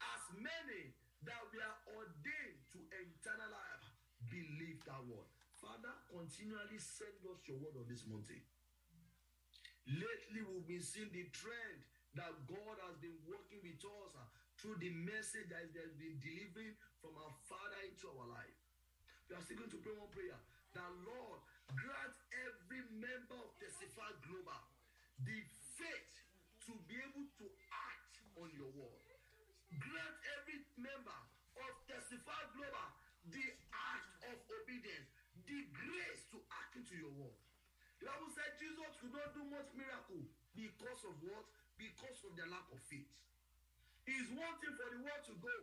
As 0.01 0.23
many 0.41 0.93
that 1.25 1.43
we 1.53 1.59
are 1.61 1.79
ordained 1.93 2.59
to 2.73 2.79
eternal 2.89 3.51
life, 3.51 3.85
believe 4.29 4.81
that 4.89 5.01
word. 5.05 5.29
Father, 5.61 5.93
continually 6.09 6.81
send 6.81 7.21
us 7.29 7.41
your 7.45 7.61
word 7.61 7.77
on 7.77 7.85
this 7.89 8.05
mountain. 8.09 8.41
Lately, 9.85 10.41
we've 10.49 10.65
been 10.65 10.81
seeing 10.81 11.13
the 11.13 11.29
trend 11.29 11.77
that 12.17 12.33
God 12.49 12.75
has 12.89 12.97
been 12.97 13.17
working 13.29 13.61
with 13.61 13.81
us 13.85 14.17
through 14.65 14.81
the 14.81 14.89
message 15.05 15.45
that 15.53 15.61
has 15.77 15.93
been 16.01 16.17
delivered 16.25 16.73
from 16.97 17.13
our 17.21 17.29
Father 17.45 17.85
into 17.85 18.09
our 18.17 18.25
life. 18.33 18.57
We 19.29 19.37
are 19.37 19.43
still 19.45 19.61
going 19.61 19.69
to 19.69 19.77
pray 19.77 19.93
one 19.93 20.09
prayer 20.09 20.41
that 20.73 20.89
Lord 21.05 21.37
grant 21.77 22.17
every 22.33 22.81
member 22.97 23.37
of 23.37 23.53
Testify 23.61 24.09
Global 24.25 24.57
the 25.21 25.37
faith 25.77 26.13
to 26.65 26.73
be 26.89 26.97
able 26.97 27.29
to 27.37 27.45
act 27.69 28.13
on 28.41 28.49
your 28.57 28.73
word. 28.73 29.05
Grant 29.69 30.17
every 30.41 30.65
member 30.81 31.19
of 31.61 31.71
Testify 31.85 32.41
Global 32.57 32.89
the 33.29 33.45
act 33.69 34.09
of 34.33 34.37
obedience, 34.49 35.13
the 35.45 35.61
grace 35.77 36.25
to 36.33 36.41
act 36.49 36.73
into 36.73 36.97
your 36.97 37.13
word. 37.13 37.37
The 38.01 38.09
Bible 38.09 38.33
said 38.33 38.57
Jesus 38.57 38.97
could 38.97 39.13
not 39.13 39.29
do 39.37 39.45
much 39.45 39.69
miracle 39.77 40.25
because 40.57 41.01
of 41.05 41.13
what? 41.21 41.45
Because 41.77 42.17
of 42.25 42.33
the 42.33 42.49
lack 42.49 42.65
of 42.73 42.81
faith. 42.89 43.13
It's 44.05 44.29
one 44.37 44.55
thing 44.61 44.73
for 44.77 44.89
the 44.93 45.01
word 45.01 45.21
to 45.29 45.33
go, 45.41 45.57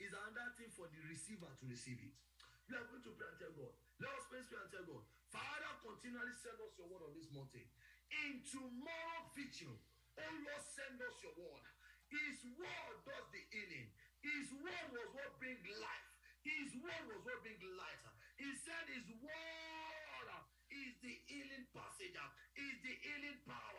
it's 0.00 0.16
another 0.16 0.56
thing 0.56 0.72
for 0.72 0.88
the 0.88 1.00
receiver 1.04 1.48
to 1.48 1.64
receive 1.68 2.00
it. 2.00 2.16
We 2.64 2.80
are 2.80 2.86
going 2.88 3.04
to 3.04 3.12
pray 3.12 3.28
and 3.28 3.38
tell 3.38 3.54
God. 3.60 3.74
Let 4.00 4.10
us 4.16 4.24
pray 4.32 4.40
and 4.40 4.70
tell 4.72 4.86
God. 4.88 5.04
Father, 5.28 5.72
continually 5.84 6.32
send 6.40 6.56
us 6.64 6.72
your 6.80 6.88
word 6.88 7.04
on 7.04 7.12
this 7.12 7.28
mountain. 7.28 7.68
In 8.08 8.40
tomorrow 8.40 9.20
vision, 9.36 9.74
oh 10.16 10.34
Lord, 10.48 10.64
send 10.64 10.96
us 10.96 11.16
your 11.20 11.36
word. 11.36 11.64
His 12.08 12.40
word 12.56 12.94
does 13.04 13.26
the 13.34 13.42
healing. 13.52 13.92
His 14.24 14.48
word 14.64 14.86
was 14.94 15.08
what 15.12 15.36
brings 15.36 15.60
life. 15.76 16.08
His 16.40 16.72
word 16.80 17.04
was 17.10 17.20
what 17.20 17.38
brings 17.44 17.60
light. 17.76 18.04
He 18.40 18.48
said 18.64 18.84
his 18.88 19.08
word 19.20 20.28
is 20.72 20.92
the 21.04 21.14
healing 21.28 21.66
passage, 21.74 22.16
is 22.56 22.76
the 22.80 22.94
healing 23.02 23.40
power. 23.44 23.73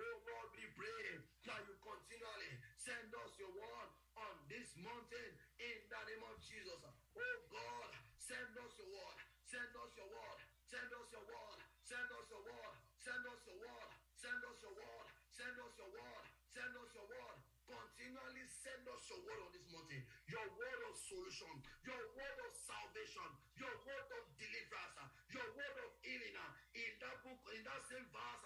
Oh 0.00 0.16
Lord, 0.24 0.48
we 0.56 0.64
pray 0.72 1.20
that 1.44 1.60
you 1.68 1.76
continually 1.76 2.52
send 2.80 3.12
us 3.12 3.32
your 3.36 3.52
word 3.52 3.88
on 4.16 4.34
this 4.48 4.72
mountain 4.80 5.30
in 5.60 5.78
the 5.92 6.00
name 6.08 6.24
of 6.24 6.36
Jesus. 6.40 6.80
Oh 6.80 7.38
God, 7.52 7.90
send 8.16 8.56
us 8.56 8.72
your 8.80 8.88
word, 8.88 9.18
send 9.44 9.72
us 9.76 9.92
your 9.96 10.08
word, 10.08 10.38
send 10.64 10.88
us 10.88 11.08
your 11.12 11.24
word, 11.28 11.58
send 11.84 12.08
us 12.08 12.26
your 12.32 12.42
word, 12.48 12.74
send 13.04 13.24
us 13.28 13.40
your 13.44 13.58
word, 13.60 13.90
send 14.16 14.40
us 14.40 14.58
your 14.64 14.74
word, 14.76 15.06
send 15.36 15.56
us 15.60 15.74
your 15.76 15.90
word, 15.92 16.24
send 16.50 16.74
us 16.76 16.90
your 16.96 17.08
word. 17.08 17.36
Continually 17.70 18.42
send 18.50 18.82
us 18.90 19.06
your 19.06 19.22
word 19.22 19.38
on 19.46 19.50
this 19.54 19.62
mountain. 19.70 20.02
Your 20.26 20.42
word 20.58 20.80
of 20.90 20.94
solution, 20.98 21.54
your 21.86 22.02
word 22.18 22.38
of 22.42 22.52
salvation, 22.66 23.30
your 23.54 23.70
word 23.86 24.10
of 24.10 24.24
deliverance, 24.34 24.98
your 25.30 25.46
word 25.54 25.76
of 25.86 25.90
healing. 26.02 26.34
In 26.74 26.92
that 26.98 27.16
book, 27.22 27.38
in 27.54 27.62
that 27.62 27.82
same 27.86 28.10
verse 28.10 28.39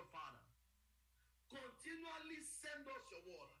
word, 0.00 0.08
Father. 0.08 0.44
Continually 1.52 2.40
send 2.40 2.88
us 2.88 3.04
your 3.12 3.24
word. 3.28 3.52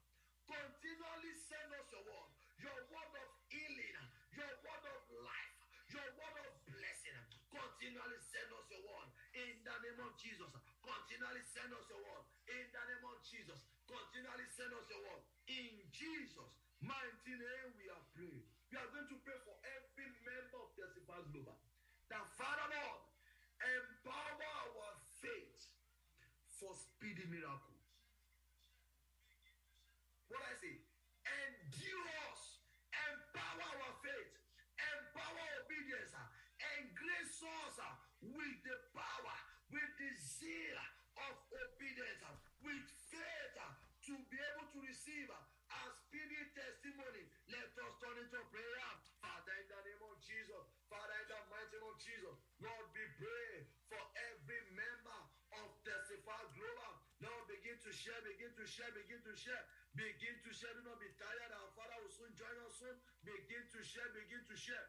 Continually 0.48 1.32
send 1.36 1.68
us 1.76 1.86
your 1.92 2.04
word. 2.08 2.30
Your 2.64 2.80
word 2.88 3.12
of 3.12 3.28
healing, 3.52 3.96
your 4.32 4.52
word 4.64 4.84
of 4.88 5.04
life, 5.20 5.56
your 5.92 6.08
word 6.16 6.36
of 6.48 6.54
blessing. 6.64 7.20
Continually 7.52 8.20
send 8.24 8.48
us 8.56 8.66
your 8.72 8.84
word. 8.88 9.08
In 9.36 9.52
the 9.68 9.76
name 9.84 10.00
of 10.00 10.12
Jesus. 10.16 10.48
Continually 10.80 11.44
send 11.44 11.72
us 11.76 11.84
your 11.92 12.00
word. 12.08 12.24
In 12.48 12.64
the 12.72 12.82
name 12.88 13.04
of 13.04 13.16
Jesus. 13.20 13.60
Continually 13.84 14.48
send 14.48 14.72
us 14.72 14.86
your 14.88 15.02
word. 15.04 15.22
In 15.44 15.76
Jesus' 15.92 16.56
mighty 16.80 17.34
name 17.36 17.68
we 17.76 17.84
are 17.92 18.04
prayed. 18.16 18.48
We 18.72 18.80
are 18.80 18.88
going 18.96 19.08
to 19.12 19.18
pray 19.28 19.36
for 19.44 19.56
every 19.60 20.08
member 20.24 20.56
of 20.62 20.72
Testify 20.72 21.20
Global. 21.36 21.58
That 22.08 22.24
Father 22.38 22.68
Lord, 22.70 23.02
empower 23.60 24.59
for 26.60 26.76
speedy 26.76 27.24
miracles. 27.32 27.80
What 30.28 30.44
I 30.44 30.52
say? 30.60 30.76
Endure 31.24 32.08
us, 32.28 32.60
empower 32.92 33.64
our 33.64 33.96
faith, 34.04 34.32
empower 34.76 35.44
obedience, 35.64 36.12
and 36.12 36.92
grace 36.92 37.40
us 37.40 37.80
with 38.20 38.56
the 38.60 38.76
power, 38.92 39.36
with 39.72 39.92
the 39.96 40.12
zeal 40.20 40.76
of 41.16 41.32
obedience, 41.48 42.28
with 42.60 42.84
faith 43.08 43.56
to 44.04 44.14
be 44.28 44.36
able 44.36 44.68
to 44.76 44.78
receive 44.84 45.32
a 45.32 45.82
speedy 46.04 46.44
testimony. 46.52 47.24
Let 47.48 47.72
us 47.72 47.92
turn 48.04 48.20
into 48.20 48.40
prayer. 48.52 48.92
Father, 49.24 49.56
in 49.56 49.66
the 49.72 49.80
name 49.80 50.02
of 50.12 50.20
Jesus, 50.20 50.64
Father, 50.92 51.16
in 51.24 51.28
the 51.32 51.40
mighty 51.48 51.72
name 51.80 51.88
of 51.88 51.96
Jesus, 51.96 52.36
Lord, 52.60 52.86
we 52.92 53.04
pray 53.16 53.79
to 57.80 57.90
share, 57.92 58.20
begin 58.20 58.52
to 58.52 58.66
share, 58.68 58.90
begin 58.92 59.20
to 59.24 59.32
share, 59.32 59.64
begin 59.96 60.36
to 60.44 60.50
share. 60.52 60.72
Do 60.76 60.84
not 60.84 61.00
be 61.00 61.08
tired. 61.16 61.52
Our 61.56 61.70
Father 61.72 61.96
will 62.04 62.12
soon 62.12 62.32
join 62.36 62.56
us 62.68 62.76
soon. 62.76 62.96
Begin 63.24 63.64
to 63.72 63.80
share, 63.80 64.08
begin 64.12 64.42
to 64.44 64.56
share. 64.56 64.86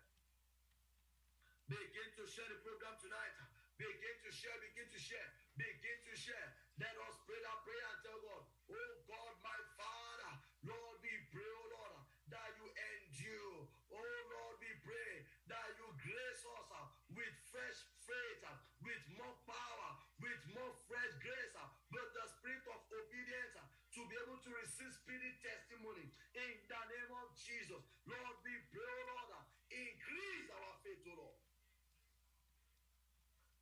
Begin 1.72 2.10
to 2.20 2.24
share 2.28 2.50
the 2.52 2.60
program 2.68 3.00
tonight. 3.00 3.32
Begin 3.80 4.16
to 4.28 4.30
share, 4.36 4.58
begin 4.60 4.88
to 4.92 5.00
share, 5.00 5.30
begin 5.56 5.98
to 6.04 6.14
share. 6.20 6.48
Let 6.84 6.92
us 7.08 7.16
pray 7.24 7.40
that 7.40 7.60
prayer 7.64 7.88
and 7.96 8.00
tell 8.04 8.20
God, 8.20 8.44
Oh 8.76 8.94
God, 9.08 9.34
my 9.40 9.60
Father, 9.80 10.32
Lord, 10.68 10.96
we 11.00 11.14
pray, 11.32 11.48
oh 11.48 11.68
Lord, 11.72 12.02
that 12.28 12.50
you 12.60 12.68
endure. 12.68 13.72
Oh 13.96 14.20
Lord, 14.36 14.56
we 14.60 14.72
pray 14.84 15.12
that 15.48 15.68
you 15.80 15.88
grace 15.96 16.44
us 16.44 16.70
with 17.16 17.36
fresh 17.52 17.80
faith, 18.04 18.44
with 18.84 19.04
more 19.16 19.38
power, 19.48 19.90
with 20.20 20.42
more 20.56 20.74
fresh 20.88 21.14
grace, 21.20 21.54
uh, 21.56 21.68
with 21.92 22.10
the 22.16 22.26
spirit 22.40 22.66
of 22.72 22.82
obedience 22.88 23.54
uh, 23.60 23.66
to 23.96 24.02
be 24.08 24.16
able 24.28 24.40
receive 24.52 24.92
spirit 24.92 25.36
testimony 25.40 26.12
in 26.36 26.54
the 26.68 26.82
name 26.92 27.12
of 27.16 27.28
Jesus. 27.36 27.82
Lord, 28.08 28.38
we 28.44 28.56
pray, 28.72 29.00
Lord, 29.08 29.46
increase 29.72 30.48
our 30.52 30.74
faith, 30.84 31.04
oh 31.08 31.16
Lord. 31.16 31.38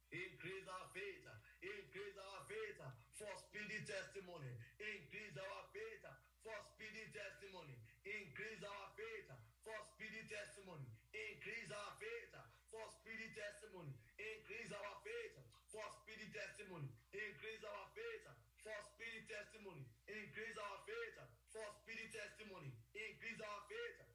Increase 0.10 0.66
our 0.66 0.90
faith, 0.90 1.22
increase 1.62 2.18
our 2.18 2.42
faith 2.50 2.82
for 3.14 3.30
speedy 3.46 3.78
testimony. 3.86 4.50
Increase 4.82 5.38
our 5.38 5.62
faith 5.70 6.02
for 6.42 6.58
speedy 6.74 7.06
testimony. 7.14 7.78
Increase 8.02 8.64
our 8.66 8.88
faith 8.98 9.30
for 9.62 9.78
speedy 9.94 10.26
testimony. 10.26 10.90
Increase 11.14 11.70
our 11.70 11.94
faith 12.02 12.34
for 12.74 12.86
speedy 12.90 13.30
testimony. 13.38 13.94
Increase 14.18 14.74
our 14.74 14.96
faith 15.06 15.36
for 15.70 15.86
speedy 16.02 16.34
testimony. 16.34 16.90
Increase 17.14 17.62
our 17.70 17.86
faith 17.94 18.26
for 18.66 18.78
speedy 18.90 19.22
testimony. 19.30 19.84
Increase 20.10 20.58
our 20.58 20.78
faith 20.90 21.18
for 21.54 21.68
speedy 21.86 22.08
testimony. 22.10 22.70
Increase 22.98 23.42
our 23.46 23.62
faith 23.70 24.10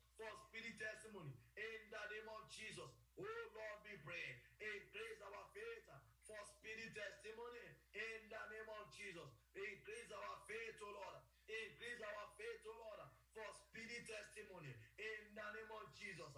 testimony. 0.79 1.35
In 1.55 1.81
the 1.91 2.03
name 2.11 2.29
of 2.31 2.43
Jesus. 2.51 2.91
Oh 3.15 3.23
Lord, 3.55 3.79
we 3.87 3.95
pray. 4.03 4.27
Increase 4.59 5.19
our 5.23 5.43
faith 5.55 5.87
for 6.27 6.41
speedy 6.57 6.89
testimony 6.91 7.67
in 7.95 8.19
the 8.27 8.43
name 8.51 8.71
of 8.75 8.85
Jesus. 8.91 9.29
Increase 9.55 10.11
our 10.11 10.35
faith, 10.49 10.77
oh 10.83 10.95
Lord. 10.95 11.19
Increase 11.47 12.01
our 12.01 12.27
faith, 12.41 12.63
oh 12.67 12.79
Lord, 12.81 13.01
for 13.37 13.49
speedy 13.53 14.01
testimony 14.03 14.73
in 14.99 15.21
the 15.37 15.47
name 15.55 15.73
of 15.75 15.85
Jesus. 15.95 16.33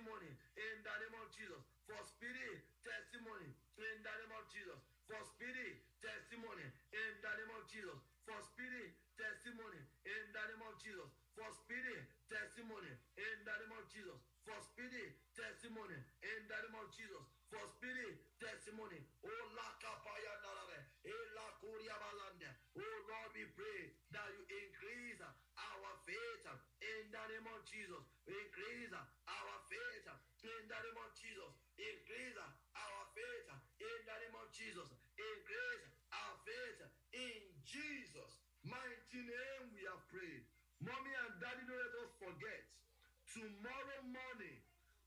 Testimony 0.00 0.32
in 0.56 0.76
the 0.80 0.94
name 0.96 1.16
of 1.20 1.28
Jesus. 1.28 1.60
For 1.84 2.00
speedy 2.08 2.56
testimony 2.80 3.52
in 3.76 3.96
the 4.00 4.12
name 4.16 4.32
of 4.32 4.48
Jesus. 4.48 4.80
For 5.04 5.20
speedy 5.28 5.76
testimony 6.00 6.64
in 6.88 7.12
the 7.20 7.32
name 7.36 7.52
of 7.52 7.68
Jesus. 7.68 8.00
For 8.24 8.40
speedy 8.40 8.96
testimony 9.20 9.80
in 10.08 10.24
the 10.32 10.40
name 10.40 10.64
of 10.64 10.72
Jesus. 10.80 11.04
For 11.36 11.52
speedy 11.52 12.00
testimony 12.32 12.96
in 12.96 13.36
the 13.44 13.54
name 13.60 13.76
of 13.76 13.84
Jesus. 13.92 14.16
For 14.40 14.56
speedy 14.72 15.04
testimony 15.36 16.00
in 16.00 16.40
the 16.48 16.58
name 16.64 16.76
of 16.80 16.88
Jesus. 16.96 17.24
For 17.52 17.64
speedy 17.76 18.08
testimony. 18.40 19.04
Oh, 19.20 19.28
eh, 21.04 21.96
balande. 22.00 22.48
Oh, 22.72 22.98
Lord, 23.04 23.32
we 23.36 23.44
pray 23.52 23.92
that 24.16 24.28
you 24.32 24.42
increase 24.48 25.20
our 25.20 25.92
faith 26.08 26.46
in 26.80 27.10
the 27.12 27.24
name 27.28 27.48
of 27.52 27.60
Jesus. 27.68 28.04
Increase 28.24 28.94
in 30.40 30.62
the 30.68 30.78
name 30.80 30.98
of 31.00 31.10
Jesus. 31.12 31.52
Increase 31.76 32.36
our 32.40 33.02
faith 33.12 33.48
in 33.80 33.98
the 34.08 34.16
name 34.24 34.36
of 34.40 34.48
Jesus. 34.52 34.88
Increase 35.16 35.84
our 36.12 36.34
faith 36.48 36.80
in 37.12 37.40
Jesus. 37.64 38.30
Mighty 38.64 39.20
name 39.20 39.64
we 39.76 39.84
have 39.88 40.00
prayed. 40.08 40.44
Mommy 40.80 41.12
and 41.12 41.36
daddy, 41.44 41.64
don't 41.68 41.76
let 41.76 41.94
us 42.04 42.12
forget. 42.16 42.62
Tomorrow 43.36 44.00
morning, 44.08 44.58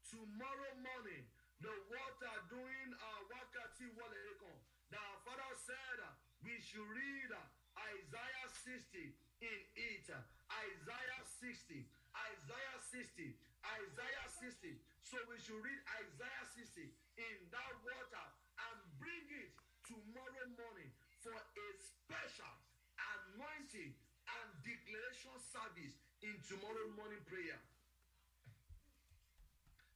tomorrow 0.05 0.73
morning, 0.85 1.25
the 1.61 1.73
water 1.89 2.35
doing 2.53 2.89
uh, 2.93 3.19
wakati 3.33 3.89
wale 3.97 4.53
The 4.93 5.01
father 5.25 5.53
said 5.65 5.99
we 6.45 6.53
should 6.61 6.85
read 6.85 7.31
Isaiah 7.73 8.47
60 8.53 9.17
in 9.41 9.59
it. 9.73 10.07
Isaiah 10.13 11.23
60. 11.41 11.89
Isaiah 12.13 12.79
60. 12.93 13.33
Isaiah 13.65 14.27
60. 14.29 14.92
So 15.13 15.21
we 15.29 15.37
should 15.45 15.61
read 15.61 15.77
Isaiah 16.01 16.45
60 16.57 16.89
in 17.21 17.37
that 17.53 17.73
water 17.85 18.25
and 18.65 18.77
bring 18.97 19.21
it 19.45 19.53
tomorrow 19.85 20.49
morning 20.57 20.89
for 21.21 21.37
a 21.37 21.67
special 21.77 22.49
anointing 22.97 23.93
and 23.93 24.47
declaration 24.65 25.37
service 25.53 26.01
in 26.25 26.33
tomorrow 26.49 26.89
morning 26.97 27.21
prayer. 27.29 27.61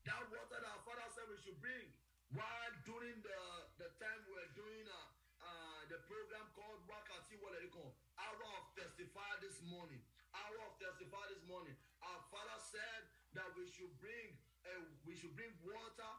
That 0.06 0.22
water 0.30 0.54
that 0.54 0.70
our 0.70 0.86
father 0.86 1.10
said 1.10 1.26
we 1.34 1.42
should 1.42 1.58
bring 1.66 1.90
while 2.38 2.74
during 2.86 3.18
the, 3.18 3.42
the 3.82 3.90
time 3.98 4.22
we 4.30 4.38
we're 4.38 4.54
doing 4.54 4.86
uh, 4.86 5.02
uh, 5.42 5.82
the 5.90 5.98
program 6.06 6.46
called 6.54 6.86
Wakati 6.86 7.42
Walerikon, 7.42 7.90
Hour 8.22 8.46
of 8.54 8.70
Testify 8.78 9.34
this 9.42 9.66
morning. 9.66 9.98
Hour 10.38 10.62
of 10.62 10.78
Testify 10.78 11.26
this 11.34 11.42
morning. 11.50 11.74
Our 12.06 12.22
father 12.30 12.62
said 12.70 13.02
that 13.34 13.50
we 13.58 13.66
should 13.66 13.90
bring 13.98 14.38
uh, 14.76 14.84
we 15.08 15.16
should 15.16 15.34
bring 15.36 15.52
water 15.64 16.12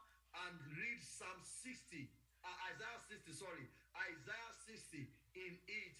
and 0.45 0.53
read 0.73 0.99
Psalm 1.01 1.41
60 1.41 2.09
uh, 2.43 2.71
Isaiah 2.71 2.99
60, 3.03 3.35
sorry, 3.35 3.65
Isaiah 3.91 4.53
60 4.63 5.11
in 5.35 5.53
it, 5.67 5.99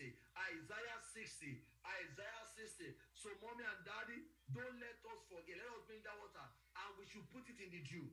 Isaiah 0.55 0.99
60, 1.15 1.59
Isaiah 1.83 2.45
60. 2.55 2.95
So, 3.15 3.27
mommy 3.43 3.67
and 3.67 3.81
daddy, 3.83 4.19
don't 4.55 4.77
let 4.79 4.97
us 5.03 5.21
forget. 5.27 5.59
Let 5.59 5.69
us 5.75 5.83
bring 5.87 6.01
that 6.07 6.15
water 6.17 6.45
and 6.47 6.89
we 6.95 7.05
should 7.11 7.27
put 7.35 7.43
it 7.47 7.59
in 7.59 7.69
the 7.71 7.83
dew. 7.83 8.07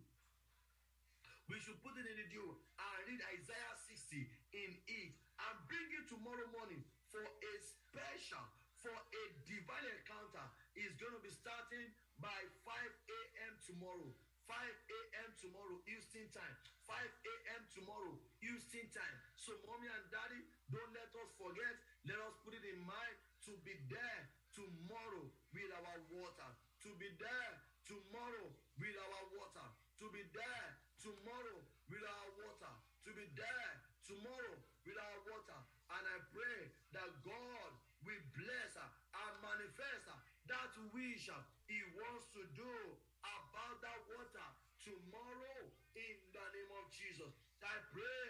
We 1.46 1.62
should 1.62 1.78
put 1.86 1.94
it 1.94 2.06
in 2.10 2.18
the 2.18 2.26
dew 2.26 2.48
and 2.50 2.94
read 3.06 3.22
Isaiah 3.38 3.74
60 3.86 4.26
in 4.58 4.70
it 4.74 5.10
and 5.14 5.54
bring 5.70 5.86
it 5.94 6.10
tomorrow 6.10 6.46
morning 6.50 6.82
for 7.06 7.22
a 7.22 7.52
special, 7.62 8.42
for 8.82 8.90
a 8.90 9.22
divine 9.46 9.86
encounter. 9.86 10.42
It's 10.74 10.98
going 10.98 11.14
to 11.14 11.22
be 11.22 11.30
starting 11.30 11.94
by 12.18 12.34
5 12.66 12.74
a.m. 12.74 13.54
tomorrow. 13.62 14.10
5 14.46 14.54
a.m. 14.54 15.30
tomorrow, 15.42 15.76
Houston 15.90 16.26
time. 16.30 16.54
5 16.86 16.94
a.m. 16.94 17.62
tomorrow, 17.74 18.14
Houston 18.42 18.86
time. 18.94 19.16
So, 19.34 19.58
mommy 19.66 19.90
and 19.90 20.06
daddy, 20.10 20.40
don't 20.70 20.92
let 20.94 21.10
us 21.10 21.30
forget. 21.34 21.74
Let 22.06 22.18
us 22.22 22.34
put 22.46 22.54
it 22.54 22.62
in 22.62 22.78
mind 22.86 23.16
to 23.50 23.52
be 23.66 23.74
there 23.90 24.22
tomorrow 24.54 25.26
with 25.50 25.70
our 25.74 25.98
water. 26.14 26.50
To 26.86 26.90
be 26.94 27.10
there 27.18 27.52
tomorrow 27.90 28.46
with 28.78 28.96
our 28.96 29.24
water. 29.34 29.68
To 30.02 30.06
be 30.14 30.22
there 30.30 30.68
tomorrow 31.02 31.58
with 31.90 32.06
our 32.06 32.28
water. 32.38 32.74
To 33.06 33.10
be 33.18 33.26
there 33.34 33.72
tomorrow 34.06 34.56
with 34.86 34.98
our 34.98 35.18
water. 35.26 35.60
And 35.90 36.02
I 36.06 36.18
pray 36.30 36.60
that 36.94 37.10
God 37.26 37.70
will 38.06 38.24
bless 38.38 38.72
and 38.78 39.34
manifest 39.42 40.06
that 40.46 40.70
wish 40.94 41.26
He 41.66 41.78
wants 41.98 42.26
to 42.38 42.42
do 42.54 42.74
that 43.86 44.02
water 44.10 44.48
tomorrow 44.82 45.62
in 45.94 46.16
the 46.34 46.46
name 46.50 46.72
of 46.82 46.90
Jesus. 46.90 47.30
I 47.62 47.76
pray 47.94 48.22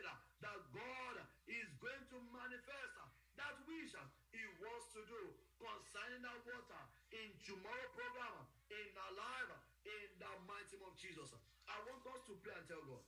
that 0.44 0.60
God 0.72 1.16
is 1.48 1.68
going 1.80 2.04
to 2.12 2.18
manifest 2.28 2.96
that 3.36 3.56
wish 3.68 3.92
He 4.32 4.42
wants 4.60 4.86
to 4.96 5.00
do 5.04 5.22
concerning 5.60 6.24
that 6.24 6.40
water 6.44 6.82
in 7.12 7.28
tomorrow 7.44 7.88
program 7.92 8.36
in 8.72 8.88
our 8.96 9.14
life 9.16 9.52
in 9.84 10.08
the 10.20 10.32
mighty 10.48 10.76
name 10.76 10.88
of 10.88 10.96
Jesus. 10.96 11.32
I 11.68 11.76
want 11.84 12.04
us 12.16 12.22
to 12.28 12.34
pray 12.40 12.56
and 12.56 12.66
tell 12.68 12.84
God, 12.84 13.04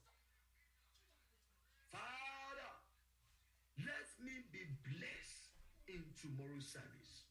Father, 1.89 2.71
let 3.81 4.09
me 4.21 4.45
be 4.53 4.63
blessed 4.85 5.53
in 5.89 6.01
tomorrow's 6.17 6.69
service. 6.69 7.25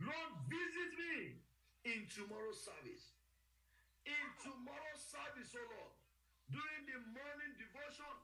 Lord, 0.00 0.32
visit 0.50 0.90
me 0.98 1.16
in 1.88 2.04
tomorrow's 2.12 2.60
service. 2.60 3.21
In 4.02 4.26
tomorrow's 4.42 5.04
service, 5.06 5.54
oh 5.54 5.66
Lord, 5.70 5.94
during 6.50 6.82
the 6.90 6.98
morning 7.14 7.52
devotion, 7.54 8.14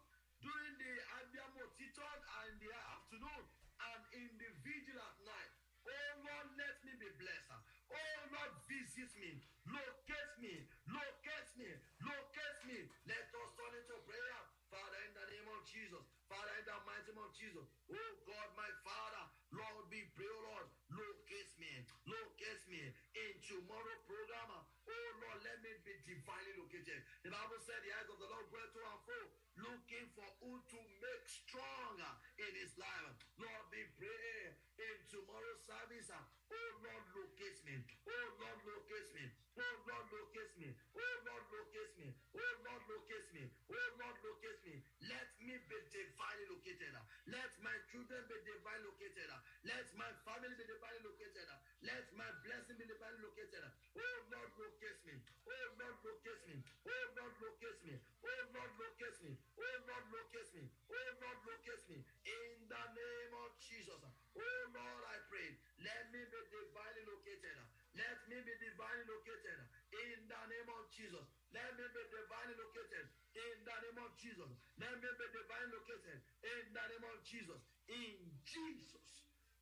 during 0.42 0.74
the 0.78 0.92
Abiamo 1.22 1.64
Titon 1.78 2.18
and 2.42 2.52
the 2.58 2.70
afternoon, 2.98 3.44
and 3.78 4.02
in 4.18 4.30
the 4.42 4.50
vigil 4.66 4.98
at 4.98 5.16
night. 5.22 5.52
Oh 5.86 6.12
Lord, 6.26 6.48
let 6.58 6.76
me 6.82 6.92
be 6.98 7.10
blessed. 7.16 7.62
Oh 7.88 8.18
Lord, 8.34 8.52
visit 8.66 9.10
me, 9.22 9.38
locate 9.70 10.34
me, 10.42 10.66
locate 10.90 11.50
me, 11.56 11.70
locate 12.02 12.60
me. 12.66 12.78
Let 13.06 13.24
us 13.30 13.50
turn 13.54 13.72
into 13.78 13.96
prayer. 14.02 14.42
Father, 14.68 15.00
in 15.08 15.12
the 15.16 15.26
name 15.32 15.48
of 15.48 15.64
Jesus. 15.64 16.04
Father, 16.28 16.52
in 16.60 16.64
the 16.68 16.76
mighty 16.84 17.08
name 17.08 17.24
of 17.24 17.32
Jesus. 17.32 17.64
Oh 17.88 18.12
God, 18.28 18.48
my 18.52 18.68
Father, 18.84 19.24
Lord, 19.56 19.88
we 19.88 20.04
pray, 20.12 20.28
oh 20.28 20.44
Lord, 20.52 20.68
locate 20.92 21.52
me, 21.56 21.72
locate 22.04 22.64
me 22.68 22.82
in 23.16 23.32
tomorrow 23.48 23.96
program. 24.04 24.60
Oh 24.60 25.10
Lord, 25.24 25.40
let 25.40 25.56
me 25.64 25.72
be 25.88 25.96
divinely 26.08 26.56
located. 26.56 27.04
The 27.20 27.28
Bible 27.28 27.60
said 27.60 27.84
the 27.84 27.92
eyes 27.92 28.08
of 28.08 28.16
the 28.16 28.28
Lord 28.32 28.48
go 28.48 28.56
to 28.64 28.80
and 28.80 29.00
fro, 29.04 29.20
looking 29.60 30.06
for 30.16 30.28
who 30.40 30.56
to 30.56 30.80
make 31.04 31.24
stronger 31.28 32.08
uh, 32.08 32.40
in 32.40 32.52
his 32.56 32.72
life. 32.80 33.12
Lord, 33.36 33.64
we 33.68 33.84
pray 34.00 34.56
in 34.80 34.96
tomorrow's 35.12 35.60
service. 35.68 36.08
Uh, 36.08 36.24
oh 36.24 36.70
Lord, 36.80 37.04
locate 37.12 37.60
me. 37.68 37.76
Oh 38.08 38.28
Lord, 38.40 38.60
locate 38.64 39.10
me. 39.12 39.24
Oh 39.58 39.76
Lord, 39.84 40.06
locate 40.08 40.54
me. 40.56 40.68
Oh 40.96 41.16
Lord, 41.28 41.44
locate 41.52 41.94
me. 42.00 42.08
Oh 42.32 42.54
Lord, 42.64 42.82
locate 42.88 43.28
me. 43.36 43.42
Oh 43.68 43.88
Lord, 44.00 44.16
locate 44.24 44.60
me. 44.64 44.74
Let 45.04 45.28
me 45.44 45.54
be 45.68 45.78
divinely 45.92 46.46
located. 46.48 46.92
Uh, 46.96 47.04
let 47.28 47.52
my 47.60 47.76
children 47.92 48.24
be 48.30 48.36
divinely 48.48 48.88
located. 48.88 49.28
Let 49.68 49.84
my 50.00 50.08
family 50.24 50.56
be 50.56 50.64
divinely 50.64 51.04
located. 51.04 51.44
Let 51.84 52.08
my 52.16 52.30
blessing 52.40 52.80
be 52.80 52.88
divinely 52.88 53.20
located. 53.20 53.68
Oh 53.68 54.18
Lord, 54.32 54.50
locate 54.56 55.00
me. 55.04 55.14
Oh 55.44 55.66
Lord, 55.76 55.96
locate 56.08 56.42
me. 56.48 56.56
Oh 56.88 57.04
Lord, 57.20 57.34
locate 57.36 57.80
me. 57.84 57.94
Oh 58.00 58.44
Lord, 58.56 58.72
locate 58.80 59.18
me. 59.28 59.32
Oh 59.36 59.76
Lord, 59.84 60.04
locate 60.08 60.50
me. 60.56 60.64
Oh 60.88 61.10
Lord, 61.20 61.38
locate 61.44 61.84
me. 61.92 61.98
In 62.00 62.56
the 62.64 62.82
name 62.96 63.32
of 63.44 63.50
Jesus. 63.60 64.00
Oh 64.00 64.62
Lord, 64.72 65.02
I 65.04 65.16
pray. 65.28 65.48
Let 65.84 66.02
me 66.16 66.20
be 66.24 66.40
divinely 66.48 67.04
located. 67.04 67.60
Let 67.92 68.18
me 68.24 68.36
be 68.40 68.54
divinely 68.64 69.04
located. 69.04 69.60
In 69.92 70.18
the 70.32 70.42
name 70.48 70.68
of 70.80 70.88
Jesus. 70.96 71.26
Let 71.52 71.70
me 71.76 71.84
be 71.92 72.02
divinely 72.08 72.56
located. 72.56 73.04
In 73.36 73.56
the 73.68 73.76
name 73.84 73.98
of 74.00 74.10
Jesus. 74.16 74.50
Let 74.80 74.96
me 74.96 75.08
be 75.12 75.26
divinely 75.28 75.70
located. 75.76 76.18
In 76.40 76.64
the 76.72 76.84
name 76.88 77.04
of 77.04 77.16
Jesus. 77.28 77.60
In 77.88 78.16
Jesus' 78.48 79.07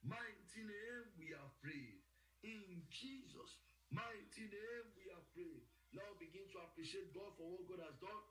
mighty 0.06 0.62
name 0.62 1.04
we 1.18 1.34
are 1.34 1.50
prayed. 1.58 1.98
In 2.46 2.86
Jesus' 2.88 3.58
mighty 3.90 4.46
name 4.46 4.86
we 4.94 5.10
are 5.10 5.24
prayed. 5.34 5.66
Now 5.90 6.06
begin 6.22 6.46
to 6.54 6.58
appreciate 6.70 7.10
God 7.10 7.34
for 7.34 7.46
what 7.50 7.66
God 7.66 7.82
has 7.82 7.96
done. 7.98 8.24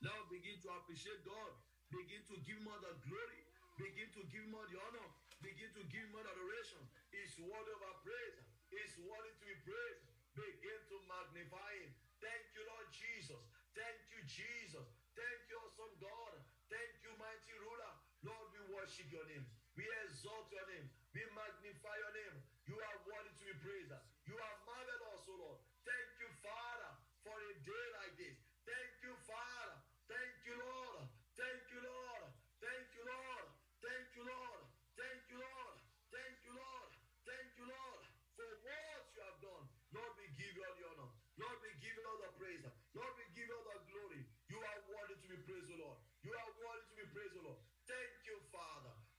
Now 0.00 0.16
begin 0.28 0.56
to 0.64 0.68
appreciate 0.80 1.20
God. 1.24 1.52
Begin 1.92 2.20
to 2.32 2.36
give 2.44 2.58
him 2.60 2.68
all 2.68 2.80
the 2.80 2.96
glory. 3.04 3.42
Begin 3.76 4.08
to 4.16 4.22
give 4.32 4.44
him 4.44 4.56
all 4.56 4.66
the 4.68 4.80
honor. 4.88 5.08
Begin 5.44 5.68
to 5.76 5.82
give 5.92 6.02
him 6.04 6.12
all 6.16 6.24
the 6.24 6.32
adoration. 6.32 6.80
It's 7.12 7.36
worthy 7.36 7.72
of 7.76 7.82
our 7.84 7.98
praise. 8.00 8.38
It's 8.72 8.96
worthy 8.98 9.32
to 9.36 9.44
be 9.44 9.56
praised. 9.68 10.02
Begin 10.36 10.80
to 10.92 10.96
magnify 11.08 11.70
him. 11.84 11.92
Thank 12.20 12.44
you, 12.56 12.62
Lord 12.68 12.88
Jesus. 12.92 13.40
Thank 13.76 14.00
you, 14.12 14.20
Jesus. 14.24 14.86
Thank 15.12 15.40
you, 15.48 15.56
awesome 15.60 15.96
God. 16.00 16.36
Thank 16.68 16.92
you, 17.04 17.12
mighty 17.20 17.54
ruler. 17.60 17.94
Lord, 18.24 18.48
we 18.52 18.60
worship 18.72 19.08
your 19.12 19.24
name. 19.28 19.44
We 19.76 19.84
exalt 20.08 20.48
your 20.48 20.66
name. 20.72 20.88
We 21.12 21.22
magnify 21.36 21.96
your 22.00 22.14
name. 22.16 22.36
You 22.64 22.76
are 22.80 22.98
worthy 23.04 23.32
to 23.36 23.44
be 23.44 23.54
praised. 23.60 23.92
You 24.24 24.36
are 24.40 24.56
marvelous, 24.64 25.22
O 25.28 25.34
Lord. 25.36 25.60
Thank 25.84 26.08
you, 26.18 26.28
Father, 26.40 26.92
for 27.22 27.36
a 27.36 27.52
day 27.60 27.84
like 28.00 28.14
this. 28.16 28.36
Thank 28.64 28.92
you, 29.04 29.12
Father. 29.28 29.76
Thank 30.08 30.34
you, 30.48 30.56
Lord. 30.56 31.04
Thank 31.36 31.62
you, 31.68 31.80
Lord. 31.84 32.24
Thank 32.58 32.88
you, 32.96 33.04
Lord. 33.04 33.46
Thank 33.84 34.06
you, 34.16 34.24
Lord. 34.24 34.64
Thank 34.96 35.22
you, 35.28 35.38
Lord. 35.44 35.76
Thank 36.08 36.36
you, 36.48 36.54
Lord. 36.56 36.90
Thank 37.26 37.50
you, 37.60 37.66
Lord, 37.68 38.02
for 38.32 38.48
what 38.64 39.02
you 39.12 39.20
have 39.28 39.38
done. 39.44 39.64
Lord, 39.92 40.12
we 40.16 40.26
give 40.40 40.52
you 40.56 40.62
all 40.64 40.76
the 40.80 40.86
honor. 40.88 41.10
Lord, 41.36 41.58
we 41.60 41.70
give 41.84 41.92
you 41.92 42.04
all 42.08 42.20
the 42.24 42.32
praise. 42.40 42.64
Lord, 42.96 43.12
we 43.18 43.24
give 43.36 43.44
you 43.44 43.52
all 43.52 43.66
the 43.66 43.76
glory. 43.92 44.22
You 44.48 44.56
are 44.56 44.80
worthy 44.88 45.16
to 45.20 45.26
be 45.28 45.38
praised, 45.44 45.68
O 45.68 45.76
Lord. 45.84 45.98
You 46.24 46.32
are 46.32 46.50
worthy 46.64 46.86
to 46.86 46.94
be 46.96 47.06
praised, 47.12 47.36
O 47.36 47.42
Lord. 47.52 47.60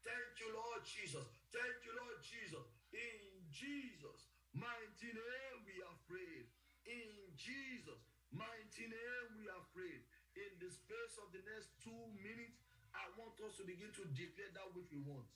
Thank 0.08 0.39
you, 0.39 0.55
Lord 0.55 0.88
Jesus. 0.88 1.28
Thank 1.51 1.84
you, 1.84 1.91
Lord 1.99 2.24
Jesus. 2.24 2.64
In 2.95 3.20
Jesus' 3.51 4.32
mighty 4.55 5.12
name 5.12 5.58
we 5.68 5.84
have 5.84 5.99
prayed. 6.08 6.47
In 6.88 7.12
Jesus' 7.36 8.08
mighty 8.32 8.88
name 8.88 9.28
we 9.36 9.51
have 9.51 9.68
prayed. 9.76 9.99
In 10.39 10.51
the 10.64 10.72
space 10.72 11.16
of 11.20 11.28
the 11.36 11.43
next 11.43 11.76
two 11.84 12.03
minutes, 12.24 12.64
I 12.95 13.03
want 13.20 13.36
us 13.43 13.60
to 13.60 13.68
begin 13.68 13.91
to 13.99 14.08
declare 14.16 14.51
that 14.55 14.72
which 14.72 14.88
we 14.95 15.03
want. 15.03 15.28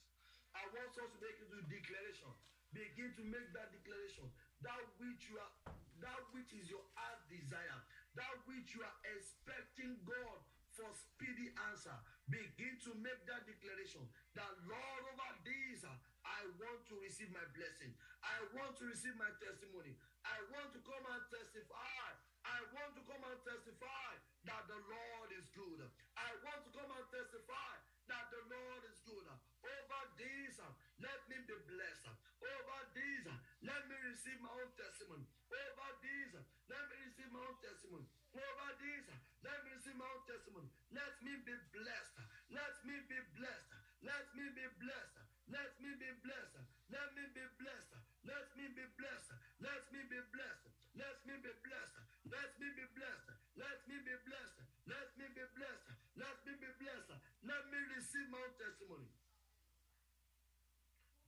I 0.56 0.64
want 0.72 0.96
us 0.96 1.10
to 1.12 1.18
make 1.20 1.36
it 1.36 1.52
to 1.52 1.60
declaration. 1.68 2.32
Begin 2.72 3.12
to 3.20 3.22
make 3.28 3.52
that 3.52 3.76
declaration. 3.76 4.24
That 4.64 4.80
which 4.96 5.28
you 5.28 5.36
are, 5.36 5.52
that 6.00 6.22
which 6.32 6.48
is 6.56 6.72
your 6.72 6.84
heart 6.96 7.20
desire, 7.28 7.80
that 8.16 8.34
which 8.48 8.72
you 8.72 8.80
are 8.80 8.98
expecting 9.12 10.00
God 10.08 10.40
for 10.72 10.88
speedy 10.96 11.52
answer. 11.68 11.92
Begin 12.32 12.80
to 12.88 12.96
make 13.04 13.20
that 13.28 13.44
declaration. 13.44 14.08
That 14.32 14.48
Lord, 14.64 15.02
over 15.04 15.32
this, 15.44 15.84
I 15.84 16.40
want 16.56 16.80
to 16.88 16.96
receive 17.04 17.28
my 17.28 17.44
blessing. 17.52 17.92
I 18.24 18.40
want 18.56 18.72
to 18.80 18.88
receive 18.88 19.12
my 19.20 19.28
testimony. 19.36 19.92
I 20.24 20.40
want 20.48 20.72
to 20.72 20.80
come 20.80 21.04
and 21.12 21.22
testify. 21.28 22.08
I 22.48 22.58
want 22.72 22.96
to 22.96 23.02
come 23.04 23.20
and 23.20 23.38
testify 23.44 24.10
that 24.48 24.64
the 24.64 24.80
Lord 24.80 25.28
is 25.36 25.44
good. 25.52 25.84
I 26.16 26.30
want 26.40 26.64
to 26.64 26.70
come 26.72 26.88
and 26.88 27.06
testify 27.12 27.72
that 28.08 28.24
the 28.32 28.42
Lord 28.48 28.82
is 28.88 28.98
good. 29.04 29.28
Over 29.28 30.02
these, 30.16 30.56
let 31.04 31.20
me 31.28 31.36
be 31.36 31.56
blessed. 31.68 32.08
Over 32.40 32.80
these, 32.96 33.28
let 33.60 33.82
me 33.92 33.96
receive 34.08 34.40
my 34.40 34.50
own 34.56 34.72
testimony. 34.74 35.28
Over 35.52 35.90
these, 36.00 36.32
let 36.66 36.82
me 36.88 36.96
receive 37.12 37.30
my 37.30 37.44
own 37.44 37.60
testimony. 37.60 38.08
Over 38.34 38.68
this, 38.80 39.06
let 39.42 39.58
me 39.66 39.74
receive 39.74 39.98
my 39.98 40.06
own 40.06 40.22
testimony. 40.26 40.70
Let 40.94 41.12
me 41.26 41.34
be 41.42 41.54
blessed. 41.74 42.14
Let 42.54 42.74
me 42.86 42.96
be 43.10 43.18
blessed. 43.34 43.70
Let 44.02 44.26
me 44.38 44.46
be 44.54 44.66
blessed. 44.78 45.18
Let 45.50 45.70
me 45.82 45.90
be 45.98 46.10
blessed. 46.22 46.62
Let 46.94 47.10
me 47.18 47.24
be 47.34 47.44
blessed. 47.58 47.90
Let 48.22 48.46
me 48.54 48.66
be 48.70 48.86
blessed. 49.02 49.32
Let 49.62 49.82
me 49.90 50.00
be 50.06 50.20
blessed. 50.30 50.66
Let 50.94 51.18
me 51.26 51.34
be 51.42 51.52
blessed. 51.66 51.98
Let 52.30 52.50
me 52.60 52.68
be 52.70 52.84
blessed. 52.94 53.28
Let 53.58 53.78
me 53.90 53.96
be 54.06 54.16
blessed. 54.26 54.58
Let 54.86 55.08
me 55.18 55.26
be 55.34 55.44
blessed. 55.58 55.86
Let 56.14 56.36
me 56.46 56.52
be 56.58 56.70
blessed. 56.78 57.12
Let 57.42 57.62
me 57.72 57.78
receive 57.98 58.28
my 58.30 58.38
own 58.38 58.54
testimony. 58.58 59.10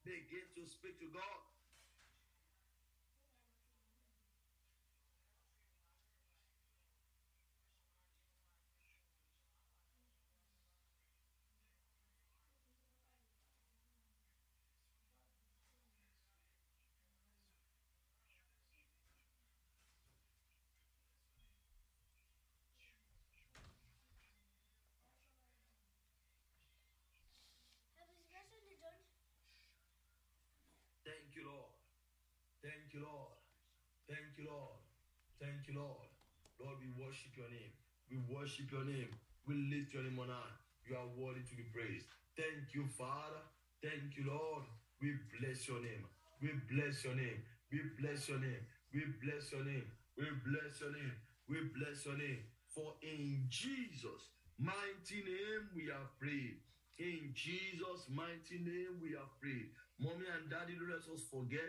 Begin 0.04 0.46
to 0.54 0.62
speak 0.70 1.00
to 1.00 1.08
God. 1.10 1.40
Thank 31.04 31.36
you, 31.36 31.44
Lord. 31.46 31.72
Thank 32.64 32.96
you, 32.96 33.04
Lord. 33.04 33.36
Thank 34.08 34.40
you, 34.40 34.48
Lord. 34.48 34.80
Thank 35.36 35.68
you, 35.68 35.76
Lord. 35.76 36.08
Lord, 36.56 36.80
we 36.80 36.88
worship 36.96 37.36
your 37.36 37.52
name. 37.52 37.76
We 38.08 38.16
worship 38.24 38.72
your 38.72 38.88
name. 38.88 39.12
We 39.44 39.68
lift 39.68 39.92
your 39.92 40.00
name 40.00 40.16
on 40.16 40.32
high. 40.32 40.56
You 40.88 40.96
are 40.96 41.12
worthy 41.12 41.44
to 41.44 41.54
be 41.60 41.68
praised. 41.68 42.08
Thank 42.40 42.72
you, 42.72 42.88
Father. 42.96 43.44
Thank 43.84 44.16
you, 44.16 44.32
Lord. 44.32 44.64
We 44.96 45.12
bless 45.36 45.68
your 45.68 45.84
name. 45.84 46.08
We 46.40 46.56
bless 46.72 47.04
your 47.04 47.12
name. 47.12 47.44
We 47.68 47.84
bless 48.00 48.32
your 48.32 48.40
name. 48.40 48.64
We 48.96 49.04
bless 49.20 49.52
your 49.52 49.60
name. 49.60 49.84
We 50.16 50.24
bless 50.40 50.80
your 50.80 50.92
name. 50.96 51.16
We 51.44 51.68
bless 51.76 52.08
your 52.08 52.16
name. 52.16 52.48
For 52.72 52.96
in 53.04 53.44
Jesus' 53.52 54.32
mighty 54.56 55.20
name 55.20 55.68
we 55.76 55.92
have 55.92 56.08
prayed. 56.16 56.64
In 56.96 57.28
Jesus' 57.36 58.08
mighty 58.08 58.56
name 58.56 59.04
we 59.04 59.12
have 59.20 59.28
prayed. 59.36 59.68
Mommy 60.00 60.24
and 60.32 60.48
daddy, 60.48 60.80
let 60.80 61.04
us 61.04 61.28
forget 61.28 61.68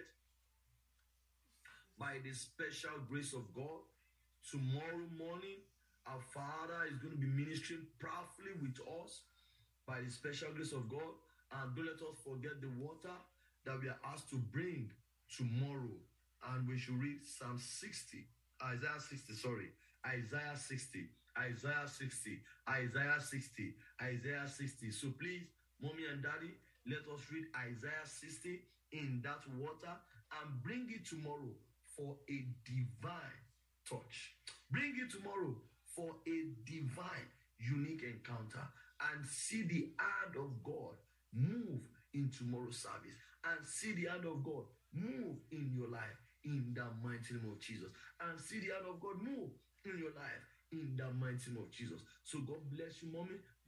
by 1.97 2.19
the 2.23 2.33
special 2.35 2.99
grace 3.09 3.33
of 3.33 3.47
God, 3.55 3.79
tomorrow 4.51 5.07
morning, 5.17 5.63
our 6.05 6.21
Father 6.33 6.85
is 6.91 6.99
going 6.99 7.15
to 7.15 7.19
be 7.19 7.31
ministering 7.31 7.87
powerfully 7.99 8.53
with 8.61 8.77
us 9.01 9.23
by 9.87 10.01
the 10.03 10.11
special 10.11 10.51
grace 10.53 10.73
of 10.73 10.89
God. 10.89 11.15
And 11.51 11.75
don't 11.75 11.85
let 11.85 12.01
us 12.03 12.19
forget 12.21 12.59
the 12.59 12.71
water 12.77 13.15
that 13.65 13.79
we 13.81 13.87
are 13.87 14.01
asked 14.11 14.29
to 14.31 14.37
bring 14.51 14.91
tomorrow. 15.31 15.95
And 16.51 16.67
we 16.67 16.77
should 16.77 16.99
read 16.99 17.23
Psalm 17.23 17.57
60, 17.57 18.27
Isaiah 18.61 18.99
60, 18.99 19.33
sorry, 19.33 19.71
Isaiah 20.05 20.53
60, 20.53 21.09
Isaiah 21.39 21.87
60, 21.87 22.39
Isaiah 22.69 23.19
60, 23.19 23.73
Isaiah 24.01 24.47
60. 24.47 24.91
So 24.91 25.07
please, 25.17 25.47
mommy 25.81 26.05
and 26.11 26.21
daddy, 26.21 26.53
let 26.85 27.01
us 27.09 27.23
read 27.31 27.49
Isaiah 27.55 28.05
60 28.05 28.61
in 28.91 29.21
that 29.23 29.41
water 29.57 29.95
and 30.41 30.61
bring 30.61 30.85
it 30.93 31.07
tomorrow 31.07 31.55
for 31.95 32.17
a 32.29 32.37
divine 32.65 33.41
touch. 33.89 34.35
Bring 34.71 34.93
it 34.99 35.11
tomorrow 35.11 35.55
for 35.95 36.15
a 36.27 36.37
divine, 36.65 37.29
unique 37.59 38.03
encounter 38.03 38.67
and 39.11 39.25
see 39.25 39.63
the 39.63 39.91
hand 39.99 40.35
of 40.37 40.63
God 40.63 40.95
move 41.33 41.81
in 42.13 42.31
tomorrow's 42.31 42.77
service 42.77 43.17
and 43.43 43.65
see 43.65 43.93
the 43.93 44.09
hand 44.09 44.25
of 44.25 44.43
God 44.43 44.63
move 44.93 45.37
in 45.51 45.71
your 45.75 45.89
life 45.89 46.19
in 46.43 46.73
the 46.73 46.85
mighty 47.03 47.33
name 47.35 47.51
of 47.51 47.59
Jesus 47.59 47.89
and 48.21 48.39
see 48.39 48.59
the 48.59 48.73
hand 48.73 48.87
of 48.87 48.99
God 48.99 49.21
move 49.21 49.51
in 49.85 49.99
your 49.99 50.15
life 50.15 50.43
in 50.71 50.95
the 50.97 51.07
mighty 51.13 51.51
name 51.51 51.61
of 51.63 51.71
Jesus. 51.71 52.01
So 52.23 52.39
God 52.39 52.63
bless 52.71 53.03
you, 53.03 53.11
mommy. 53.11 53.37